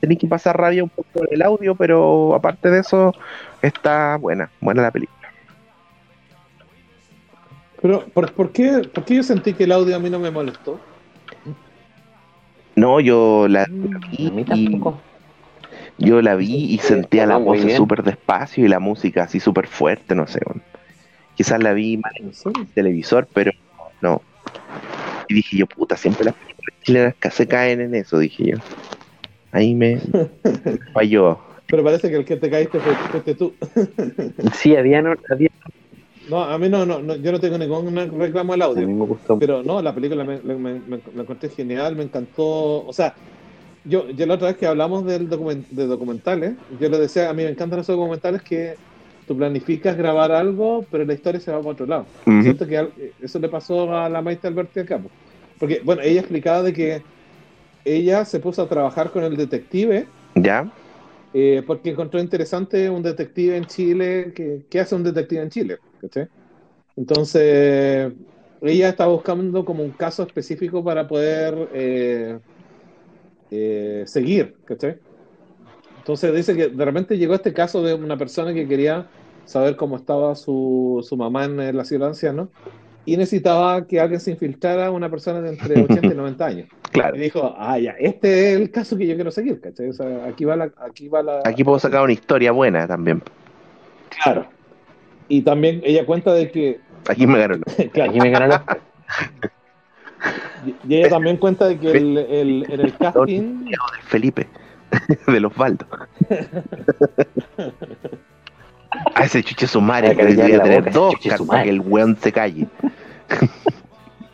[0.00, 3.16] Tenés que pasar rabia un poco con el audio, pero aparte de eso,
[3.62, 5.21] está buena, buena la película.
[7.82, 10.30] Pero, ¿por, por qué, ¿por qué yo sentí que el audio a mí no me
[10.30, 10.78] molestó?
[12.76, 15.00] No, yo la A mí vi y, tampoco.
[15.98, 20.14] yo la vi y sentía la voz súper despacio y la música así súper fuerte,
[20.14, 20.40] no sé.
[21.34, 22.30] Quizás la vi mal ¿En
[22.60, 23.50] en televisor, pero
[24.00, 24.22] no.
[25.28, 28.58] Y dije yo, puta, siempre las películas chilenas se caen en eso, dije yo.
[29.50, 30.00] Ahí me
[30.94, 31.40] falló.
[31.66, 33.54] Pero parece que el que te caíste fue, fuiste tú.
[34.54, 35.02] Sí, había
[36.32, 38.86] No, a mí no, no, no, yo no tengo ningún reclamo al a audio.
[38.86, 39.38] mí me gustó.
[39.38, 42.86] Pero no, la película me, me, me- encontré genial, me encantó.
[42.86, 43.14] O sea,
[43.84, 47.34] yo, yo la otra vez que hablamos del document- de documentales, yo le decía, a
[47.34, 48.76] mí me encantan esos documentales que
[49.28, 52.06] tú planificas grabar algo, pero la historia se va para otro lado.
[52.24, 52.88] Siento que
[53.22, 54.96] eso le pasó a la maestra Alberti acá.
[54.98, 55.10] po.
[55.60, 57.02] Porque, bueno, ella explicaba de que
[57.84, 60.06] ella se puso a trabajar con el detective
[60.36, 60.66] ¿Ya?
[61.34, 64.32] eh, porque encontró interesante un detective en Chile.
[64.34, 65.78] que ¿Qué hace un detective en Chile?
[66.02, 66.28] ¿Cachai?
[66.96, 68.12] Entonces,
[68.60, 72.38] ella estaba buscando como un caso específico para poder eh,
[73.50, 74.56] eh, seguir.
[74.66, 74.98] ¿cachai?
[75.98, 79.06] Entonces dice que de repente llegó este caso de una persona que quería
[79.44, 82.48] saber cómo estaba su, su mamá en el asilo de ancianos
[83.04, 86.68] y necesitaba que alguien se infiltrara, una persona de entre 80 y 90 años.
[86.90, 87.16] Claro.
[87.16, 89.88] Y dijo, ah, ya, este es el caso que yo quiero seguir, ¿cachai?
[89.88, 90.72] O sea, aquí va la...
[90.76, 93.22] Aquí, va la, Aquí puedo sacar una historia buena también.
[94.10, 94.46] Claro.
[95.32, 96.78] Y también ella cuenta de que...
[97.08, 97.54] Aquí me ganó.
[97.54, 98.62] el- claro, Aquí me ganó la...
[100.66, 103.64] y y ella también cuenta de que el, el- en el casting...
[103.64, 104.46] del Felipe,
[105.26, 105.86] del Osvaldo.
[109.14, 111.14] A ese chuche su madre que debería tener dos
[111.48, 112.66] para que el weón se calle.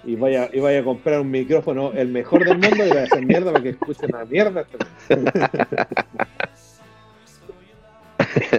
[0.05, 3.05] Y vaya, y vaya a comprar un micrófono el mejor del mundo y vaya a
[3.05, 4.65] hacer mierda para que escuchen la mierda.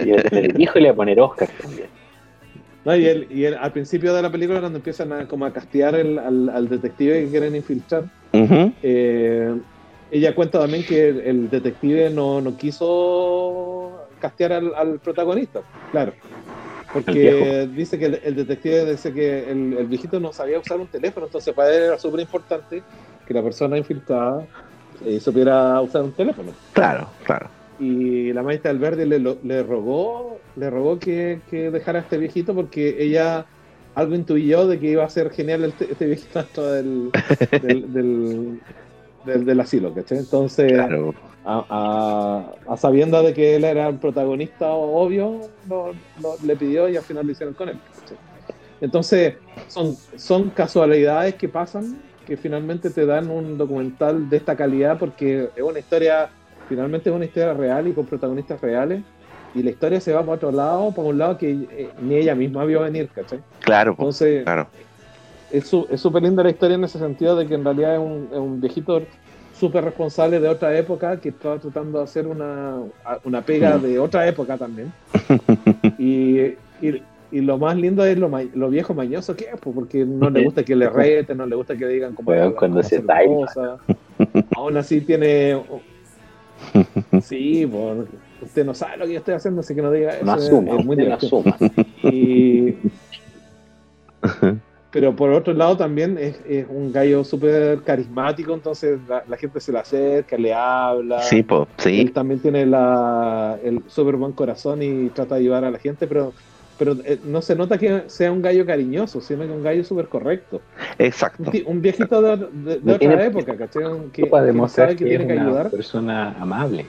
[0.06, 1.99] Y el, el hijo le iba a poner Oscar también.
[2.84, 5.52] No, y, él, y él, al principio de la película, cuando empiezan a, como a
[5.52, 8.04] castear el- al, al detective que quieren infiltrar,
[8.82, 9.54] eh,
[10.10, 16.12] ella cuenta también que el, el detective no, no quiso castear al, al protagonista, claro.
[16.12, 20.80] ¿El Porque dice que el, el detective dice que el, el viejito no sabía usar
[20.80, 22.82] un teléfono, entonces para él era súper importante
[23.24, 24.44] que la persona infiltrada
[25.04, 26.52] eh, supiera usar un teléfono.
[26.72, 27.48] Claro, claro.
[27.80, 32.54] Y la maestra Alberti le, le rogó, le rogó que, que dejara a este viejito
[32.54, 33.46] porque ella
[33.94, 37.10] algo intuyó de que iba a ser genial el te- este viejito dentro del,
[37.62, 38.60] del, del,
[39.22, 40.18] del- del asilo, ¿cachai?
[40.18, 41.14] Entonces, Claro.
[41.42, 41.64] a,
[42.68, 46.96] a, a sabienda de que él era el protagonista obvio, lo- lo- le pidió y
[46.96, 47.82] al final lo hicieron con él.
[47.94, 48.18] ¿cachai?
[48.80, 54.98] Entonces, son, son casualidades que pasan que finalmente te dan un documental de esta calidad
[54.98, 56.30] porque es una historia,
[56.70, 59.02] finalmente es una historia real y con protagonistas reales.
[59.54, 62.36] Y la historia se va para otro lado, para un lado que eh, ni ella
[62.36, 63.40] misma vio venir, ¿cachai?
[63.58, 64.68] Claro, Entonces, claro.
[65.50, 68.28] es su- súper linda la historia en ese sentido de que en realidad es un,
[68.30, 69.02] es un viejito
[69.58, 72.76] súper responsable de otra época que estaba tratando de hacer una,
[73.24, 74.92] una pega de otra época también.
[75.98, 76.38] y,
[76.80, 77.02] y,
[77.32, 80.44] y lo más lindo es lo, ma- lo viejo mañoso que es, porque no le
[80.44, 83.02] gusta que le reten, no le gusta que le digan cómo, Weón, cómo cuando se
[83.04, 83.80] cosas.
[84.54, 85.60] Aún así tiene...
[87.22, 88.08] Sí, pues,
[88.40, 90.24] usted no sabe lo que yo estoy haciendo, así que no diga eso.
[90.24, 91.38] No es- asuma, es muy no divertido.
[91.40, 91.56] asuma.
[92.02, 92.74] Y,
[94.90, 99.60] pero por otro lado también es, es un gallo súper carismático, entonces la, la gente
[99.60, 101.20] se le acerca, le habla.
[101.22, 102.00] Sí, po, sí.
[102.00, 106.06] Él también tiene la, el súper buen corazón y trata de ayudar a la gente,
[106.06, 106.32] pero,
[106.80, 110.06] pero eh, no se nota que sea un gallo cariñoso, sino que un gallo súper
[110.06, 110.62] correcto.
[110.98, 111.52] Exacto.
[111.66, 113.84] un viejito de, de- de otra tiene- época, ¿cachai?
[113.84, 115.70] Un- Que, que sabe que, que, tiene es que una ayudar.
[115.70, 116.86] persona amable.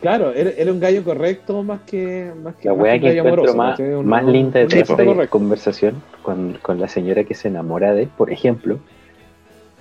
[0.00, 3.06] Claro, era, era un gallo correcto más que, más que, La más wea un que
[3.06, 3.78] gallo encuentro amoroso, más.
[3.78, 8.02] Un- más linda de toda esta conversación con, con la señora que se enamora de
[8.02, 8.80] él, por ejemplo,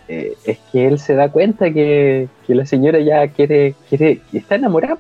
[0.08, 4.56] eh, es que él se da cuenta que, que la señora ya quiere, quiere, está
[4.56, 4.98] enamorada.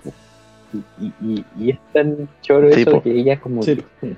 [1.00, 3.02] Y, y- y es tan choro Sí, eso po.
[3.04, 3.82] que ella como Sí.
[4.02, 4.14] que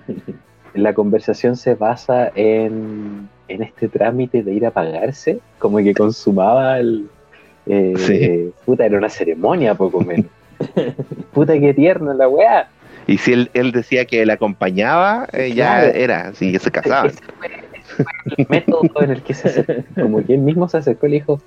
[0.79, 6.79] la conversación se basa en, en este trámite de ir a pagarse, como que consumaba
[6.79, 7.07] el...
[7.65, 8.53] eh, Sí.
[8.65, 10.27] Puta, era una ceremonia poco menos.
[11.33, 12.69] Puta, qué tierno la weá.
[13.07, 15.93] Y si él, él decía que la acompañaba, eh, ya Claro.
[15.97, 17.07] era, así que se casaban.
[17.11, 19.83] Ese fue, ese fue el método en el que se acercó.
[20.01, 21.39] Como que él mismo se acercó y le dijo,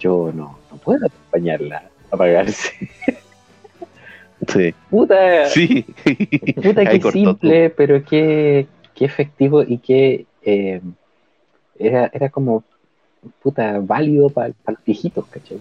[0.00, 2.72] yo no, no puedo acompañarla a pagarse.
[4.48, 4.74] Sí.
[4.90, 5.84] Puta, Sí.
[6.62, 10.80] puta qué simple, pero qué, qué efectivo y qué eh,
[11.78, 12.62] era, era como
[13.42, 15.58] puta válido para los viejitos, ¿cachai?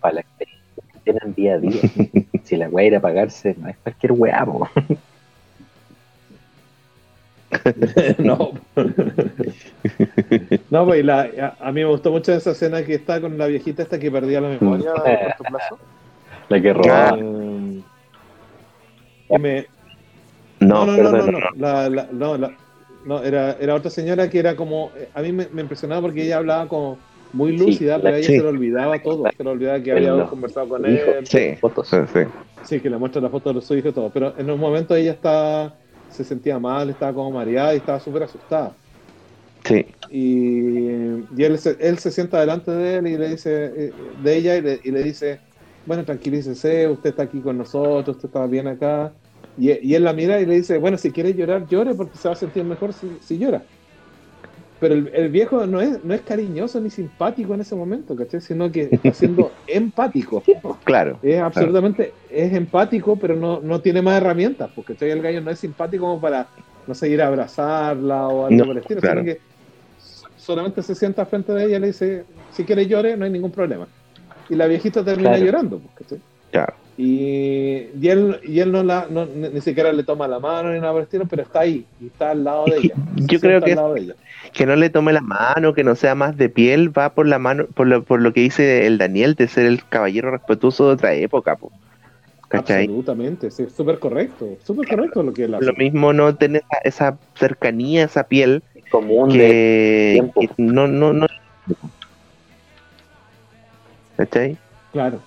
[0.00, 1.80] Para la experiencia que tienen día a día.
[2.44, 4.68] si la weá era pagarse, no es cualquier weá, po.
[8.18, 8.52] no.
[10.70, 11.20] no, pues la,
[11.60, 14.10] a, a mí me gustó mucho esa escena que está con la viejita esta que
[14.10, 15.78] perdía la memoria a corto plazo.
[16.48, 16.72] La que Ah.
[16.72, 17.18] robaba.
[19.30, 19.66] Y me-
[20.60, 22.56] No, no, no, no, perdón, no, no, la- la- no, la-
[23.04, 26.24] no, era, era otra señora que era como, eh, a mí me, me impresionaba porque
[26.24, 26.98] ella hablaba como
[27.32, 28.36] muy Sí, lúcida, la- pero a ella sí.
[28.36, 31.56] se le olvidaba todo, se le olvidaba que había conversado con él, Sí.
[31.60, 31.88] Fotos.
[31.88, 32.20] Sí, sí.
[32.62, 34.94] sí, que le muestra la foto de su hijo y todo, pero en un momento
[34.96, 38.74] ella estaba, se sentía mal, estaba como mareada y estaba súper asustada.
[39.64, 39.84] Sí.
[40.10, 40.88] y,
[41.36, 44.56] y él, se, él se sienta delante de él y le dice eh, de ella
[44.56, 45.40] y le, y le dice
[45.88, 49.16] bueno tranquilícese usted está aquí con nosotros usted está bien acá
[49.56, 52.28] y, y él la mira y le dice bueno si quiere llorar llore porque se
[52.28, 53.68] va a sentir mejor si, si llora
[54.78, 58.40] pero el, el viejo no es, no es cariñoso ni simpático en ese momento ¿cachai?
[58.40, 60.44] sino que está siendo empático
[60.84, 61.20] Claro.
[61.22, 65.58] es absolutamente es empático pero no, no tiene más herramientas porque el gallo no es
[65.60, 66.50] simpático como para
[66.86, 69.20] no sé ir a abrazarla o algo No, por el estilo claro.
[69.20, 69.42] sino que
[70.36, 73.52] solamente se sienta frente de ella y le dice si quiere llore no hay ningún
[73.52, 73.92] problema
[74.48, 75.44] y la viejita termina Claro.
[75.44, 76.18] llorando pues, ¿cachai?
[76.50, 76.74] Claro.
[76.96, 80.80] y, y él y él no la no, ni, siquiera le toma la mano ni
[80.80, 83.60] nada por el estilo pero está ahí y está al lado de ella yo creo
[83.60, 84.14] que al lado de ella.
[84.52, 87.38] Que no le tome la mano, que no sea más de piel, va por la
[87.38, 90.94] mano, por lo, por lo que dice el Daniel, de ser el caballero respetuoso de
[90.94, 91.70] otra época, po.
[92.48, 92.84] ¿cachai?
[92.84, 97.10] absolutamente sí, súper correcto súper correcto lo que él hace Lo mismo no tener esa,
[97.10, 100.40] esa cercanía, esa piel, común que, tiempo.
[100.40, 101.26] que no, no, no.
[104.18, 104.58] ¿Cachai?
[104.92, 105.20] Claro.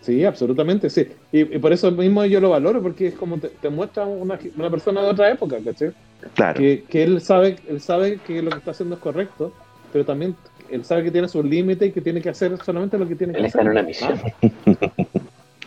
[0.00, 1.08] Sí, absolutamente, sí.
[1.32, 4.38] Y, y por eso mismo yo lo valoro, porque es como te, te muestra una,
[4.56, 5.90] una persona de otra época, ¿cachai?
[6.34, 6.58] Claro.
[6.58, 9.52] Que, que él sabe, él sabe que lo que está haciendo es correcto,
[9.92, 10.36] pero también
[10.70, 13.32] él sabe que tiene sus límites y que tiene que hacer solamente lo que tiene
[13.32, 13.66] que él está hacer.
[13.66, 14.20] en una misión.
[14.22, 14.90] Ah.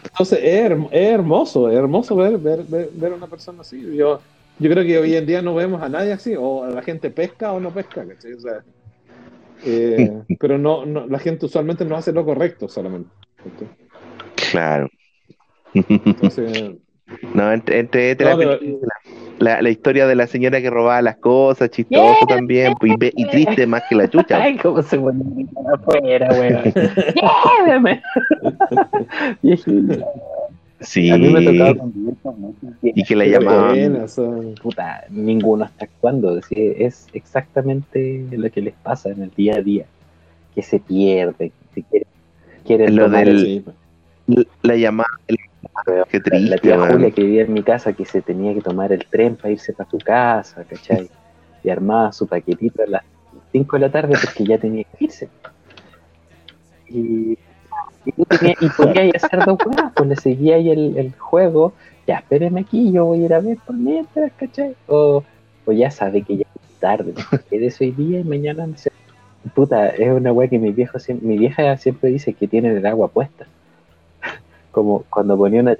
[0.03, 3.81] Entonces es, herm- es hermoso, es hermoso ver, ver, ver, ver a una persona así.
[3.95, 4.19] Yo,
[4.59, 7.09] yo creo que hoy en día no vemos a nadie así, o a la gente
[7.11, 8.33] pesca o no pesca, ¿cachai?
[8.33, 8.63] O sea,
[9.65, 13.09] eh, pero no, no, la gente usualmente no hace lo correcto solamente.
[14.51, 14.89] Claro.
[15.73, 16.75] Entonces,
[17.33, 18.79] No, entre, entre- entre No, la, pero-
[19.39, 23.83] la, la historia de la señora que robaba las cosas, chistoso también, y, triste más
[23.89, 24.37] que la chucha.
[24.43, 26.73] Ay, cómo se afuera, weón.
[30.79, 31.09] Sí.
[31.09, 31.43] A mí me
[31.75, 34.07] convivir con muchos Y que la Pero, llamaban.
[34.09, 36.39] son- Puta, ninguno está actuando.
[36.51, 39.85] Es, exactamente lo que les pasa en el día a día.
[40.53, 42.07] Que se pierde, que quiere,
[42.65, 43.65] quieren Lo tomar del- el-
[44.35, 45.09] sí, La llamada.
[45.25, 45.35] Qué
[46.17, 46.79] la, triste, la tía.
[46.91, 49.73] Julia que vivía en mi casa que se tenía que tomar el tren para irse
[49.73, 51.09] para su casa, ¿cachai?
[51.63, 53.03] Y armaba su paquetito a las
[53.51, 55.27] 5 de la tarde porque ya tenía que irse.
[56.89, 57.37] Y,
[58.07, 61.73] y, y podía ir a hacer dos weas, pues le seguía ahí el, el juego,
[62.05, 64.75] ya espérenme aquí, yo voy a ir a ver por mientras, ¿cachai?
[64.87, 65.23] O,
[65.65, 67.13] o ya sabe que ya es tarde,
[67.49, 68.91] que de eso hoy día y mañana no sé.
[69.53, 73.07] Puta, es una wea que mi viejo mi vieja siempre dice que tienen el agua
[73.07, 73.45] puesta.
[74.71, 75.75] Como cuando ponía una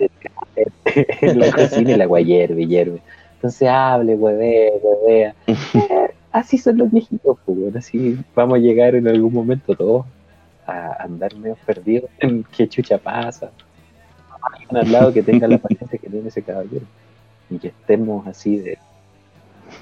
[1.21, 3.01] en, la cocina y el agua hierve, hierve.
[3.35, 5.35] Entonces hable, huevea, huevea.
[5.73, 10.05] Eh, así son los viejitos, pues, bueno, así vamos a llegar en algún momento todos
[10.67, 13.51] a andar medio perdidos en qué chucha pasa.
[14.69, 16.85] Un al lado que tenga la paciencia que tiene ese caballero.
[17.49, 18.77] y que estemos así de.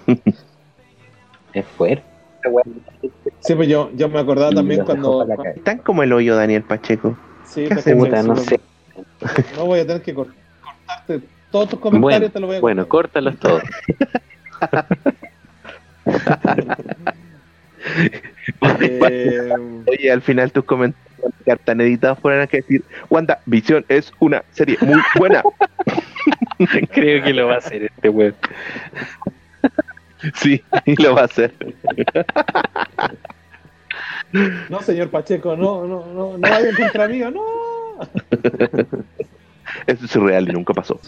[1.54, 2.04] es fuerte.
[3.40, 5.28] Sí, pues yo, yo me acordaba Y también los cuando.
[5.64, 7.18] Tan como el hoyo Daniel Pacheco.
[7.48, 8.60] sí, ¿Qué pues, hace, Puta, sí, no sé.
[9.56, 11.22] No voy a tener que cor- cortarte
[11.52, 13.64] todos tus comentarios, Bueno, te lo voy a Bueno, córtalos todos.
[18.80, 19.52] Eh,
[19.88, 21.06] Oye, al final tus comentarios
[21.64, 25.44] tan editados fueran que decir, Wanda, Visión es una serie muy buena.
[26.92, 28.36] Creo que lo va a hacer este weón.
[30.36, 31.54] sí, y lo va a hacer.
[34.70, 37.44] no, señor Pacheco, no, no, no, no vaya en contra mío, no.
[39.88, 41.00] Eso es real y nunca pasó.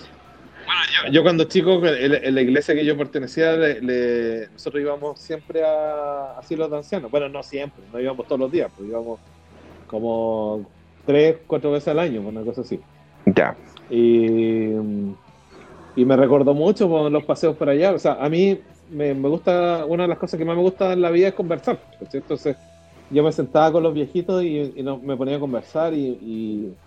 [1.05, 5.63] Yo, yo cuando chico, en, la iglesia que yo pertenecía, le- le- nosotros íbamos siempre
[5.63, 7.11] a asilos de ancianos.
[7.11, 9.19] Bueno, no siempre, no íbamos todos los días, pues íbamos
[9.87, 10.69] como
[11.05, 12.79] tres, cuatro veces al año, una cosa así.
[13.25, 13.57] Ya.
[13.89, 14.71] Y,
[15.95, 17.93] y me recordó mucho con los paseos por allá.
[17.93, 18.59] O sea, a mí
[18.89, 21.33] me, me gusta, una de las cosas que más me gusta en la vida es
[21.33, 21.81] conversar.
[22.11, 22.57] Entonces,
[23.09, 26.77] yo me sentaba con los viejitos y, y no- me ponía a conversar y, y,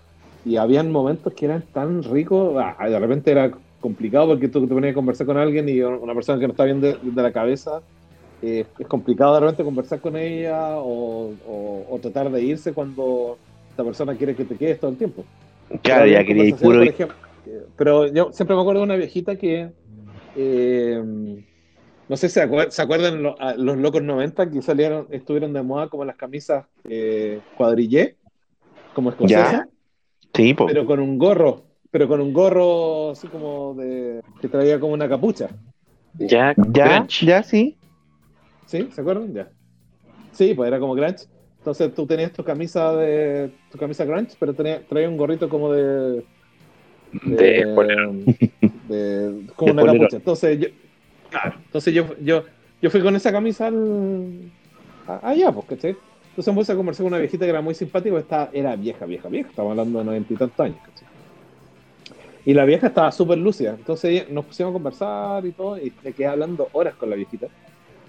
[0.44, 2.54] y habían momentos que eran tan ricos.
[2.58, 3.50] Ah, de repente era
[3.81, 6.65] complicado porque tú te ponías a conversar con alguien y una persona que no está
[6.65, 7.82] bien de, de la cabeza.
[8.43, 13.36] eh, es complicado de repente conversar con ella o, o- o tratar de irse cuando
[13.70, 15.24] esta persona quiere que te quedes todo el tiempo.
[15.82, 16.82] Claro, ya quería puro.
[16.82, 17.16] ejemplo,
[17.47, 19.70] eh, pero yo siempre me acuerdo de una viejita que.
[20.36, 21.02] eh,
[22.09, 25.52] no sé si se, acuer- se acuerdan lo- a los locos 90 que salieron, estuvieron
[25.52, 28.16] de moda como las camisas eh, cuadrillé,
[28.94, 29.69] como escocesas, Ya.
[30.35, 30.66] Sí, po.
[30.66, 34.20] pero con un gorro, pero con un gorro así como de.
[34.40, 35.48] que traía como una capucha.
[36.18, 37.24] Ya, ya, crunch.
[37.24, 37.76] ya, sí.
[38.66, 38.88] ¿Sí?
[38.92, 39.32] ¿Se acuerdan?
[39.32, 39.48] Ya.
[40.32, 41.24] Sí, pues era como grunge.
[41.58, 45.72] Entonces tú tenías tu camisa de tu camisa grunge, pero tenía, traía un gorrito como
[45.72, 46.24] de
[47.24, 48.12] De polero.
[48.88, 50.16] de- como De una capucha.
[50.16, 50.68] Entonces yo,
[51.30, 52.44] claro, entonces yo, yo,
[52.80, 54.50] yo fui con esa camisa al-
[55.06, 55.96] a- allá, pues, ¿cachai?
[56.30, 59.04] Entonces me puse a conversar con una viejita que era muy simpática, estaba, era vieja,
[59.04, 61.10] vieja, vieja, estamos hablando de noventa y tantos años, ¿cachai?
[62.44, 66.14] Y la vieja estaba súper lúcida, entonces nos pusimos a conversar y todo, y me
[66.14, 67.48] quedé hablando horas con la viejita.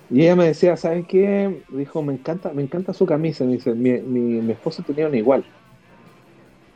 [0.09, 1.63] Y ella me decía, ¿sabes qué?
[1.69, 3.45] Dijo, me encanta, me encanta su camisa.
[3.45, 5.51] Me dice, mi, mi, mi esposo tenía una igual.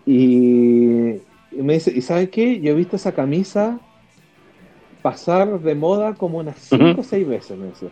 [0.06, 1.16] Y,
[1.50, 2.60] y me dice, ¿y sabes qué?
[2.62, 3.82] Yo he visto esa camisa
[5.02, 7.02] pasar de moda como unas cinco Ujú.
[7.02, 7.92] o seis veces, me decía.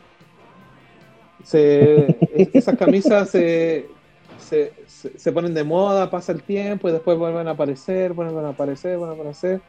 [1.44, 3.98] Se, es- esas camisas se,
[4.36, 4.76] se,
[5.16, 8.98] se, ponen de moda, pasa el tiempo y después vuelven a aparecer, vuelven a aparecer,
[8.98, 9.62] vuelven a aparecer.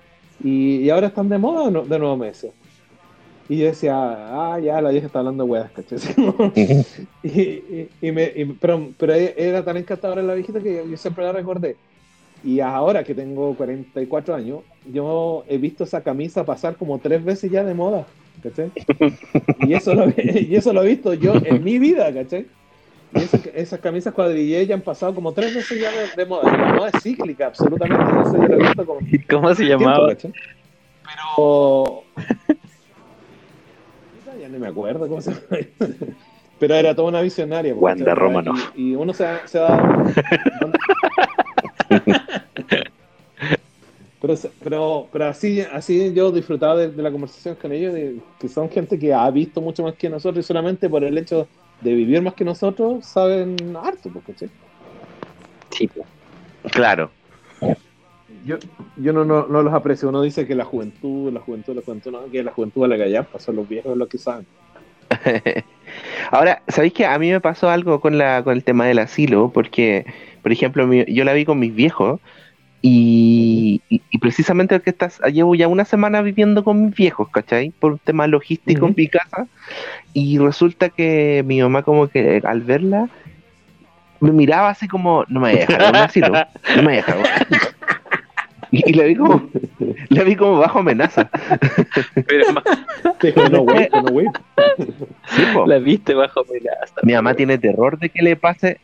[0.43, 2.53] Y, y ahora están de moda no- de nuevo meses.
[3.49, 5.99] Y yo decía, ah, ya, la vieja está hablando weas, ¿cachai?
[7.23, 11.33] y, y, y me, pero, pero era tan encantadora la viejita que yo siempre la
[11.33, 11.77] recordé.
[12.43, 17.51] Y ahora que tengo 44 años, yo he visto esa camisa pasar como tres veces
[17.51, 18.07] ya de moda,
[18.43, 18.71] ¿cachai?
[19.61, 22.47] Y eso lo, y eso lo he visto yo en mi vida, ¿cachai?
[23.15, 26.51] Y esas, esas camisas cuadrillé ya han pasado como tres veces ya de, de moda.
[26.57, 28.05] La moda es cíclica, absolutamente.
[28.33, 30.15] Yo lo he visto como ¿Y ¿Cómo se llamaba?
[30.17, 32.03] Pero.
[34.41, 35.47] Ya no me acuerdo cómo se llama.
[36.59, 37.73] Pero era toda una visionaria.
[37.75, 38.15] Wanda.
[38.15, 38.73] Romanoff.
[38.75, 40.05] Y, y uno se, se da.
[44.21, 48.17] Pero, se- pero, pero así, así yo disfrutaba de, de la conversación con ellos, de,
[48.41, 51.47] que son gente que ha visto mucho más que nosotros y solamente por el hecho
[51.85, 54.49] de vivir más que nosotros saben harto, ¿cachai?
[55.71, 56.05] Sí, po.
[56.71, 57.11] Claro.
[58.47, 58.57] Yo,
[58.97, 60.09] yo no, no, no los aprecio.
[60.09, 63.27] Uno dice que la juventud, la juventud, la juventud, no, que la juventud vale callar,
[63.31, 64.47] pues son los viejos los que saben.
[66.31, 69.51] Ahora, ¿sabéis que a mí me pasó algo con la con el tema del asilo?
[69.53, 70.05] Porque,
[70.43, 72.21] por ejemplo, mi- yo la vi con mis viejos
[72.87, 77.71] y, y- y precisamente porque estás, llevo ya una semana viviendo con mis viejos, ¿cachai?
[77.81, 79.47] Por un tema logístico en mi casa
[80.13, 83.09] y resulta que mi mamá como que al verla
[84.21, 86.29] me miraba así como, no me voy a dejar en un asilo,
[86.77, 87.75] no me voy a dejar en un asilo".
[88.71, 89.51] Y, y la vi como,
[90.11, 91.31] la vi como bajo amenaza.
[93.21, 94.33] Pero no, güey, no.
[95.29, 95.67] Sí, po.
[95.67, 96.95] la viste bajo amenaza.
[97.03, 98.79] Mi mamá tiene terror de que le pase.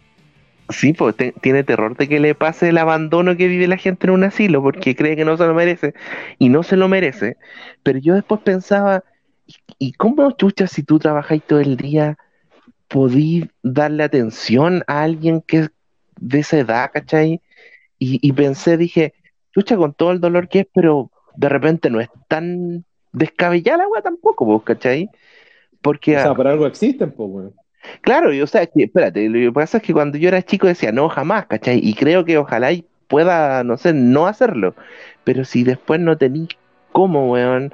[0.70, 4.06] Sí, pues te- tiene terror de que le pase el abandono que vive la gente
[4.06, 5.94] en un asilo porque cree que no se lo merece
[6.38, 7.36] y no se lo merece.
[7.82, 9.04] Pero yo después pensaba,
[9.46, 12.16] ¿y, y cómo chucha si tú trabajáis todo el día
[12.88, 15.70] podí darle atención a alguien que es
[16.20, 17.40] de esa edad, ¿cachai?
[17.98, 19.14] Y, y pensé, dije,
[19.52, 23.88] chucha con todo el dolor que es, pero de repente no es tan descabellada la
[23.88, 25.10] weá tampoco, ¿cachai?
[25.82, 27.48] Porque O sea, por algo existen, pues, güey.
[28.02, 30.66] Claro, y o sea, que, espérate, lo que pasa es que cuando yo era chico
[30.66, 31.80] decía, no, jamás, ¿cachai?
[31.82, 34.74] Y creo que ojalá y pueda, no sé, no hacerlo.
[35.24, 36.48] Pero si después no tenís
[36.92, 37.72] cómo, weón,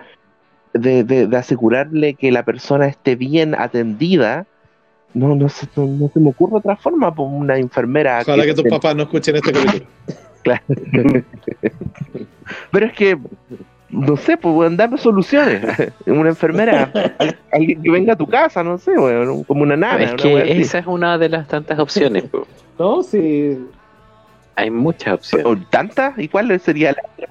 [0.72, 4.46] de, de- de asegurarle que la persona esté bien atendida,
[5.14, 8.20] no, no, se, no, no se me ocurre otra forma, por una enfermera.
[8.20, 9.86] Ojalá que tus papás no escuchen este capítulo.
[12.70, 13.18] Pero es que,
[13.88, 15.62] no sé, pues weón, dame soluciones.
[16.06, 20.02] Una enfermera, al- alguien que venga a tu casa, no sé, weón, como una nana.
[20.04, 20.50] es que así.
[20.62, 22.24] esa es una de las tantas opciones.
[22.24, 22.46] po.
[22.78, 23.58] No, sí.
[24.54, 25.46] Hay muchas opciones.
[25.46, 26.18] ¿O ¿Tantas?
[26.18, 27.28] ¿Y cuál sería la otra?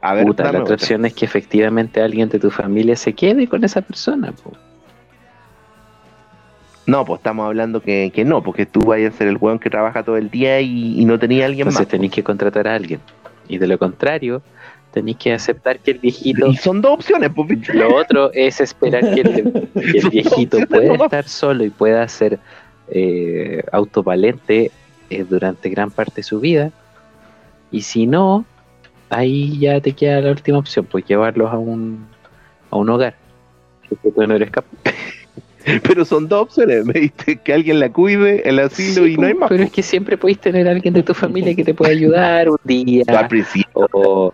[0.00, 0.74] A ver, Puta, la otra otra.
[0.76, 4.32] opción es que efectivamente alguien de tu familia se quede con esa persona.
[4.32, 4.52] po.
[6.86, 9.68] No, pues estamos hablando que, que no, porque tú vayas a ser el weón que
[9.70, 11.88] trabaja todo el día y, y no tenía alguien Entonces más.
[11.88, 13.00] tenéis que contratar a alguien.
[13.48, 14.40] Y de lo contrario,
[14.92, 16.46] tenéis que aceptar que el viejito...
[16.46, 17.74] Y son dos opciones, pues.
[17.74, 22.38] Lo otro es esperar que el, que el viejito pueda estar solo y pueda ser
[22.88, 24.70] eh, autovalente
[25.10, 26.70] eh, durante gran parte de su vida.
[27.70, 28.44] Y si no,
[29.10, 32.06] ahí ya te queda la última opción, pues llevarlos a un,
[32.70, 33.16] a un hogar.
[33.88, 34.70] Porque tú no eres capaz.
[35.82, 39.26] Pero son dos opciones, me diste que alguien la cuide, el asilo Sí, y no
[39.26, 39.48] hay pues, más.
[39.48, 42.48] Pero es que siempre podéis tener a alguien de tu familia que te pueda ayudar
[42.48, 43.02] un día.
[43.08, 44.32] Al principio, O,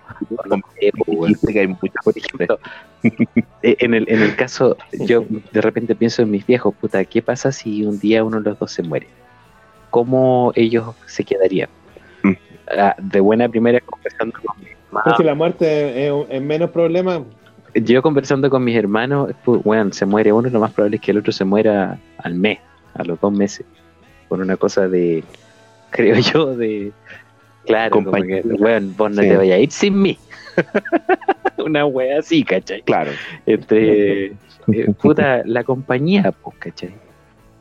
[1.07, 2.59] pues, que hay muchas por ejemplo,
[3.63, 7.23] eh, en el, en el caso, yo de repente pienso en mis viejos, puta, ¿qué
[7.23, 9.07] pasa si un día uno de los dos se muere?
[9.91, 11.71] ¿Cómo ellos se quedarían?
[12.23, 12.33] Mm.
[12.77, 16.71] Ah, de buena primera conversando con mi mamá, Es que la muerte es, es menos
[16.71, 17.25] problema.
[17.75, 21.11] Yo conversando con mis hermanos, pues, bueno, se muere uno, lo más probable es que
[21.13, 22.59] el otro se muera al mes,
[22.95, 23.65] a los dos meses,
[24.29, 25.25] por una cosa de,
[25.91, 26.93] creo yo, de,
[27.67, 29.29] claro, como que, weón, vos no Sí.
[29.29, 30.19] te vayas a ir sin mí.
[31.65, 32.83] una wea así, ¿cachai?
[32.83, 33.13] Claro.
[33.47, 34.33] entre eh,
[35.01, 36.95] puta la compañía pues ¿cachai?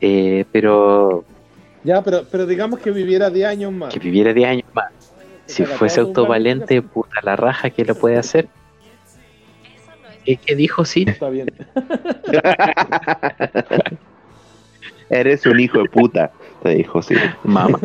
[0.02, 1.24] Eh, pero
[1.86, 3.94] Ya, pero, pero digamos que viviera 10 años más.
[3.94, 4.92] que viviera 10 años más
[5.46, 8.48] si fuese autovalente puta la raja que lo puede hacer
[10.26, 11.06] ¿Qué, qué dijo sí?
[11.08, 11.52] Está bien.
[15.10, 16.32] Eres un hijo de puta,
[16.64, 17.78] te dijo, sí, mamá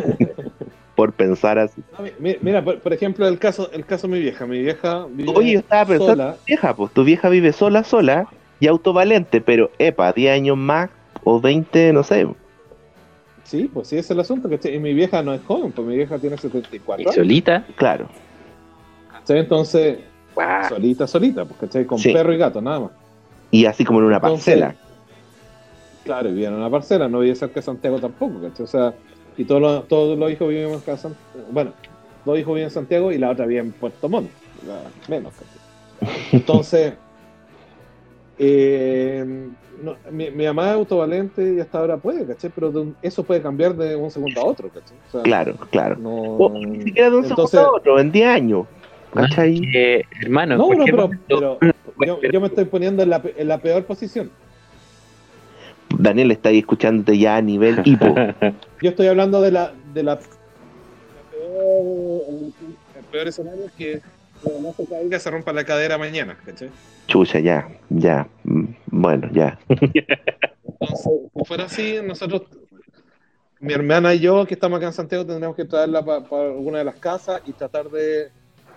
[0.96, 1.80] por pensar así.
[2.18, 4.46] Mira, por, por ejemplo, el caso, el caso de mi vieja.
[4.46, 6.36] Mi vieja vive Oye, yo estaba pensando, sola.
[6.46, 8.26] vieja, pues tu vieja vive sola, sola
[8.58, 10.90] y autovalente, pero, epa, 10 años más
[11.22, 12.26] o 20, no sé.
[13.44, 14.48] Sí, pues sí, ese es el asunto.
[14.48, 14.74] ¿cachai?
[14.74, 17.14] Y mi vieja no es joven, pues mi vieja tiene y 74 años.
[17.14, 18.08] solita Claro.
[19.28, 19.98] Entonces,
[20.68, 21.84] solita, solita, pues, ¿cachai?
[21.86, 22.12] Con Sí.
[22.12, 22.90] perro y gato, nada más.
[23.50, 24.76] y así como en una Entonces, parcela.
[26.04, 28.64] Claro, y vivían en una parcela, no vivía cerca de Santiago tampoco, ¿cachai?
[28.64, 28.94] O sea,
[29.36, 30.96] y todos los, todos los hijos viven acá.
[31.52, 31.72] Bueno,
[32.24, 34.30] dos hijos viven en Santiago y la otra vive en Puerto Montt,
[35.08, 36.18] menos, ¿cachai?
[36.32, 36.94] Entonces,
[38.38, 39.24] eh,
[39.82, 42.50] no, mi, mi mamá es autovalente y hasta ahora puede, ¿cachai?
[42.54, 44.96] Pero un- eso puede cambiar de un segundo a otro, ¿cachai?
[45.08, 45.96] O sea, Claro, claro.
[45.98, 48.66] No, O ni siquiera de un segundo a otro, en 10 años.
[49.16, 49.60] ¿Cachai?
[49.74, 51.74] Eh, hermano no, ¿por no, pero, momento- pero
[52.06, 54.30] yo, yo me estoy poniendo en la, pe- en la peor posición.
[55.98, 58.14] Daniel está ahí escuchándote ya a nivel hipo.
[58.82, 60.20] Yo estoy hablando de la, de la, la
[61.30, 62.22] peor,
[62.94, 64.00] el, peor escenario es que
[64.44, 66.68] mamá se caiga se rompa la cadera mañana, ¿cachai?
[67.06, 68.28] Chucha, ya, ya.
[68.44, 69.58] mm, Bueno, ya.
[69.68, 72.42] Entonces, si fuera así, nosotros,
[73.60, 76.84] mi hermana y yo, que estamos acá en Santiago, tendremos que traerla para alguna de
[76.84, 78.28] las casas y tratar de,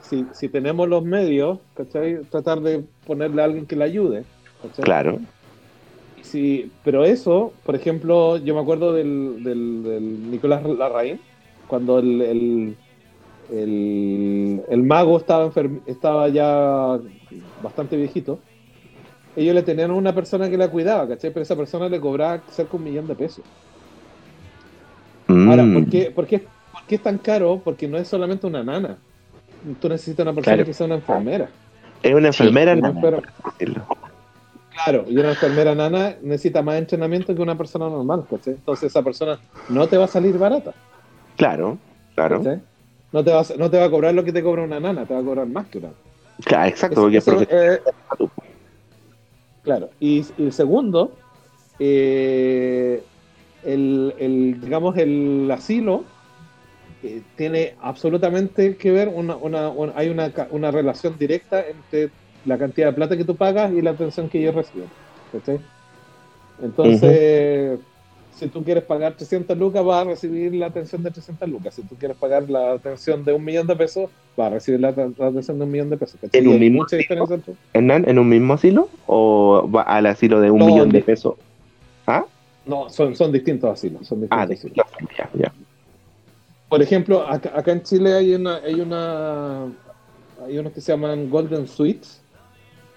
[0.09, 2.25] si, si tenemos los medios, ¿cachai?
[2.27, 4.27] Tratar de ponerle a alguien que la ayude,
[4.61, 4.85] ¿cachai?
[4.85, 5.21] Claro.
[6.21, 11.25] Sí, pero eso, por ejemplo, yo me acuerdo del, del, del Nicolás Larraín,
[11.65, 12.77] cuando el, el,
[13.49, 16.99] el, el mago estaba, enferm- estaba ya
[17.57, 18.47] bastante viejito,
[19.35, 21.31] ellos le tenían una persona que la cuidaba, ¿cachai?
[21.33, 23.45] Pero esa persona le cobraba cerca de un millón de pesos.
[25.43, 26.39] Ahora, Mm, ¿por qué, por, qué,
[26.71, 27.63] por qué es tan caro?
[27.63, 29.03] Porque no es solamente una nana.
[29.81, 30.65] Tú necesitas una persona Claro.
[30.67, 31.49] que sea una enfermera.
[32.03, 33.85] Es una enfermera, decirlo.
[34.73, 38.53] Claro, y una enfermera nana necesita más entrenamiento que una persona normal, ¿cachai?
[38.53, 39.37] Entonces esa persona
[39.67, 40.71] no te va a salir barata,
[41.35, 41.77] Claro,
[42.15, 42.37] claro.
[42.37, 42.61] ¿cachai?
[43.11, 45.05] No te, va a, no te va a cobrar lo que te cobra una nana,
[45.05, 45.89] te va a cobrar más que una.
[46.45, 47.73] Claro, exacto, porque es eso, profesional.
[47.75, 47.81] eh,
[49.63, 51.11] claro, y, y el segundo,
[51.79, 53.03] eh,
[53.65, 56.03] el, el, digamos, el asilo
[57.01, 62.13] eh, tiene absolutamente que ver, una, una- una- hay una, una relación directa entre
[62.43, 64.93] la cantidad de plata que tú pagas y la atención que ellos reciben.
[65.31, 65.59] ¿cachai?
[66.57, 67.79] Entonces,
[68.29, 71.75] si tú quieres pagar 300 lucas, vas a recibir la atención de 300 lucas.
[71.75, 74.91] Si tú quieres pagar la atención de un millón de pesos, vas a recibir la,
[74.91, 76.19] la atención de un millón de pesos.
[76.31, 77.27] ¿En un mismo asilo?
[77.73, 78.89] ¿Hernán, en un mismo asilo?
[79.05, 81.35] ¿O va al asilo de un No, millón de pesos?
[82.07, 82.25] ¿Ah?
[82.65, 84.05] No, son, son distintos asilos.
[84.07, 84.85] Son distintos Ah, asilos.
[85.17, 85.53] ya, ya.
[86.69, 89.65] Por ejemplo, acá, acá en Chile hay una, hay una,
[90.45, 92.21] hay unos que se llaman Golden Suites,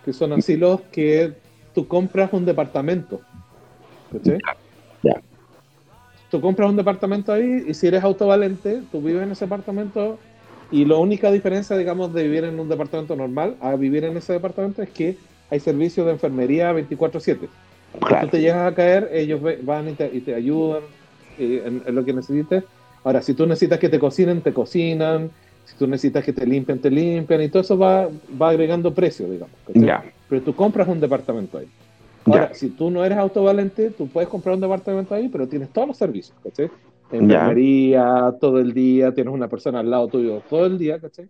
[0.05, 1.33] que son asilos que
[1.75, 3.21] tú compras un departamento.
[4.13, 4.39] ¿Cachai?
[6.31, 10.19] Tú compras un departamento ahí y si eres autovalente, tú vives en ese departamento
[10.71, 14.33] y la única diferencia, digamos, de vivir en un departamento normal a vivir en ese
[14.35, 15.17] departamento es que
[15.51, 17.49] hay servicios de enfermería 24/7.
[17.93, 18.27] Si Claro.
[18.27, 20.83] tú te llegas a caer, ellos van y te, y te ayudan
[21.39, 22.65] eh, en, en lo que necesites.
[23.05, 25.31] Ahora, si tú necesitas que te cocinen, te cocinan.
[25.65, 27.43] Si tú necesitas que te limpien, te limpian.
[27.43, 28.09] Y todo eso va,
[28.41, 29.55] va agregando precio, digamos.
[29.75, 31.69] Ya, Pero tú compras un departamento ahí.
[32.25, 35.71] Ahora, ya, si tú no eres autovalente, tú puedes comprar un departamento ahí, pero tienes
[35.71, 36.71] todos los servicios, ¿cachai?
[37.11, 41.29] Enfermería, todo el día, tienes una persona al lado tuyo todo el día, ¿cachai?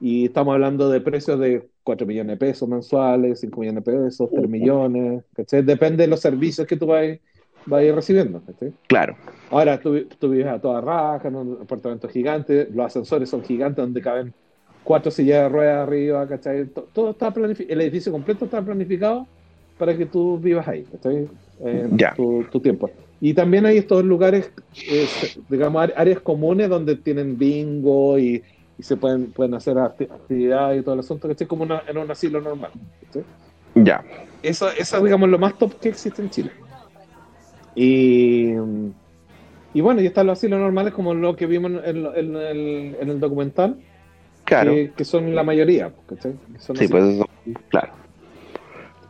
[0.00, 4.30] Y estamos hablando de precios de 4 millones de pesos mensuales, 5 millones de pesos,
[4.34, 5.62] 3 millones, ¿cachai?
[5.62, 7.20] Depende de los servicios que tú vayas
[7.66, 8.72] vayas recibiendo, ¿cachai?
[8.88, 9.16] claro.
[9.50, 13.84] Ahora tú, tú vives a toda raja, en un apartamento gigante, los ascensores son gigantes
[13.84, 14.34] donde caben
[14.82, 16.66] cuatro sillas de ruedas arriba, ¿cachai?
[16.66, 19.26] To- Todo está planificado, el edificio completo está planificado
[19.78, 21.28] para que tú vivas ahí, ¿cachai?
[21.60, 22.14] En Ya.
[22.14, 22.90] tu, tu tiempo.
[23.20, 24.52] Y también hay estos lugares,
[24.88, 25.06] eh,
[25.48, 28.42] digamos, áreas comunes donde tienen bingo y,
[28.76, 31.46] y se pueden, pueden hacer acti- actividades y todo el asunto, ¿cachai?
[31.46, 33.24] Como una- en un asilo normal, ¿cachai?
[33.76, 34.04] Ya,
[34.42, 36.50] Eso, eso es, digamos, lo más top que existe en Chile.
[37.74, 38.52] Y,
[39.74, 42.96] y bueno, y están los asilos normales como lo que vimos en, en- en el,
[43.00, 43.76] en el documental,
[44.44, 44.72] claro.
[44.72, 45.92] que, que son la mayoría.
[46.08, 46.34] ¿cachai?
[46.58, 47.26] Son Sí, pues eso,
[47.68, 47.92] claro.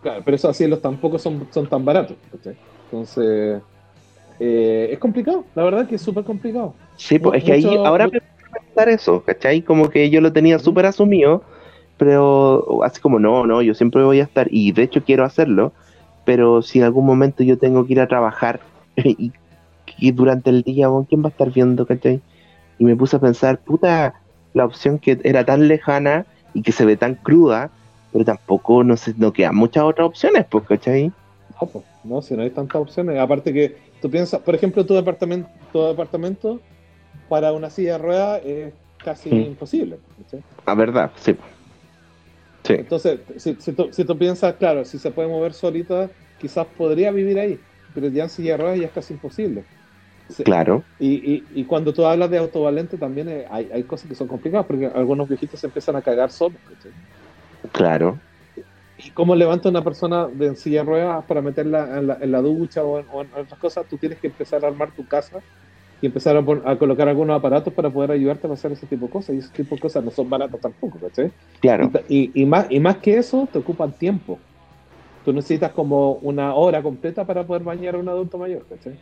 [0.02, 2.16] Claro, pero esos asilos tampoco son, son tan baratos.
[2.32, 2.56] ¿cachai?
[2.86, 3.60] Entonces,
[4.40, 6.74] eh, es complicado, la verdad que es súper complicado.
[6.96, 8.20] Sí, pues es que ahí Mucho- ahora mu- me
[8.66, 9.62] pensar eso, ¿cachai?
[9.62, 11.42] Como que yo lo tenía súper asumido,
[11.96, 15.72] pero así como no, no, yo siempre voy a estar, y de hecho quiero hacerlo,
[16.24, 18.60] pero si en algún momento yo tengo que ir a trabajar
[18.96, 19.32] y,
[19.98, 22.20] y durante el día, bueno, ¿quién va a estar viendo, cachai?
[22.78, 24.14] Y me puse a pensar, puta,
[24.52, 27.70] la opción que era tan lejana y que se ve tan cruda,
[28.12, 31.12] pero tampoco no sé, no quedan muchas otras opciones, pues, ¿cachai?
[31.60, 33.18] No, pues, no, si no hay tantas opciones.
[33.18, 36.60] Aparte que tú piensas, por ejemplo, tu departamento, tu departamento
[37.28, 38.72] para una silla de ruedas es
[39.04, 39.40] casi Mm.
[39.46, 39.98] imposible.
[40.22, 40.40] ¿cachai?
[40.66, 41.36] La verdad, sí.
[42.64, 46.68] Sí, Entonces, si, si tú, si tú piensas, claro, si se puede mover solita, quizás
[46.76, 49.66] podría vivir ahí, pero ya en silla de ruedas ya es casi imposible.
[50.42, 51.14] Claro, Y,
[51.56, 54.66] y, y cuando tú hablas de autovalente también eh, hay, hay cosas que son complicadas,
[54.66, 56.60] porque algunos viejitos se empiezan a cagar solos.
[57.72, 58.22] claro,
[58.96, 62.40] ¿Y cómo levanta una persona de silla de ruedas para meterla en la, en la
[62.40, 63.86] ducha o en, o en otras cosas?
[63.88, 65.42] Tú tienes que empezar a armar tu casa
[66.00, 66.40] y empezar a,
[66.70, 69.36] a colocar algunos aparatos para poder ayudarte a hacer ese tipo de cosas.
[69.36, 71.32] Y ese tipo de cosas no son baratas tampoco, ¿cachai?
[71.60, 74.44] claro, Y, y, y más, y más que eso, te ocupan tiempo.
[75.22, 79.00] Tú necesitas como una hora completa para poder bañar a un adulto mayor, ¿cachai?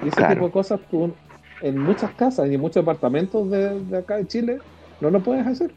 [0.00, 0.34] Y ese Claro.
[0.34, 1.18] tipo de cosas tú
[1.60, 4.64] en muchas casas y en muchos departamentos de, de acá de Chile
[5.00, 5.76] no lo puedes hacer.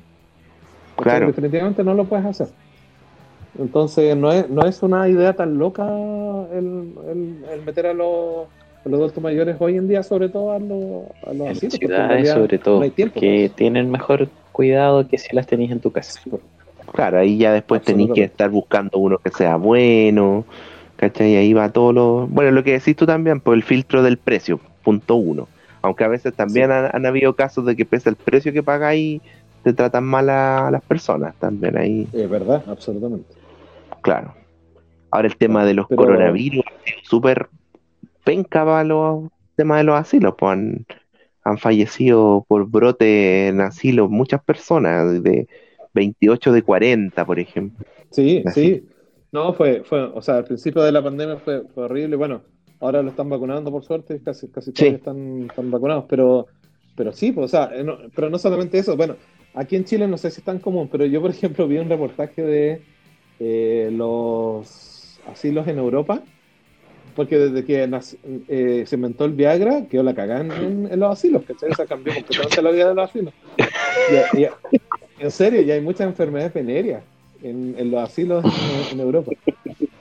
[0.96, 1.22] ¿cachai?
[1.22, 1.26] Claro.
[1.26, 2.50] Definitivamente no lo puedes hacer.
[3.54, 5.84] Entonces no es, no es una idea tan loca
[6.52, 8.50] el, el- el meter a los,
[8.88, 11.74] a los adultos mayores hoy en día, sobre todo a los, a los En asilos,
[11.74, 13.56] porque en ciudades, realidad sobre todo, no hay tiempo que para eso.
[13.56, 16.20] tienen mejor cuidado que si las tenéis en tu casa.
[16.94, 20.46] Claro, ahí ya después tenéis que estar buscando uno que sea bueno,
[20.96, 21.36] ¿cachai?
[21.36, 22.28] Ahí va todo lo...
[22.28, 25.48] Bueno, lo que decís tú también, por el filtro del precio, punto uno.
[25.82, 26.74] Aunque a veces también Sí.
[26.74, 29.22] han, han habido casos de que pese el precio que pagáis,
[29.64, 33.28] te tratan mal a, a las personas también ahí, Es verdad, absolutamente.
[34.02, 34.34] claro.
[35.12, 37.48] Ahora el tema de los Pero- coronavirus ha sido súper
[38.28, 40.86] penca para los temas de los asilos, pues han,
[41.44, 45.48] han fallecido por brote en asilo muchas personas, de
[45.94, 47.86] 28 de 40, por ejemplo.
[48.12, 48.82] Sí, Así.
[48.82, 48.90] sí.
[49.32, 52.16] No, fue, fue, o sea, al principio de la pandemia fue, fue horrible.
[52.16, 52.46] Bueno,
[52.80, 56.48] ahora lo están vacunando por suerte, casi, casi todos están, están vacunados, pero,
[56.96, 58.96] pero sí, pues, o sea, no- pero no solamente eso.
[58.98, 59.18] Bueno,
[59.54, 61.90] aquí en Chile no sé si es tan común, pero yo, por ejemplo, vi un
[61.90, 62.88] reportaje de
[63.40, 66.28] eh, los asilos en Europa,
[67.18, 67.90] porque desde que
[68.48, 71.72] eh, se inventó el Viagra, quedó la cagada en, los asilos, ¿cachai?
[71.72, 73.34] O sea, cambió completamente la vida de los asilos.
[74.36, 74.48] Y- y-
[75.18, 77.04] en serio, ya hay muchas enfermedades venéreas
[77.42, 79.32] en, en los asilos en, en Europa.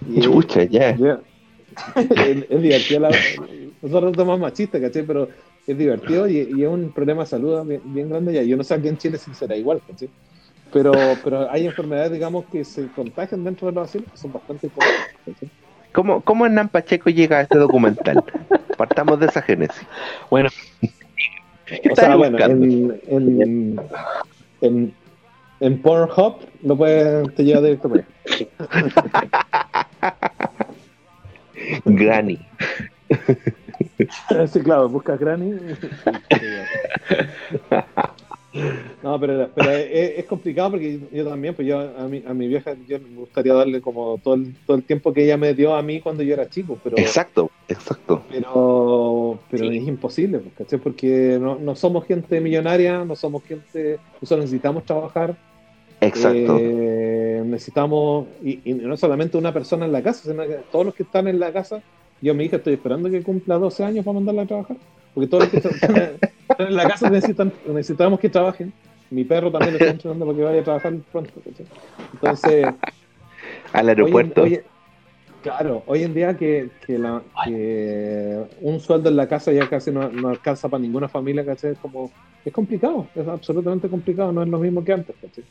[0.06, 0.90] Y- Chucha, ya.
[0.90, 3.00] es, es divertido.
[3.00, 3.10] La,
[3.80, 5.06] nosotros somos machistas, ¿cachai?
[5.06, 5.30] Pero
[5.66, 8.42] es divertido y, y es un problema de salud bien, bien grande ya.
[8.42, 10.10] Yo no sé aquí en Chile si será igual, ¿cachai?
[10.70, 10.92] Pero,
[11.24, 15.14] pero hay enfermedades, digamos, que se contagian dentro de los asilos que son bastante importantes.
[15.24, 15.50] ¿cachai?
[15.96, 18.22] ¿Cómo, ¿Cómo Hernán Pacheco llega a este documental?
[18.76, 19.80] Partamos de esa génesis.
[20.30, 20.50] Bueno,
[21.64, 23.80] ¿Qué O sea, bueno, en, en,
[24.60, 24.94] en,
[25.60, 28.46] en Pornhub lo puedes, te lleva directo para allá.
[31.86, 32.46] Granny.
[34.52, 35.54] Sí, claro, buscas Granny.
[39.02, 42.48] No, pero, pero es, es complicado porque yo también, pues yo a mi, a mi
[42.48, 45.74] vieja yo me gustaría darle como todo el, todo el tiempo que ella me dio
[45.74, 48.22] a mí cuando yo era chico, pero Exacto, exacto.
[48.30, 49.76] pero, pero Sí.
[49.78, 50.78] es imposible, pues, ¿cachai?
[50.78, 55.36] Porque no, no somos gente millonaria, no somos gente, nosotros necesitamos trabajar,
[56.00, 56.56] Exacto.
[56.60, 60.94] eh, necesitamos, y, y no solamente una persona en la casa, sino que todos los
[60.94, 61.82] que están en la casa,
[62.20, 64.76] yo mi hija estoy esperando que cumpla 12 años para mandarla a trabajar,
[65.16, 66.18] porque todos los que están
[66.58, 68.70] en la casa necesitan, necesitamos que trabajen.
[69.10, 71.40] Mi perro también le está entrenando para que vaya a trabajar pronto.
[71.42, 71.66] ¿cachai?
[72.12, 72.66] Entonces,
[73.72, 74.42] Al hoy en- aeropuerto.
[74.42, 74.60] hoy-
[75.42, 79.90] claro, hoy en día que, que, la- que un sueldo en la casa ya casi
[79.90, 81.72] no, no alcanza para ninguna familia, ¿cachai?
[81.72, 82.10] Es como,
[82.44, 85.44] es complicado, es absolutamente complicado, no es lo mismo que antes, ¿cachai?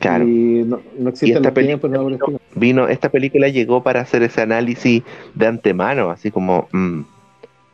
[0.00, 0.24] claro.
[0.24, 2.38] Y no, no Y existen esta los tiempos, no, película vino,
[2.84, 5.02] vino- esta película llegó para hacer ese análisis
[5.34, 7.00] de antemano, así como, mm,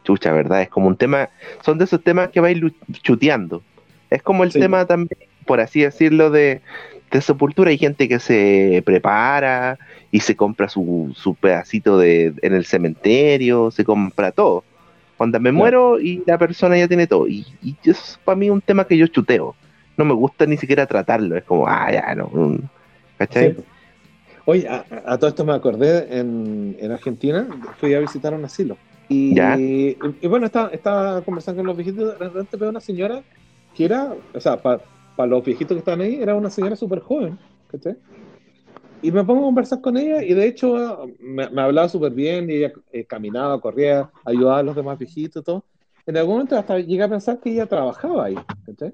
[0.02, 0.62] chucha, ¿verdad?
[0.62, 1.28] Es como un tema,
[1.64, 2.60] son de esos temas que vais
[3.02, 3.62] chuteando.
[4.10, 4.60] Es como el Sí.
[4.60, 6.60] tema también, por así decirlo, de,
[7.10, 7.70] de sepultura.
[7.70, 9.78] Hay gente que se prepara
[10.10, 14.64] y se compra su, su pedacito de, en el cementerio, se compra todo.
[15.16, 17.28] Cuando me muero y la persona ya tiene todo.
[17.28, 19.54] Y, y eso es para mí un tema que yo chuteo.
[19.96, 21.36] No me gusta ni siquiera tratarlo.
[21.36, 22.58] Es como, ah, ya, no.
[23.18, 23.54] ¿Cachai?
[23.54, 23.62] Sí.
[24.44, 27.46] Oye, a, a todo esto me acordé, en, en Argentina
[27.78, 28.76] fui a visitar un asilo.
[29.08, 33.22] Y, y, y bueno, estaba, estaba conversando con los viejitos, de repente veo una señora
[33.74, 34.80] que era, o sea, para
[35.26, 37.38] los viejitos que estaban ahí, era una señora súper joven,
[37.68, 37.96] ¿cachai?
[39.02, 42.48] Y me pongo a conversar con ella y de hecho me, me hablaba súper bien
[42.48, 45.64] y ella eh, caminaba, corría, ayudaba a los demás viejitos y todo.
[46.06, 48.92] En algún momento hasta llegué a pensar que ella trabajaba ahí, ¿cachai?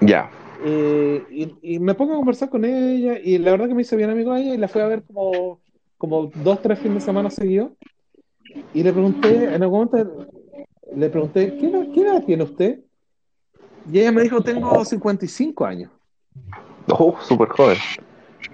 [0.00, 0.30] Ya.
[0.64, 3.96] Eh, y, y me pongo a conversar con ella y la verdad que me hice
[3.96, 5.60] bien amigo de ella y la fui a ver como,
[5.96, 7.70] como dos, tres fines de semana seguidos.
[8.74, 10.26] Y le pregunté, en algún momento
[10.94, 12.80] le pregunté, ¿qué edad, qué edad tiene usted?
[13.92, 15.90] Y ella me dijo, tengo 55 años.
[16.88, 17.76] Oh, súper joven.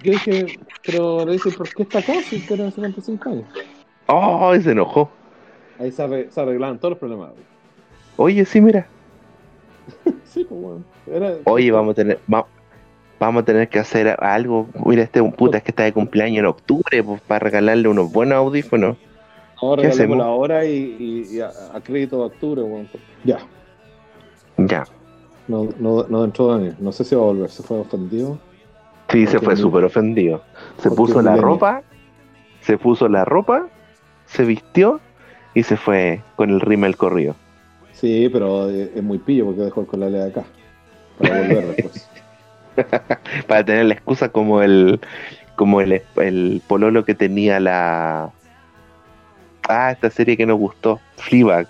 [0.03, 0.47] Yo dije,
[0.85, 3.45] pero le dije, ¿por qué está acá si tiene 55 años?
[4.07, 5.09] Oh, se enojó.
[5.79, 7.31] Ahí se, arre- se arreglaban todos los problemas.
[8.15, 8.87] Oye, sí, mira.
[10.25, 10.83] Sí, pues bueno.
[11.07, 12.45] Era- Oye, vamos a tener, va-
[13.19, 14.67] vamos a tener que hacer algo.
[14.85, 18.35] Mira, este puta es que está de cumpleaños en octubre, pues, para regalarle unos buenos
[18.37, 18.97] audífonos.
[19.61, 20.17] Ahora ¿qué hacemos?
[20.17, 20.75] la hora y,
[21.29, 22.61] y- y a, a crédito de octubre.
[22.61, 22.87] bueno.
[23.23, 23.39] Ya.
[24.57, 24.85] Ya.
[25.47, 26.75] No, no, no entró Daniel.
[26.79, 27.49] No sé si va a volver.
[27.49, 28.37] Se fue ofendido.
[29.09, 30.41] Sí, se fue súper ofendido.
[30.79, 31.81] Se puso la ropa,
[32.61, 33.67] se puso la ropa,
[34.25, 34.99] se vistió
[35.53, 37.35] y se fue con el rímel corrido.
[37.93, 40.43] Sí, pero es, es muy pillo porque dejó el colale acá.
[41.17, 42.09] Para volver después.
[43.47, 44.99] Para tener la excusa como el,
[45.55, 48.31] como el, el pololo que tenía la.
[49.67, 51.67] Ah, esta serie que nos gustó, Fleabag.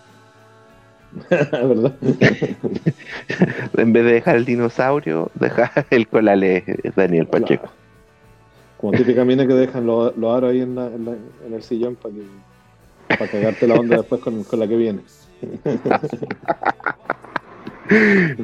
[1.30, 1.94] ¿Verdad?
[3.78, 6.64] En vez de dejar el dinosaurio, dejar el colale
[6.96, 7.70] Daniel Pacheco.
[8.80, 11.16] Como típica mina que dejan los, aros ahí en, la- en la-
[11.46, 12.22] en el sillón para que
[13.18, 15.00] para cagarte la onda después con, con la que viene.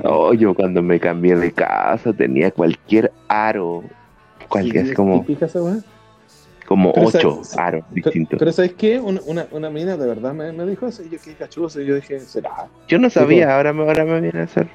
[0.06, 3.84] Oh, yo cuando me cambié de casa tenía cualquier aro,
[4.48, 5.60] cualquier, Sí, como, típica esa.
[6.66, 8.40] Como Pero ocho esa- aros distintos.
[8.40, 9.00] pero ¿sabes qué?
[9.00, 11.86] Una, una, una mina de verdad me, me dijo eso y yo qué cachuzo y
[11.86, 12.68] yo dije, ¿será?
[12.88, 13.56] Yo no sabía, pues.
[13.56, 14.68] ahora me, ahora me viene a hacer.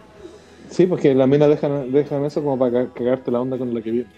[0.71, 3.81] Sí, porque las minas dejan, dejan eso como para ca- cagarte la onda con la
[3.81, 4.09] que viene.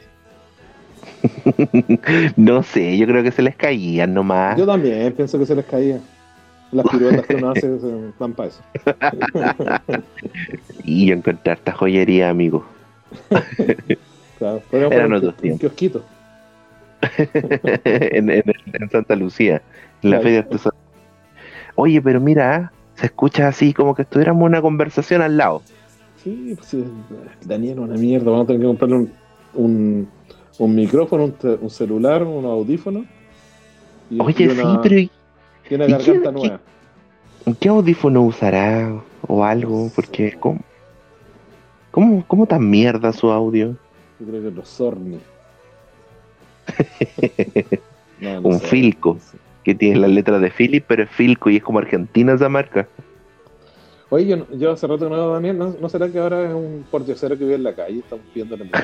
[2.37, 4.57] no sé, yo creo que se les caían nomás.
[4.59, 6.01] Yo también pienso que se les caía.
[6.73, 7.69] Las piruetas que uno hace
[8.19, 8.63] dan para eso.
[10.85, 12.65] Y yo encontré esta joyería, amigo.
[14.39, 15.61] Claro, podríamos Eran otros tiempos.
[15.61, 16.05] kiosquito.
[17.85, 19.63] en, en- en Santa Lucía,
[20.03, 20.23] en la Claro.
[20.23, 20.79] feria artesanal.
[21.77, 25.63] Oye, pero mira, se escucha así como que estuviéramos en una conversación al lado.
[26.23, 26.85] Sí, pues sí,
[27.47, 28.31] Daniel, una mierda.
[28.31, 29.13] Vamos a tener que comprarle un,
[29.55, 30.09] un,
[30.59, 31.33] un micrófono,
[31.63, 33.07] un, celular, un audífono.
[34.11, 35.11] Y, y Oye, sí, pero ¿y
[35.71, 36.61] y una ¿y garganta qué- nueva.
[37.59, 38.93] ¿qué audífono usará
[39.27, 39.91] o algo?
[39.95, 40.61] Porque, ¿cómo,
[41.91, 43.77] cómo, cómo tan mierda su audio?
[44.19, 45.19] Yo creo que los Sorni.
[48.21, 48.67] No, Un sé.
[48.67, 49.19] Filco.
[49.65, 52.87] Que tiene las letras de Philip, pero es Filco y es como argentina esa marca.
[54.11, 55.57] Oye, yo, no- yo hace rato que no veo a Daniel.
[55.59, 58.01] ¿No, ¿no será que ahora es un pordiosero que vive en la calle?
[58.01, 58.79] Estamos pidiéndole mucho.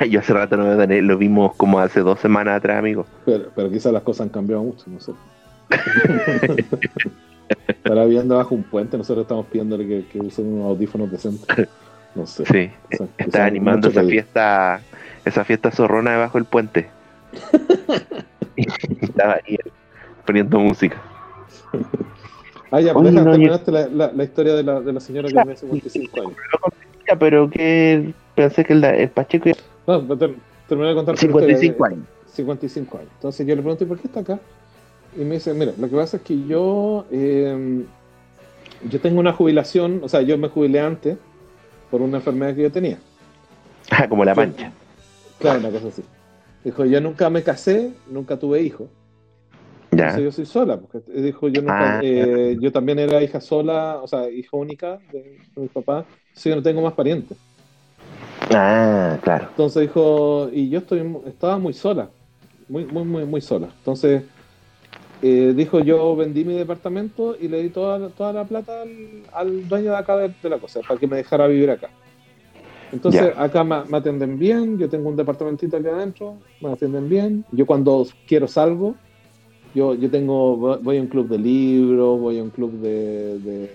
[0.10, 3.06] Yo hace rato no veo a Daniel, lo vimos como hace dos semanas atrás, amigo.
[3.26, 5.12] Pero, pero quizás las cosas han cambiado mucho, no sé.
[7.68, 11.68] Estará viviendo bajo un puente, nosotros estamos pidiéndole que, que use unos audífonos decentes.
[12.14, 12.44] No sé.
[12.46, 14.80] Sí, quizás estaba animando esa fiesta,
[15.24, 16.88] esa fiesta zorrona debajo del puente.
[19.00, 19.56] Estaba ahí
[20.26, 21.00] poniendo música.
[22.70, 25.56] Ah, ya, yo- terminaste la, la, la historia de la, de la señora que tiene
[25.56, 26.32] 55 años.
[27.08, 30.34] Ya, pero que pensé que el, el Pacheco iba No, pero ter-
[30.68, 31.16] terminé de contar.
[31.18, 31.98] 55 años.
[32.32, 33.10] 55 años.
[33.16, 34.38] Entonces yo le pregunto, ¿y por qué está acá?
[35.16, 37.84] Y me dice, mira, lo que pasa es que yo, eh,
[38.88, 41.18] yo tengo una jubilación, o sea, yo me jubilé antes
[41.90, 42.98] por una enfermedad que yo tenía.
[43.90, 44.72] Ah, como la mancha.
[45.42, 46.02] Claro, una cosa así.
[46.64, 48.88] Dijo, yo nunca me casé, nunca tuve hijos.
[49.90, 50.04] Ya.
[50.08, 50.78] Entonces yo soy sola.
[50.78, 52.00] Porque dijo, yo nunca, Ah.
[52.02, 56.06] eh, yo también era hija sola, o sea, hija única de, mi papá.
[56.28, 57.36] Entonces yo no tengo más parientes.
[58.50, 59.46] Ah, claro.
[59.50, 62.08] Entonces dijo, y yo estoy, estaba muy sola,
[62.68, 63.68] muy, muy, muy, muy sola.
[63.78, 64.22] Entonces
[65.22, 69.22] eh, dijo, yo vendí mi departamento y le di toda, la- toda la plata al,
[69.32, 71.90] al dueño de acá de, de la cosa, para que me dejara vivir acá.
[72.92, 77.44] Entonces acá me, me atienden bien, yo tengo un departamentito aquí adentro, me atienden bien.
[77.50, 78.94] Yo cuando quiero salgo,
[79.74, 83.70] yo, yo tengo, voy a un club de libros, voy a un club de, de,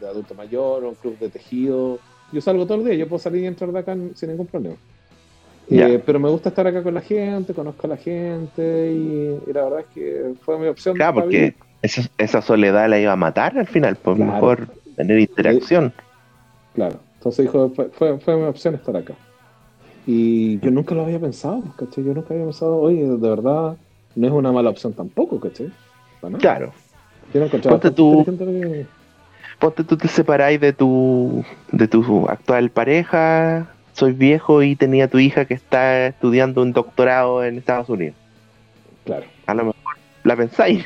[0.00, 1.98] de adulto mayor, un club de tejido.
[2.32, 4.76] Yo salgo todo el día, yo puedo salir y entrar de acá sin ningún problema.
[5.68, 5.88] Ya.
[5.88, 9.52] Eh, pero me gusta estar acá con la gente, conozco a la gente y, y
[9.52, 10.96] la verdad es que fue mi opción.
[10.96, 11.54] Claro, porque vivir.
[11.82, 14.32] esa, esa soledad la iba a matar al final, pues Claro.
[14.32, 15.92] mejor tener interacción.
[16.74, 19.14] Claro, entonces dijo, fue, fue, fue mi opción estar acá.
[20.08, 22.02] Y yo nunca lo había pensado, ¿cachai?
[22.02, 23.76] Yo nunca había pensado, oye, de verdad,
[24.16, 25.70] no es una mala opción tampoco, ¿cachai?
[26.20, 26.40] Para nada.
[26.40, 26.72] Claro.
[27.32, 28.86] Yo encontraba Ponte tú- que-
[29.60, 35.18] Ponte tú te separáis de tu de tu actual pareja, soy viejo y tenía tu
[35.20, 38.16] hija que está estudiando un doctorado en Estados Unidos.
[39.04, 39.26] Claro.
[39.46, 39.76] A lo mejor
[40.24, 40.84] la pensáis.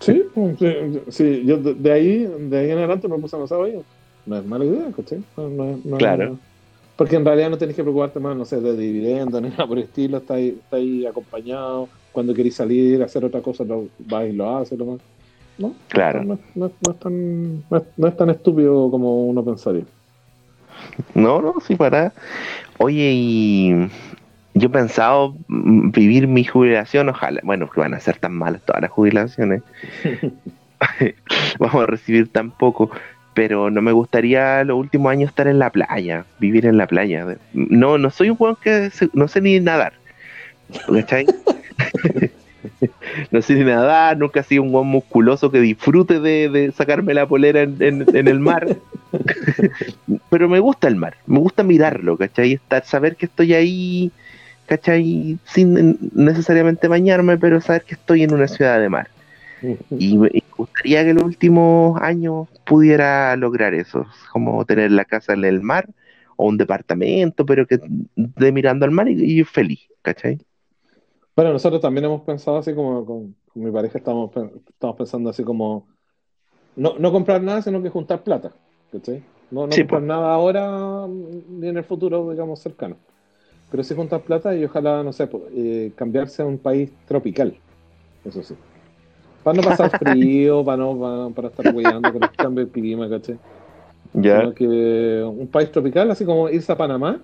[0.00, 3.38] Sí, pues, sí, sí, yo de, de ahí, de ahí en adelante me puse a
[3.38, 3.80] pensar, oye,
[4.26, 5.22] no es mala idea, ¿cachai?
[5.36, 6.38] No, no es- no es- Claro.
[6.96, 9.78] porque en realidad no tenés que preocuparte más, no sé, de dividendos ni nada por
[9.78, 14.26] el estilo, está ahí, está ahí acompañado, cuando querés salir, hacer otra cosa, lo vas
[14.28, 15.00] y lo haces, lo más.
[15.58, 15.74] ¿No?
[15.88, 16.24] Claro.
[16.24, 19.84] No, no- no es tan, no, es, no es tan estúpido como uno pensaría.
[21.14, 22.12] No, no, sí para.
[22.78, 23.88] Oye, y
[24.54, 27.40] yo he pensado vivir mi jubilación, ojalá.
[27.44, 29.62] Bueno, que van a ser tan malas todas las jubilaciones.
[31.58, 32.90] Vamos a recibir tan poco.
[33.34, 37.26] Pero no me gustaría los últimos años estar en la playa, vivir en la playa.
[37.54, 39.94] No, no soy un weón que no sé ni nadar.
[40.92, 41.26] ¿Cachai?
[43.30, 47.14] no sé ni nadar, nunca he sido un weón musculoso que disfrute de, de sacarme
[47.14, 48.76] la polera en, en- en el mar.
[50.30, 52.54] Pero me gusta el mar, me gusta mirarlo, ¿cachai?
[52.54, 54.12] Estar, saber que estoy ahí,
[54.66, 55.38] ¿cachai?
[55.44, 59.08] Sin necesariamente bañarme, pero saber que estoy en una ciudad de mar.
[59.98, 65.34] Y me gustaría que en los últimos años pudiera lograr eso, como tener la casa
[65.34, 65.88] en el mar
[66.36, 67.78] o un departamento, pero que
[68.16, 70.38] de mirando al mar y, y feliz, ¿cachai?
[71.34, 74.30] Bueno, nosotros también hemos pensado así como con, con mi pareja, estamos,
[74.68, 75.88] estamos pensando así como
[76.76, 78.52] no, no comprar nada, sino que juntar plata,
[78.92, 79.24] ¿cachai?
[79.50, 80.02] No, no Sí, comprar po.
[80.02, 82.96] nada ahora ni en el futuro, digamos, cercano.
[83.70, 87.58] Pero sí juntar plata y ojalá, no sé, eh, cambiarse a un país tropical,
[88.24, 88.56] eso sí.
[89.42, 93.08] Para no pasar frío, para no para, para estar cuidando con el cambio de clima,
[93.08, 93.38] ¿cachai?
[94.14, 97.20] Ya, que un país tropical, así como irse a Panamá.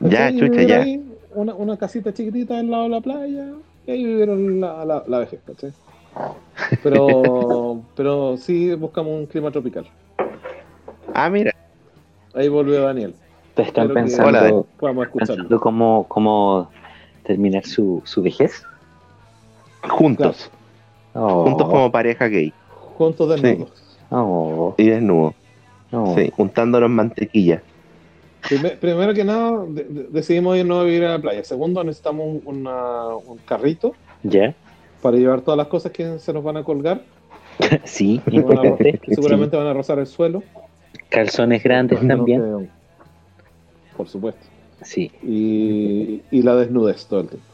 [0.00, 0.38] ya, ¿cachai?
[0.38, 0.82] Y chucha, vivir ya.
[0.82, 3.46] ahí, una, una casita chiquitita al lado de la playa
[3.86, 5.72] y ahí vivieron la, la, la vejez, ¿cachai?
[6.82, 9.86] Pero, pero sí buscamos un clima tropical.
[11.14, 11.52] Ah, mira,
[12.34, 13.14] Ahí volvió Daniel.
[13.50, 15.42] ¿Ustedes están Espero que pensando, Hola, podamos escucharlo.
[15.42, 16.70] pensando cómo, cómo
[17.22, 18.64] terminar su, su vejez?
[19.88, 20.50] juntos,
[21.14, 22.52] Oh, juntos como pareja gay
[22.98, 23.72] Juntos desnudos.
[24.10, 25.34] oh, y desnudos,
[25.92, 26.14] oh.
[26.16, 27.62] sí, juntándonos mantequilla.
[28.48, 31.42] Primer- primero que nada, de- de- decidimos irnos a vivir a la playa.
[31.44, 34.54] Segundo, necesitamos un, una- un carrito ¿Ya?
[35.00, 37.00] para llevar todas las cosas que se nos van a colgar.
[37.84, 39.00] Sí, van a importante.
[39.08, 40.42] seguramente van a rozar el suelo.
[41.08, 42.68] Calzones grandes también.
[43.96, 44.40] Por supuesto.
[44.82, 45.10] Sí.
[45.22, 47.46] Y, y la desnudez todo el tiempo.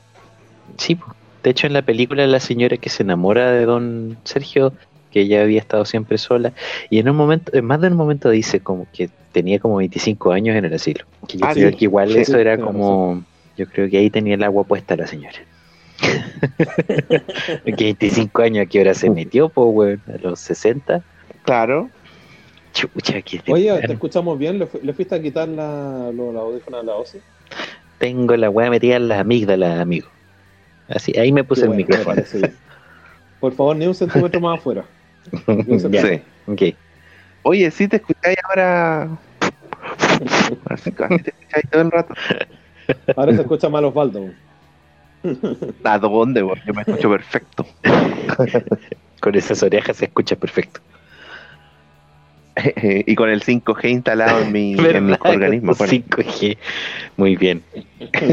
[0.78, 1.04] Sí, po.
[1.42, 4.74] De hecho en la película la señora que se enamora de don Sergio,
[5.10, 6.54] que ella había estado siempre sola,
[6.90, 10.32] y en un momento, en más de un momento dice como que tenía como 25
[10.32, 11.04] años en el asilo.
[11.28, 11.76] Que yo Ah, creo sí.
[11.76, 13.24] que igual Sí, eso era como,
[13.56, 15.38] yo creo que ahí tenía el agua puesta la señora.
[17.64, 20.02] que 25 años, ¿a qué hora se metió, po, weón?
[20.08, 21.04] A los 60.
[21.42, 21.92] Claro,
[22.72, 24.58] Chucha, que Oye, ¿te escuchamos bien?
[24.58, 27.24] ¿Le, fu- le fuiste a quitar la, lo- la audífonos a la OCE?
[27.98, 30.10] tengo la weá metida en las amígdalas, amigo.
[30.90, 32.16] Así, ahí me puse Qué el bueno, micrófono.
[32.16, 32.52] parece.
[33.38, 34.84] Por favor, ni un centímetro más afuera.
[35.90, 36.20] Ya, sí.
[36.46, 36.62] ok.
[37.42, 39.08] Oye, sí te escucháis ahora.
[40.20, 42.14] Te escucháis todo el rato.
[43.16, 44.26] Ahora se escucha mal Osvaldo.
[45.84, 46.42] ¿A dónde?
[46.42, 46.58] weón?
[46.66, 47.66] Yo me escucho perfecto.
[49.20, 50.80] Con esas orejas se escucha perfecto.
[53.06, 55.18] y con el 5G instalado en mi, en mi ¿Verdad?
[55.22, 55.72] organismo.
[55.74, 56.58] Bueno, 5G.
[57.16, 57.62] Muy bien.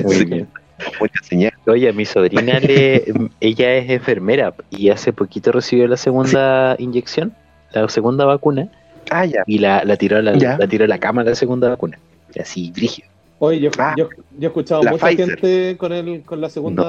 [0.03, 0.25] Muy Sí.
[0.25, 0.49] bien.
[0.99, 1.53] Mucha señal.
[1.65, 3.03] Oye, a mi sobrina le,
[3.39, 7.33] ella es enfermera y hace poquito recibió la segunda inyección,
[7.73, 8.69] la segunda vacuna,
[9.09, 9.43] Ah, ya.
[9.47, 10.57] y la, la tiró a la, Ya.
[10.57, 11.97] la tiró a la cama la segunda vacuna.
[12.39, 13.07] Así, brígido.
[13.39, 15.29] Oye, yo, Ah, yo, yo he escuchado mucha Pfizer.
[15.39, 16.83] gente con el, con la segunda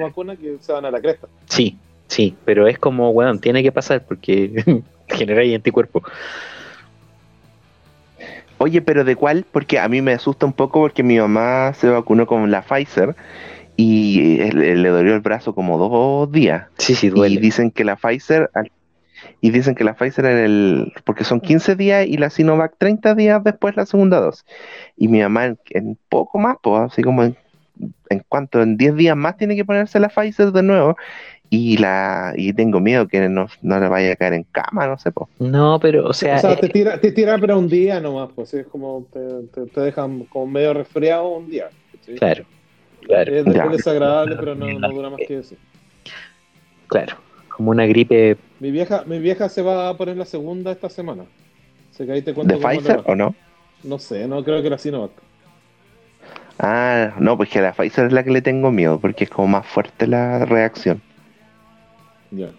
[0.00, 1.28] vacuna que se van a la cresta.
[1.48, 1.76] Sí,
[2.08, 6.02] sí, pero es como, bueno, tiene que pasar porque genera ahí anticuerpo.
[8.62, 9.44] Oye, pero ¿de cuál?
[9.50, 13.16] Porque a mí me asusta un poco porque mi mamá se vacunó con la Pfizer
[13.76, 16.68] y eh, le, dolió el brazo como dos días.
[16.78, 17.40] Sí, sí, Y duele.
[17.40, 18.50] dicen que la Pfizer
[19.40, 23.16] y dicen que la Pfizer en el porque son 15 días y la Sinovac 30
[23.16, 24.44] días después la segunda dosis.
[24.96, 27.36] Y mi mamá en, en poco más, pues así como en,
[28.10, 30.96] en cuanto en 10 días más tiene que ponerse la Pfizer de nuevo
[31.52, 34.98] y la y tengo miedo que no, no le vaya a caer en cama, no
[34.98, 35.28] sé, pues.
[35.38, 38.30] No, pero, o sea, o sea, eh, te tira, te tira pero un día nomás,
[38.34, 39.20] pues es como te,
[39.52, 41.68] te, te dejan como medio resfriado un día.
[42.06, 42.14] ¿sí?
[42.14, 42.44] claro,
[43.02, 45.54] claro, Es, desagradable, pero no, no dura más que eso.
[46.86, 47.16] claro.
[47.50, 51.24] Como una gripe, Mi vieja, mi vieja se va a poner la segunda esta semana.
[51.90, 53.34] Así que ahí te cuento ¿De Pfizer o no?
[53.84, 55.10] No sé, no creo que la Sinovac.
[56.58, 59.48] Ah, no, pues que la Pfizer es la que le tengo miedo porque es como
[59.48, 61.02] más fuerte la reacción.
[62.32, 62.50] Ya.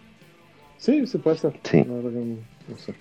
[0.77, 1.53] Sí, sí puede ser.
[1.63, 1.83] Sí.
[1.85, 2.93] No sé.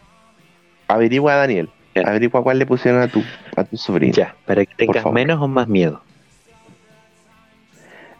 [0.88, 1.68] Averigua, Daniel.
[1.94, 2.02] Ya.
[2.02, 3.22] Averigua cuál le pusieron a tu,
[3.56, 4.12] a tu sobrino.
[4.14, 5.14] ya, para que tengas favor.
[5.14, 6.00] menos o más miedo.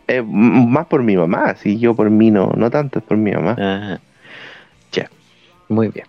[0.09, 3.31] Eh, más por mi mamá, si yo por mí no, no tanto, es por mi
[3.33, 3.53] mamá.
[3.53, 4.01] Ajá.
[4.93, 5.09] Ya,
[5.69, 6.07] muy bien.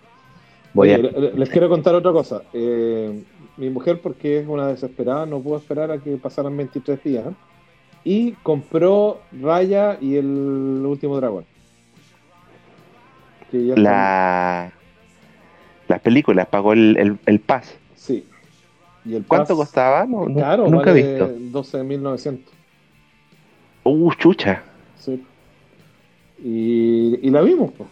[0.74, 1.20] Voy Oye, a...
[1.20, 2.42] le- les quiero contar otra cosa.
[2.52, 3.22] Eh,
[3.56, 7.26] mi mujer, porque es una desesperada, no pudo esperar a que pasaran 23 días.
[7.26, 7.32] ¿eh?
[8.04, 10.26] Y compró Raya y el
[10.84, 11.46] último dragón.
[13.54, 14.72] Que ya están- La,
[15.88, 17.74] las películas, pagó el, el, el pass.
[17.94, 18.26] Sí.
[19.04, 20.06] Y el ¿Cuánto Pass, costaba?
[20.06, 20.56] No, nunca
[20.90, 21.28] vale he visto.
[21.62, 22.38] 12.900.
[23.84, 24.62] Uh, chucha.
[24.98, 25.22] Sí.
[26.42, 27.88] Y, y la vimos, pues.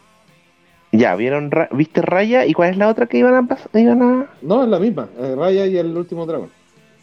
[0.90, 2.44] Ya, ¿vieron ¿viste Raya?
[2.44, 4.26] ¿Y cuál es la otra que iban a pas- iban a...?
[4.42, 5.08] No, es la misma.
[5.18, 6.50] eh, Raya y el último dragón.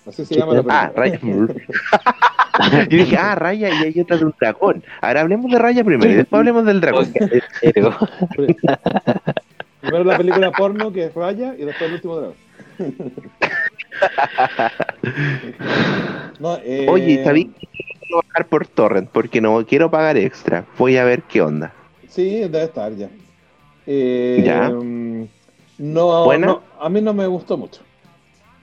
[0.05, 1.47] Así se llama la Ah, película.
[1.47, 1.55] Raya.
[2.89, 4.83] Yo dije, ah, Raya y hay otra de un dragón.
[5.01, 7.13] Ahora hablemos de Raya primero y después hablemos del dragón.
[9.81, 12.35] Primero la película porno que es Raya y después el último dragón.
[16.39, 17.51] No, eh, Oye, ¿sabí?
[18.01, 20.65] Quiero bajar por torrent porque no quiero pagar extra.
[20.77, 21.73] Voy a ver qué onda.
[22.07, 23.09] Sí, debe estar ya.
[23.85, 24.69] Eh, Ya.
[24.69, 25.27] mm,
[25.77, 26.47] No, ¿Buena?
[26.47, 27.81] no, a mí no me gustó mucho.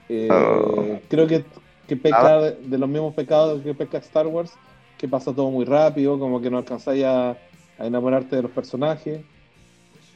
[0.09, 0.99] Eh, Oh.
[1.09, 1.43] Creo que,
[1.87, 4.51] que peca de, de los mismos pecados que peca Star Wars,
[4.97, 9.21] que pasa todo muy rápido, como que no alcanzáis a, a enamorarte de los personajes.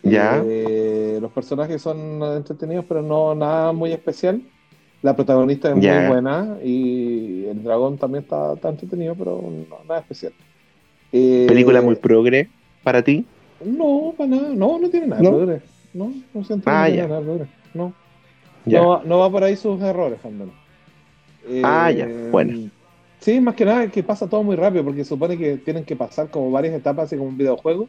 [0.03, 0.41] Ya.
[0.45, 4.41] Eh, los personajes son entretenidos, pero no nada muy especial.
[5.03, 5.99] La protagonista es Ya.
[6.01, 10.33] muy buena y el dragón también está, está entretenido, pero no, nada especial.
[11.11, 12.49] Eh, ¿Película muy progre
[12.83, 13.25] para ti?
[13.63, 14.49] no, para nada.
[14.49, 15.29] No, no tiene nada ¿No?
[15.29, 15.61] progre.
[15.93, 17.45] No, no siento que Ah, nada progre.
[17.73, 17.93] No.
[18.65, 20.49] No, va- no va por ahí sus errores, menos.
[21.47, 22.69] Eh, Ah, ya, bueno.
[23.19, 26.29] Sí, más que nada que pasa todo muy rápido, porque supone que tienen que pasar
[26.31, 27.87] como varias etapas, así como un videojuego.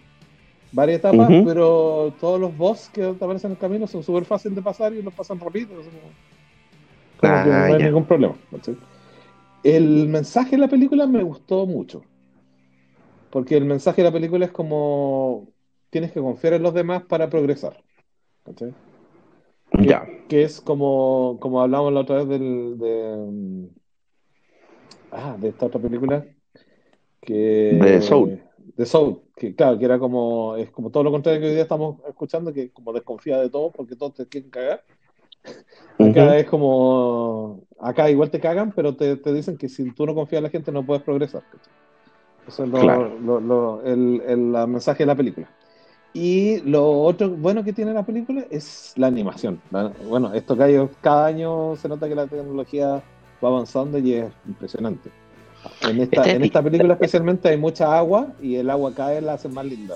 [0.73, 4.62] Varias etapas, pero todos los boss que aparecen en el camino son súper fáciles de
[4.62, 5.69] pasar y los pasan rápido.
[5.81, 6.12] así como-
[7.19, 8.35] como Ah, que no hay ningún problema.
[9.62, 12.03] El mensaje de la película me gustó mucho.
[13.31, 15.49] Porque el mensaje de la película es como
[15.91, 17.83] tienes que confiar en los demás para progresar.
[18.45, 18.74] ¿cachai?
[19.83, 19.99] Que,
[20.29, 23.67] que es como, como hablamos la otra vez del, de, mm,
[25.13, 26.25] ah, de esta otra película
[27.21, 28.43] que De Soul.
[28.75, 31.63] de Soul, que claro, que era como es como todo lo contrario que hoy día
[31.63, 34.83] estamos escuchando, que como desconfía de todo porque todos te quieren cagar.
[35.99, 36.35] Acá Ujú.
[36.35, 40.39] es como acá igual te cagan, pero te, te dicen que si tú no confías
[40.39, 41.43] en la gente no puedes progresar.
[42.47, 43.19] Eso es lo, Claro.
[43.21, 45.49] lo- lo- el, el- la mensaje de la película.
[46.15, 49.61] Y lo otro bueno que tiene la película es la animación.
[50.09, 53.03] Bueno, esto que hay cada año se nota que la tecnología
[53.43, 55.11] va avanzando y es impresionante.
[55.89, 59.35] En esta, Este- en esta película especialmente hay mucha agua y el agua cae la
[59.35, 59.95] hace más linda.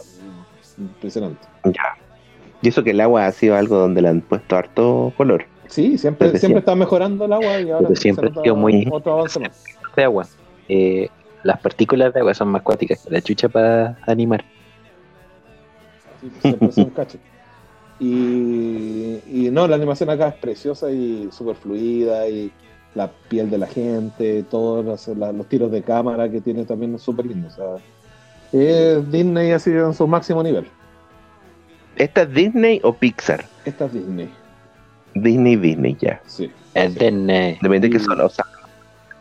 [0.79, 1.47] Impresionante.
[1.65, 1.97] Ya.
[2.63, 5.45] Y eso que el agua ha sido algo donde le han puesto harto color.
[5.69, 6.59] Sí, siempre, siempre siempre.
[6.61, 9.65] está mejorando el agua y ahora siempre ha sido muy- otro avance más.
[9.97, 10.27] de agua.
[10.69, 11.09] Eh,
[11.43, 14.45] las partículas de agua son más cuáticas que la chucha para animar.
[16.43, 17.19] Es un cacho.
[17.99, 22.53] Y, y no, la animación acá es preciosa y súper fluida y
[22.95, 26.95] la piel de la gente, todos los, la- los tiros de cámara que tiene también
[26.95, 27.49] es súper lindo.
[27.49, 27.67] O sea,
[28.53, 30.67] es Disney ha sido en su máximo nivel.
[31.97, 33.47] ¿Esta es Disney o Pixar?
[33.65, 34.29] Esta es Disney.
[35.15, 36.21] Disney, Disney, ya.
[36.27, 36.51] Sí.
[36.75, 37.59] Es Disney.
[37.63, 38.45] Depende de que son, o sea,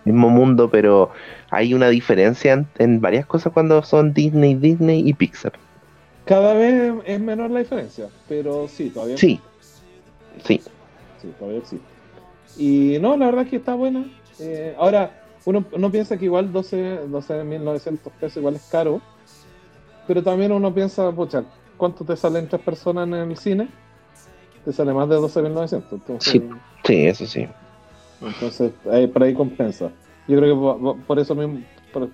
[0.03, 1.11] mismo mundo, pero
[1.49, 5.53] hay una diferencia en, en varias cosas cuando son Disney, Disney y Pixar.
[6.25, 9.39] Cada vez es menor la diferencia, pero sí, todavía Sí,
[10.43, 10.59] sí.
[11.21, 11.85] Sí, todavía existe.
[12.57, 14.05] Y no, la verdad es que está buena.
[14.39, 15.11] Eh, ahora,
[15.45, 19.01] uno, uno piensa que igual 12 12.900 pesos igual es caro,
[20.07, 21.43] pero también uno piensa, pucha,
[21.77, 23.67] ¿cuánto te salen tres personas en el cine?
[24.63, 25.83] Te sale más de 12.900.
[25.91, 26.49] Entonces, Sí.
[26.83, 27.47] Sí, eso sí.
[28.21, 29.91] entonces ahí, por ahí compensa.
[30.27, 31.61] Yo creo que por, por eso mismo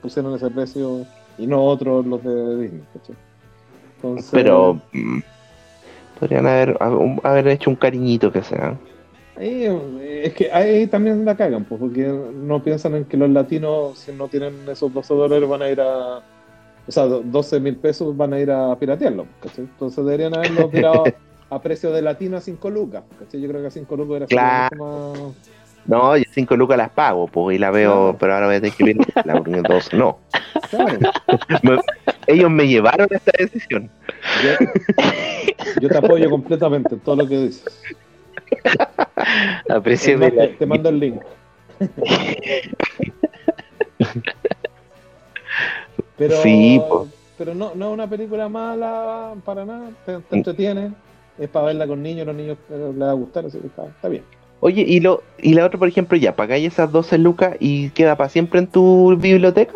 [0.01, 1.05] pusieron ese precio
[1.37, 2.83] y no otros los de Disney.
[2.93, 3.15] ¿cachai?
[4.03, 5.19] Entonces, Pero mm,
[6.19, 6.77] podrían haber,
[7.23, 8.77] haber hecho un cariñito que sea.
[9.37, 13.97] Eh, es que ahí también la cagan, pues, porque no piensan en que los latinos,
[13.99, 16.17] si no tienen esos 12 dólares, van a ir a.
[16.87, 19.25] O sea, 12 mil pesos van a ir a piratearlo.
[19.41, 19.65] ¿cachai?
[19.65, 21.03] Entonces deberían haberlo tirado
[21.49, 23.03] a precio de latino a 5 lucas.
[23.19, 23.39] ¿cachai?
[23.39, 24.75] Yo creo que a 5 lucas era Claro.
[24.75, 25.35] mucho más.
[25.85, 28.75] No, yo cinco lucas las pago, pues, y la veo, pero ahora voy a tener
[28.75, 28.95] que
[29.25, 29.91] la porque dos.
[29.93, 30.19] No.
[31.63, 31.79] Me-
[32.27, 33.89] ellos me llevaron a esta decisión.
[34.43, 34.67] Yo,
[35.81, 37.83] yo te apoyo completamente en todo lo que dices.
[39.69, 41.21] Aprecio más, te mando el link.
[46.17, 47.07] Pero, Sí, po.
[47.37, 50.91] pero no, no es una película mala para nada, te, te entretiene,
[51.39, 53.85] es para verla con niños, los niños eh, les va a gustar, así que está,
[53.87, 54.23] está bien.
[54.61, 58.15] Oye, y lo y la otra, por ejemplo, ya, ¿pagáis esas 12 lucas y queda
[58.15, 59.73] para siempre en tu biblioteca?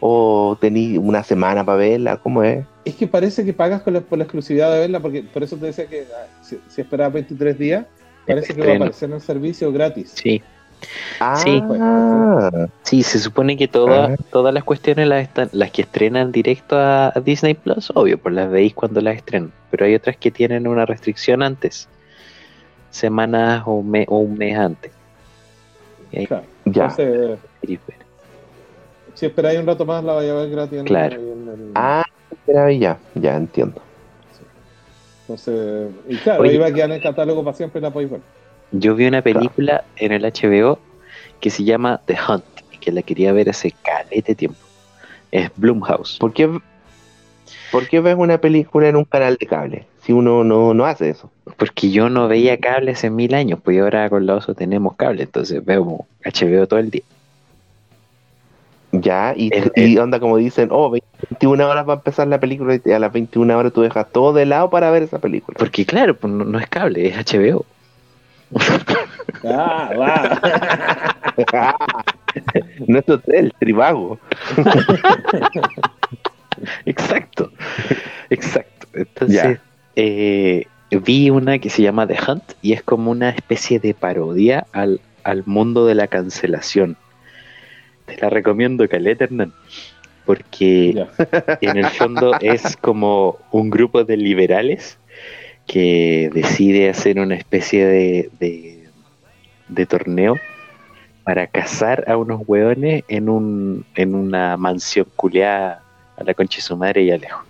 [0.00, 2.16] ¿O tení una semana para verla?
[2.18, 2.64] ¿Cómo es?
[2.84, 5.56] Es que parece que pagas con la- por la exclusividad de verla, porque por eso
[5.56, 7.86] te decía que ah, si, si esperas 23 días,
[8.26, 10.12] parece que va a aparecer en el servicio gratis.
[10.14, 10.42] Sí,
[11.18, 11.60] Ah, Sí.
[12.84, 14.16] sí, se supone que toda- Ah.
[14.30, 18.32] todas las cuestiones las, están, las que estrenan directo a, a Disney Plus, obvio, pues
[18.32, 19.50] las veis cuando las estrenan.
[19.72, 21.88] Pero hay otras que tienen una restricción antes,
[22.90, 24.92] semanas o, un me- o un mes antes.
[26.12, 26.44] Y ahí Claro.
[26.64, 26.84] ya.
[26.84, 27.38] Entonces,
[29.14, 31.16] si esperáis un rato más, la vais a ver gratis en, Claro.
[31.16, 32.04] ahí en el- Ah,
[32.78, 33.80] ya, ya entiendo.
[35.22, 36.52] Entonces, y claro, Oye.
[36.52, 38.20] ahí va a quedar en el catálogo para siempre la podéis ver.
[38.72, 40.78] Yo vi una película en el HBO
[41.40, 42.44] que se llama The Hunt,
[42.80, 44.58] que la quería ver hace calete tiempo.
[45.30, 46.16] Es Blumhouse.
[46.18, 46.48] ¿Por qué,
[47.70, 49.86] ¿Por qué ves una película en un canal de cable?
[50.08, 51.30] Si uno no, no hace eso.
[51.58, 55.24] Porque yo no veía cable hace mil años, pues ahora con la oso tenemos cable,
[55.24, 57.02] entonces veo HBO todo el día.
[58.90, 62.78] Ya, y, El- y onda como dicen, oh, 21 horas va a empezar la película
[62.82, 65.56] y a las 21 horas tú dejas todo de lado para ver esa película.
[65.58, 67.66] Porque claro, pues no, no es cable, es HBO.
[69.44, 70.40] Ah, va.
[72.88, 74.18] no es hotel, tribago.
[76.86, 77.50] Exacto,
[78.30, 78.86] exacto.
[78.94, 79.60] Entonces, Ya.
[80.00, 84.64] Eh, vi una que se llama The Hunt y es como una especie de parodia
[84.72, 86.96] al, al mundo de la cancelación.
[88.06, 89.52] Te la recomiendo, Caleta Hernán,
[90.24, 90.90] porque
[91.60, 94.98] en el fondo es como un grupo de liberales
[95.66, 98.84] que decide hacer una especie de, de,
[99.66, 100.36] de torneo
[101.24, 105.82] para cazar a unos hueones en, un, en una mansión culeada
[106.16, 107.42] a la concha de su madre y alejo.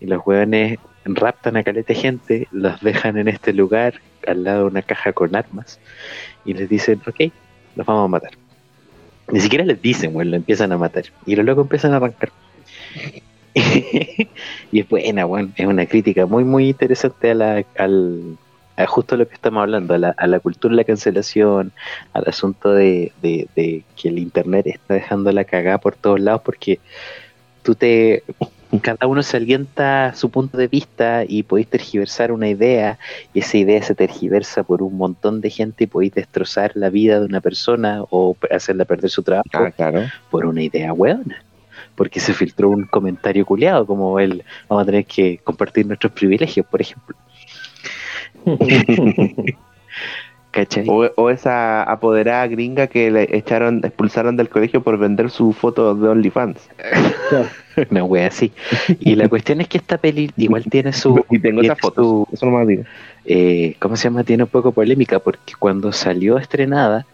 [0.00, 3.94] Y los hueones raptan a caleta gente, los dejan en este lugar
[4.26, 5.80] al lado de una caja con armas
[6.44, 7.32] y les dicen, ok,
[7.76, 8.32] los vamos a matar.
[9.30, 11.04] Ni siquiera les dicen, weón, lo empiezan a matar.
[11.26, 12.30] Y los locos empiezan a arrancar.
[14.72, 15.52] y es buena, weón.
[15.56, 18.36] Es una crítica muy, muy interesante a la, al,
[18.76, 21.72] a justo lo que estamos hablando, a la, a la cultura de la cancelación,
[22.12, 26.42] al asunto de, de, de que el internet está dejando la cagada por todos lados
[26.44, 26.80] porque
[27.62, 28.24] tú te
[28.80, 32.98] cada uno se alienta su punto de vista y podéis tergiversar una idea
[33.34, 37.20] y esa idea se tergiversa por un montón de gente y podéis destrozar la vida
[37.20, 40.04] de una persona o hacerla perder su trabajo Ah, claro.
[40.30, 41.44] por una idea hueona.
[41.94, 46.64] Porque se filtró un comentario culeado como el vamos a tener que compartir nuestros privilegios,
[46.66, 47.14] por ejemplo.
[50.52, 50.84] ¿Cachai?
[50.86, 55.94] O, o esa apoderada gringa que le echaron, expulsaron del colegio por vender su foto
[55.94, 56.58] de OnlyFans.
[57.90, 58.52] Una wea así.
[59.00, 61.24] Y la cuestión es que esta peli igual tiene su.
[61.30, 62.84] y tengo eso no me digo.
[63.24, 64.24] eh, ¿cómo se llama?
[64.24, 67.06] Tiene un poco polémica porque cuando salió estrenada,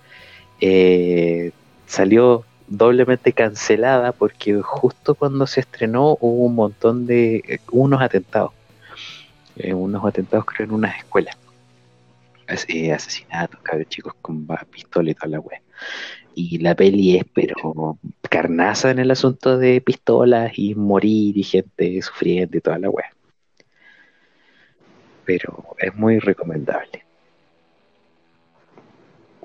[0.60, 1.52] eh,
[1.86, 7.36] salió doblemente cancelada porque justo cuando se estrenó hubo un montón de.
[7.46, 8.50] eh, unos atentados.
[9.56, 11.36] Eh, unos atentados creo en unas escuelas.
[12.68, 15.60] Eh, asesinatos, cabros chicos con pistola y toda la wea.
[16.34, 17.98] Y la peli es, pero
[18.28, 23.12] carnaza en el asunto de pistolas y morir y gente sufriendo y toda la wea.
[25.24, 27.04] Pero es muy recomendable.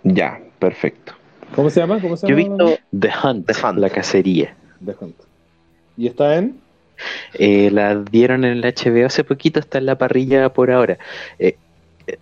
[0.04, 1.14] Ya, perfecto.
[1.56, 2.00] ¿Cómo se llama?
[2.00, 2.58] ¿Cómo se Yo he llama?
[2.58, 3.80] visto The Hunt, The Hunt.
[3.80, 4.56] la cacería.
[4.84, 5.16] The Hunt.
[5.98, 6.60] ¿Y está en?
[7.34, 10.98] Eh, la dieron en el HBO hace poquito, está en la parrilla por ahora.
[11.40, 11.58] Eh,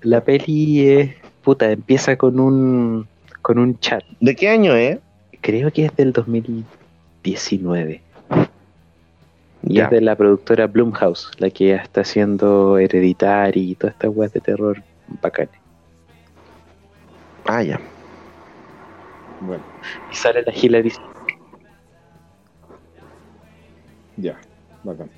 [0.02, 3.08] la peli es, puta, empieza con un,
[3.42, 4.04] con un chat.
[4.20, 5.00] ¿De qué año es?
[5.42, 8.02] Creo que es del 2019.
[9.64, 9.86] Y Ya.
[9.86, 14.34] es de la productora Blumhouse, la que ya está haciendo Hereditary y todas estas weas
[14.34, 14.82] de terror
[15.22, 15.52] bacanes.
[17.46, 17.80] Ah, ya.
[19.42, 19.64] Bueno,
[20.12, 20.92] Y sale la Hilary.
[24.18, 24.40] ya.
[24.84, 25.10] Bacán.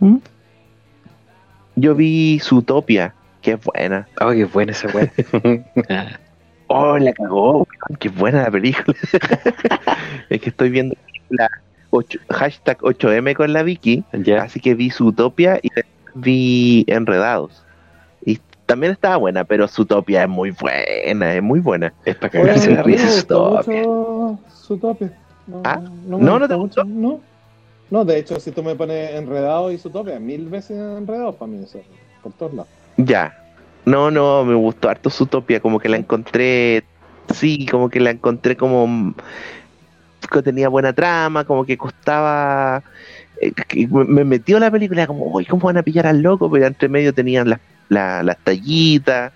[0.00, 0.16] ¿Mm?
[1.76, 4.08] Yo vi Zootopia, que es buena.
[4.20, 5.10] Oh, qué buena esa wea.
[5.88, 6.18] Ah,
[6.72, 8.96] Oh, la cagó, weón, qué buena la película.
[10.30, 10.94] es que estoy viendo
[11.28, 11.50] la
[11.90, 14.42] 8, hashtag 8M con la Vicky, ya.
[14.44, 15.68] así que vi Zootopia y
[16.14, 17.64] vi Enredados.
[18.24, 21.92] Y también estaba buena, pero Zootopia es muy buena, es muy buena.
[22.04, 23.06] Es para cagarse la risa.
[23.06, 25.12] gustó Zootopia.
[25.48, 27.20] No, Ah, no, no, ¿no gustó te No.
[27.90, 31.62] No, de hecho, si tú me pones enredado y Zootopia, mil veces enredado para mí
[31.64, 31.80] eso,
[32.22, 32.70] por todos lados.
[32.96, 33.34] Ya.
[33.84, 36.84] No, no, me gustó harto Zootopia, como que la encontré,
[37.34, 39.14] sí, como que la encontré como
[40.30, 42.84] que tenía buena trama, como que costaba,
[43.40, 43.52] eh,
[43.88, 46.50] me me metió la película como, uy, ¿cómo van a pillar al loco?
[46.50, 49.32] Pero entre medio tenían las, la- las tallitas,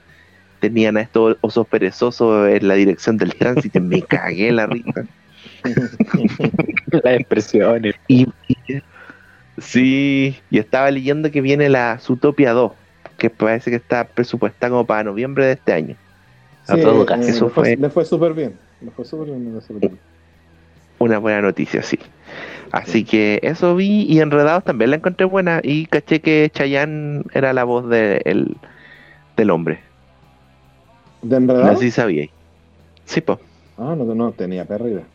[0.60, 5.06] tenían a estos osos perezosos en la dirección del tránsito, me cagué la risa.
[7.02, 7.94] Las expresiones.
[8.08, 8.26] Y,
[9.58, 12.72] sí, y estaba leyendo que viene la Zootopia 2,
[13.16, 15.96] que parece que está presupuestada como para noviembre de este año.
[16.68, 17.06] A todo.
[17.26, 18.60] Eso le fue, fue- le fue súper bien.
[18.80, 20.00] Le fue súper bien en esa película.
[20.98, 21.98] Una buena noticia, sí.
[22.72, 27.52] Así que eso vi y Enredados también la encontré buena y caché que Chayanne era
[27.52, 28.56] la voz de el-
[29.36, 29.82] del hombre.
[31.22, 31.74] ¿De No enredado?
[31.76, 32.30] sé si sabíais.
[33.06, 33.38] Sí, pues.
[33.76, 35.13] Ah, no, no, tenía perra idea.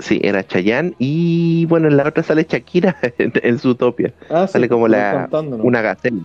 [0.00, 4.12] Sí, era Chayanne y bueno, en la otra sale Shakira en, en Zootopia.
[4.28, 5.64] Ah, sí, Sale como la- cantando, ¿no?
[5.64, 6.22] Una gacela.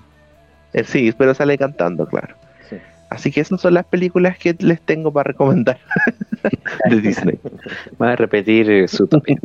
[0.73, 2.35] Eh, Sí, pero sale cantando, claro.
[2.69, 2.77] Sí.
[3.09, 5.77] Así que esas son las películas que les tengo para recomendar
[6.89, 7.37] de Disney.
[8.01, 9.37] Va a repetir eh, Zootopia.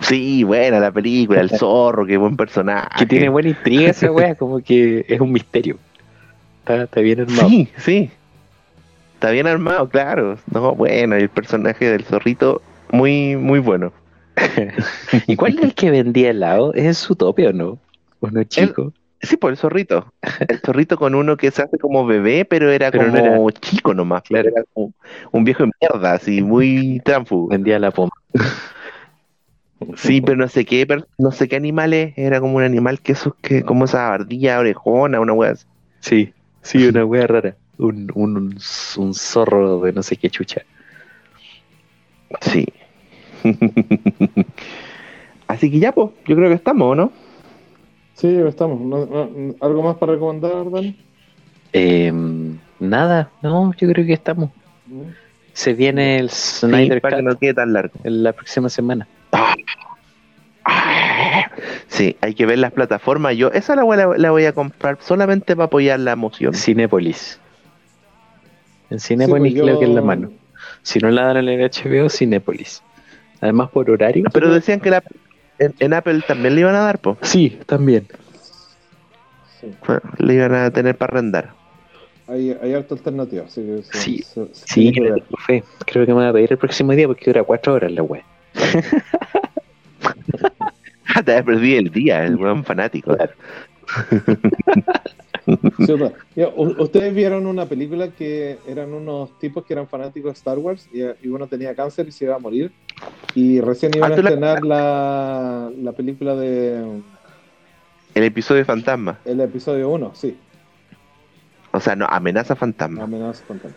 [0.00, 2.88] Sí, buena la película, el zorro, qué buen personaje.
[2.98, 5.78] que tiene buena intriga esa wea, como que es un misterio.
[6.60, 7.48] Está, está bien armado.
[7.48, 8.10] Sí, sí.
[9.16, 10.36] Está bien armado, claro.
[10.52, 12.60] No, bueno, el personaje del zorrito,
[12.92, 13.90] muy, muy bueno.
[15.26, 16.74] ¿Y cuál es el que vendía helado?
[16.74, 17.78] ¿Es Zootopia o no?
[18.20, 18.92] Uno chico.
[19.22, 20.12] Sí, por el zorrito.
[20.46, 23.94] El zorrito con uno que se hace como bebé, pero era Pero no como chico
[23.94, 24.22] nomás.
[24.24, 24.50] Claro.
[24.50, 24.92] Era como
[25.32, 27.48] un viejo de mierda, así, muy tránfugo.
[27.48, 28.12] Vendía la poma.
[29.96, 30.86] Sí, pero no sé qué,
[31.18, 32.16] no sé qué animal es.
[32.16, 35.66] Era como un animal que esos que, como esa ardilla orejona, una wea así.
[36.00, 36.32] Sí,
[36.62, 37.56] sí, una wea rara.
[37.78, 38.58] Un, un,
[38.96, 40.62] un, zorro de no sé qué chucha.
[42.40, 42.66] Sí.
[45.46, 47.12] así que ya, pues, yo creo que estamos, ¿no?
[48.14, 48.80] Sí, estamos.
[48.80, 50.98] No- no- ¿Algo más para recomendar, Dani?
[51.72, 52.10] Eh,
[52.80, 54.50] nada, no, yo creo que estamos.
[55.52, 57.98] Se viene el Sí, Snyder para que no quede tan largo.
[58.04, 59.06] en la próxima semana.
[61.88, 63.36] Sí, hay que ver las plataformas.
[63.36, 66.54] Yo esa la voy, a- la voy a comprar solamente para apoyar la emoción.
[66.54, 67.40] Cinépolis.
[68.90, 70.30] En Sí, Cinépolis pues creo yo- que es la mano.
[70.82, 72.82] Si no la dan en el HBO, Cinépolis.
[73.40, 74.24] Además por horario.
[74.32, 75.02] Pero decían que la-
[75.58, 77.16] en, en Apple también le iban a dar, po.
[77.22, 78.06] Sí, también.
[79.60, 79.68] Sí.
[80.18, 81.50] Le iban a tener para arrendar.
[82.28, 83.44] Hay, hay harta alternativa.
[83.46, 85.22] así que se- Sí, se- se Sí, tiene que le ver.
[85.22, 85.64] tengo fe.
[85.86, 88.22] Creo que me voy a pedir el próximo día porque dura cuatro horas la web.
[91.14, 93.14] Ah, Te perdido el día, el buen fanático.
[93.16, 93.32] Claro.
[96.78, 101.02] Ustedes vieron una película que eran unos tipos que eran fanáticos de Star Wars y,
[101.02, 102.72] y uno tenía cáncer y se iba a morir.
[103.34, 107.02] Y recién iban Ah, a la- estrenar la, la película de
[108.14, 109.18] El episodio fantasma.
[109.24, 110.36] el episodio 1, sí,
[111.72, 113.04] O sea, no, amenaza fantasma.
[113.04, 113.76] Amenaza Fantasma.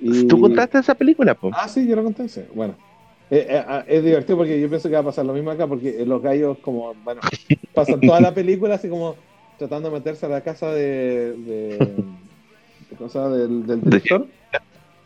[0.00, 1.50] Y- ¿Tú contaste esa película, po?
[1.54, 2.42] Ah, sí, yo lo conté, sí.
[2.54, 2.74] Bueno.
[3.30, 5.66] Eh, eh, ah, es divertido porque yo pienso que va a pasar lo mismo acá
[5.66, 7.22] porque los gallos como, bueno,
[7.74, 9.16] pasan toda la película así como
[9.62, 11.78] tratando de meterse a la casa de, de,
[12.90, 14.26] de cosa del, del De- director,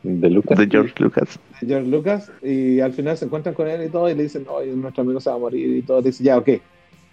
[0.03, 0.59] De Lucas.
[0.59, 1.39] De George Lucas.
[1.61, 4.45] de George Lucas, y al final se encuentran con él y todo y le dicen,
[4.49, 6.49] oye, nuestro amigo se va a morir y todo, dice, ya, ok,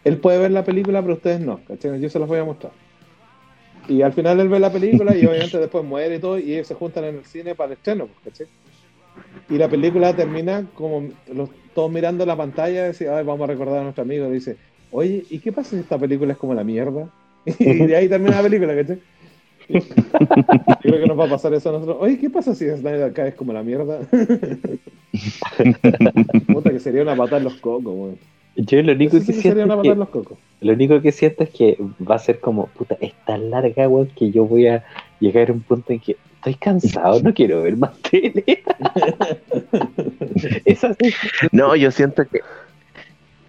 [0.06, 1.99] él puede ver la película pero ustedes no, ¿cachai?
[1.99, 2.74] Yo se las voy a mostrar.
[3.90, 6.68] Y al final él ve la película y obviamente después muere y todo y ellos
[6.68, 8.48] se juntan en el cine para el estreno, pues, ¿cachai?
[9.49, 13.52] Y la película termina como los, todos mirando la pantalla y dicen, "Ay, vamos a
[13.52, 14.28] recordar a nuestro amigo.
[14.28, 14.57] Y dice,
[14.90, 17.10] oye, ¿y qué pasa si esta película es como la mierda?
[17.60, 18.99] Y de ahí termina la película, ¿cachai?
[19.70, 19.80] Yo
[20.82, 21.98] creo que nos va a pasar eso a nosotros.
[21.99, 24.02] Oye, ¿qué pasa si Snyder acá es como la mierda?
[26.53, 28.18] Puta que sería una patada en los cocos, weón.
[28.56, 30.10] Yo lo único Eso que sí que sería una siento es patada que, en los
[30.10, 30.38] cocos.
[30.61, 34.07] lo único que siento es que va a ser como, puta, es tan larga, weón,
[34.07, 34.84] que yo voy a
[35.20, 38.44] llegar a un punto en que estoy cansado, no quiero ver más tele.
[40.65, 41.14] es así.
[41.52, 42.41] No, yo siento que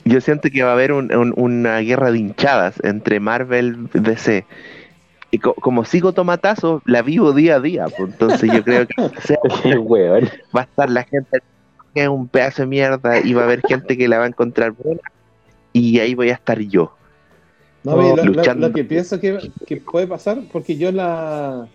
[0.05, 3.99] yo siento que va a haber un- un- una guerra de hinchadas entre Marvel y
[4.01, 4.45] DC.
[5.31, 7.87] Y co- como sigo tomatazo, la vivo día a día.
[7.97, 9.39] pues, entonces yo creo que o sea,
[9.83, 10.29] weón.
[10.57, 11.41] va a estar la gente
[11.95, 14.29] que es un pedazo de mierda y va a haber gente que la va a
[14.29, 15.01] encontrar buena.
[15.73, 16.97] Y ahí voy a estar yo.
[17.83, 21.67] No, oye, lo, lo- que pienso que, que puede pasar, porque yo la,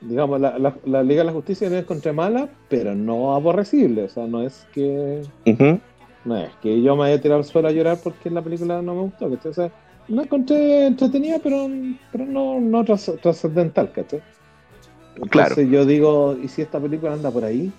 [0.00, 4.04] digamos, la, la, la Liga de la Justicia la encontré mala, pero no aborrecible.
[4.04, 5.80] O sea, no es que Ujú.
[6.24, 8.94] No es que yo me haya tirado al suelo a llorar porque la película no
[8.94, 9.30] me gustó.
[9.30, 9.50] ¿cachai?
[9.50, 9.70] O sea,
[10.08, 11.68] la encontré entretenida, pero,
[12.12, 14.20] pero no, no tras- trascendental, ¿cachai?
[15.16, 15.62] Entonces Claro.
[15.62, 17.72] yo digo, ¿y si esta película anda por ahí?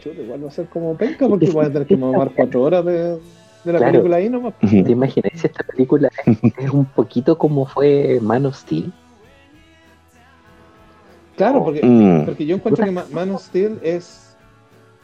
[0.00, 2.84] Chuta, igual va a ser como penca porque voy a tener que mamar cuatro horas
[2.84, 3.92] de, de la Claro.
[3.92, 4.54] película ahí nomás.
[4.58, 6.08] ¿Te imaginas si esta película
[6.58, 8.92] es, un poquito como fue Man of Steel?
[11.36, 12.26] Claro, porque Mm.
[12.26, 14.21] Porque yo encuentro que Ma- Man of Steel es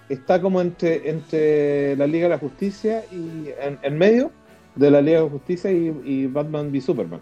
[0.09, 4.31] está como entre, entre la Liga de la Justicia y en, en medio
[4.75, 7.21] de la Liga de la Justicia y, y Batman v Superman.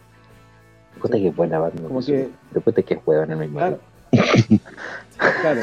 [1.00, 1.84] Puta que buena Batman.
[1.88, 3.78] Como que- Pero puta que es hueón en el mismo Claro.
[5.42, 5.60] claro.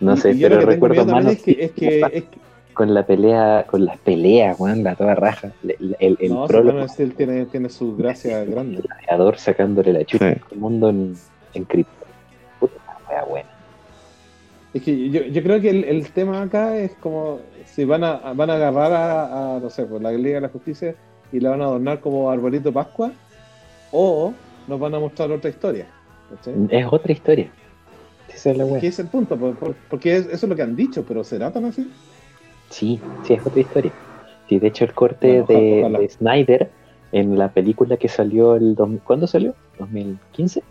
[0.00, 2.38] No sé, pero que recuerdo of es que, es que, es que-
[2.74, 5.52] con la pelea, con las peleas, weón, la toda raja.
[5.62, 8.76] El, el, el no, sí, prólogo Steel tiene, tiene su gracia grande.
[8.78, 10.36] del gladiador sacándole la chucha Sí.
[10.36, 11.14] a todo el mundo en,
[11.54, 12.03] en cripto.
[13.22, 13.48] Buena.
[14.72, 18.32] Es que yo, yo creo que el, el tema acá es como si van a,
[18.34, 20.96] van a agarrar a, a, no sé, pues la Liga de la Justicia
[21.30, 23.12] y la van a adornar como arbolito de Pascua
[23.92, 24.34] o
[24.66, 25.86] nos van a mostrar otra historia.
[26.70, 27.50] Es otra historia.
[28.34, 28.80] Esa es la wea.
[28.80, 29.36] ¿Qué es el punto?
[29.38, 31.88] Por- por- Porque es- eso es lo que han dicho, pero ¿será tan así?
[32.70, 33.92] Sí, sí, es otra historia.
[34.48, 35.98] Sí, de hecho el corte Bueno, de, ojalá.
[36.00, 36.70] de Snyder
[37.12, 38.74] en la película que salió el...
[38.74, 39.54] dos- ¿Cuándo salió?
[39.78, 40.62] ¿2015?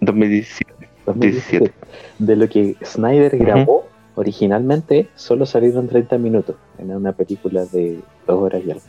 [0.00, 0.79] 2017.
[1.06, 1.72] 2017.
[2.18, 3.86] De lo que Snyder grabó
[4.16, 8.82] originalmente, solo salieron 30 minutos en una película de dos horas y algo.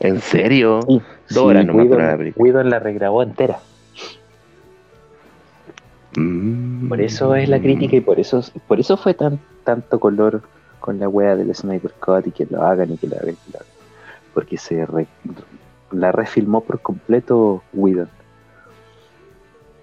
[0.00, 0.80] ¿En serio?
[0.88, 1.00] Sí,
[1.30, 2.42] Dos horas nomás Whedon- para la película.
[2.44, 3.58] Whedon la regrabó entera.
[6.16, 6.88] Mm.
[6.88, 10.42] Por eso es la crítica y por eso por eso fue tan tanto color
[10.80, 13.30] con la wea del Snyder Cut y que lo hagan y que lo hagan.
[13.30, 13.68] y que lo hagan.
[14.34, 15.06] Porque se re-
[15.92, 18.08] la refilmó por completo Whedon.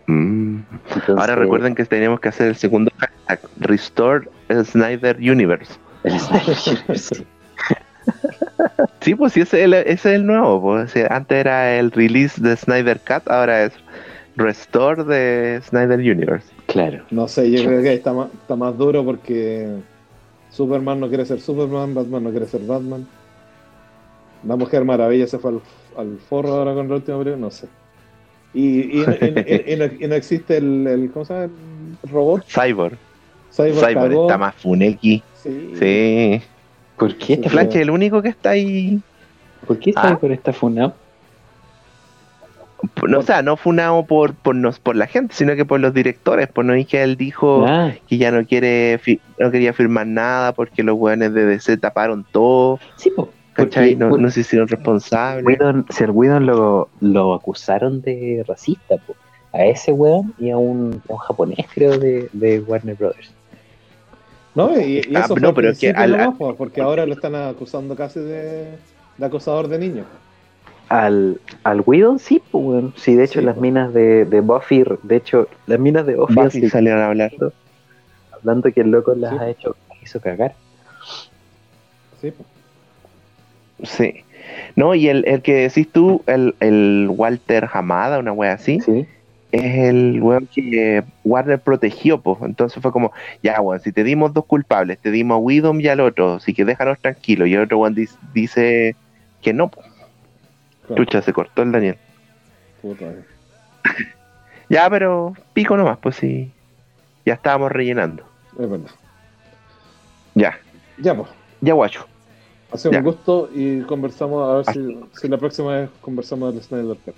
[0.07, 0.59] Mm.
[0.93, 4.29] Entonces, Ahora recuerden que tenemos que hacer el segundo hashtag, Restore
[4.63, 5.73] Snyder Universe.
[6.03, 7.25] el Snyder Universe.
[9.01, 10.61] Sí, pues sí, ese es el, ese es el nuevo.
[10.61, 10.85] Pues.
[10.85, 13.73] O sea, antes era el release de Snyder Cut, ahora es
[14.35, 16.47] Restore de Snyder Universe.
[16.67, 17.03] Claro.
[17.11, 19.67] No sé, yo creo que ahí está más, está más duro porque
[20.49, 23.07] Superman no quiere ser Superman, Batman no quiere ser Batman.
[24.43, 25.61] La Mujer Maravilla se fue al,
[25.97, 27.67] al forro ahora con la última película, no sé.
[28.53, 31.49] Y, y, y- y- y no, y no existe el, el, ¿cómo se llama?
[32.03, 32.45] El robot.
[32.47, 32.97] Cyborg.
[33.51, 35.21] Cyborg, está más funeki.
[35.41, 35.73] Sí.
[35.79, 36.41] Sí.
[36.97, 37.35] ¿Por qué?
[37.41, 38.99] Sí, Flash es el único que está ahí.
[39.65, 40.15] ¿Por qué Ah.
[40.15, 40.95] Cyborg está funado?
[43.07, 45.93] No, o sea, no funado por, por, nos, por la gente, sino que por los
[45.93, 46.47] directores.
[46.47, 48.99] Por no es que él dijo Ah, que ya no quiere
[49.39, 52.79] no quería firmar nada porque los weones de DC taparon todo.
[52.95, 53.31] sí, po.
[53.57, 53.95] ¿Cachai?
[53.95, 55.43] No, no se hicieron responsables.
[55.45, 59.15] Whedon- si al Whedon lo, lo acusaron de racista, po,
[59.53, 63.31] a ese weón y a un, a un japonés, creo, de, de Warner Brothers.
[64.53, 67.35] No, y, y Ah, eso fue no, pero es que al- porque ahora lo están
[67.35, 68.77] acusando casi de,
[69.17, 70.05] de acosador de niños.
[70.89, 72.93] Al, al Whedon sí, pues, weón.
[72.95, 73.61] Sí, de hecho, Sí, las po.
[73.61, 77.31] minas de, de Buffy, de hecho, las minas de Buffy, Buffy sí, salieron a hablar.
[78.31, 79.37] hablando que el loco las Sí.
[79.39, 80.53] ha hecho, las hizo cagar.
[82.21, 82.45] Sí, po.
[83.83, 84.23] Sí.
[84.75, 89.05] No, y el, el que decís tú, el, el Walter Hamada, una wea así, Sí,
[89.51, 92.37] es el weón que Warner protegió, pues.
[92.41, 95.87] Entonces fue como, ya, weón, si te dimos dos culpables, te dimos a Widom y
[95.87, 97.47] al otro, así que déjanos tranquilos.
[97.47, 97.95] Y el otro weón
[98.33, 98.95] dice
[99.41, 99.69] que no.
[99.69, 100.95] Claro.
[100.95, 101.97] Chucha, se cortó el Daniel.
[102.81, 103.05] Puta.
[104.69, 106.51] Ya, pero pico nomás, pues sí.
[107.25, 108.23] Ya estábamos rellenando.
[108.59, 108.89] es verdad.
[110.35, 110.57] Ya,
[110.97, 111.29] Ya, pues.
[111.61, 112.05] ya, guacho.
[112.71, 112.99] Ha sido Ya.
[112.99, 117.15] un gusto y conversamos a ver si, si la próxima vez conversamos del Snyder Cut.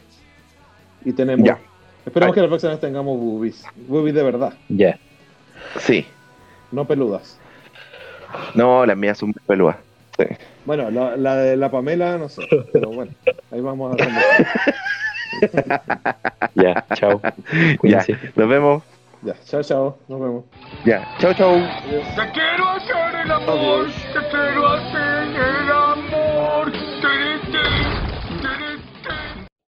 [1.06, 1.46] Y tenemos.
[1.48, 1.60] Ya.
[2.06, 2.36] Esperemos Ay.
[2.36, 3.64] que la próxima vez tengamos boobies.
[3.88, 4.98] Boobies de verdad, ya.
[5.80, 6.06] Sí.
[6.72, 7.38] no peludas.
[8.54, 9.78] No, las mías son peludas.
[10.18, 10.26] Sí.
[10.66, 13.12] Bueno, la, la de la Pamela, no sé, pero bueno,
[13.52, 14.48] ahí vamos a conversar.
[16.56, 17.22] Ya, chao.
[17.54, 18.18] Ya, Cuídense.
[18.36, 18.84] nos vemos.
[19.22, 20.46] Ya, chao, chao, nos vemos.
[20.86, 21.02] Ya,
[21.36, 21.56] chau.
[21.56, 22.16] Adiós.
[22.16, 25.79] Te quiero hacer el amor, te quiero hacer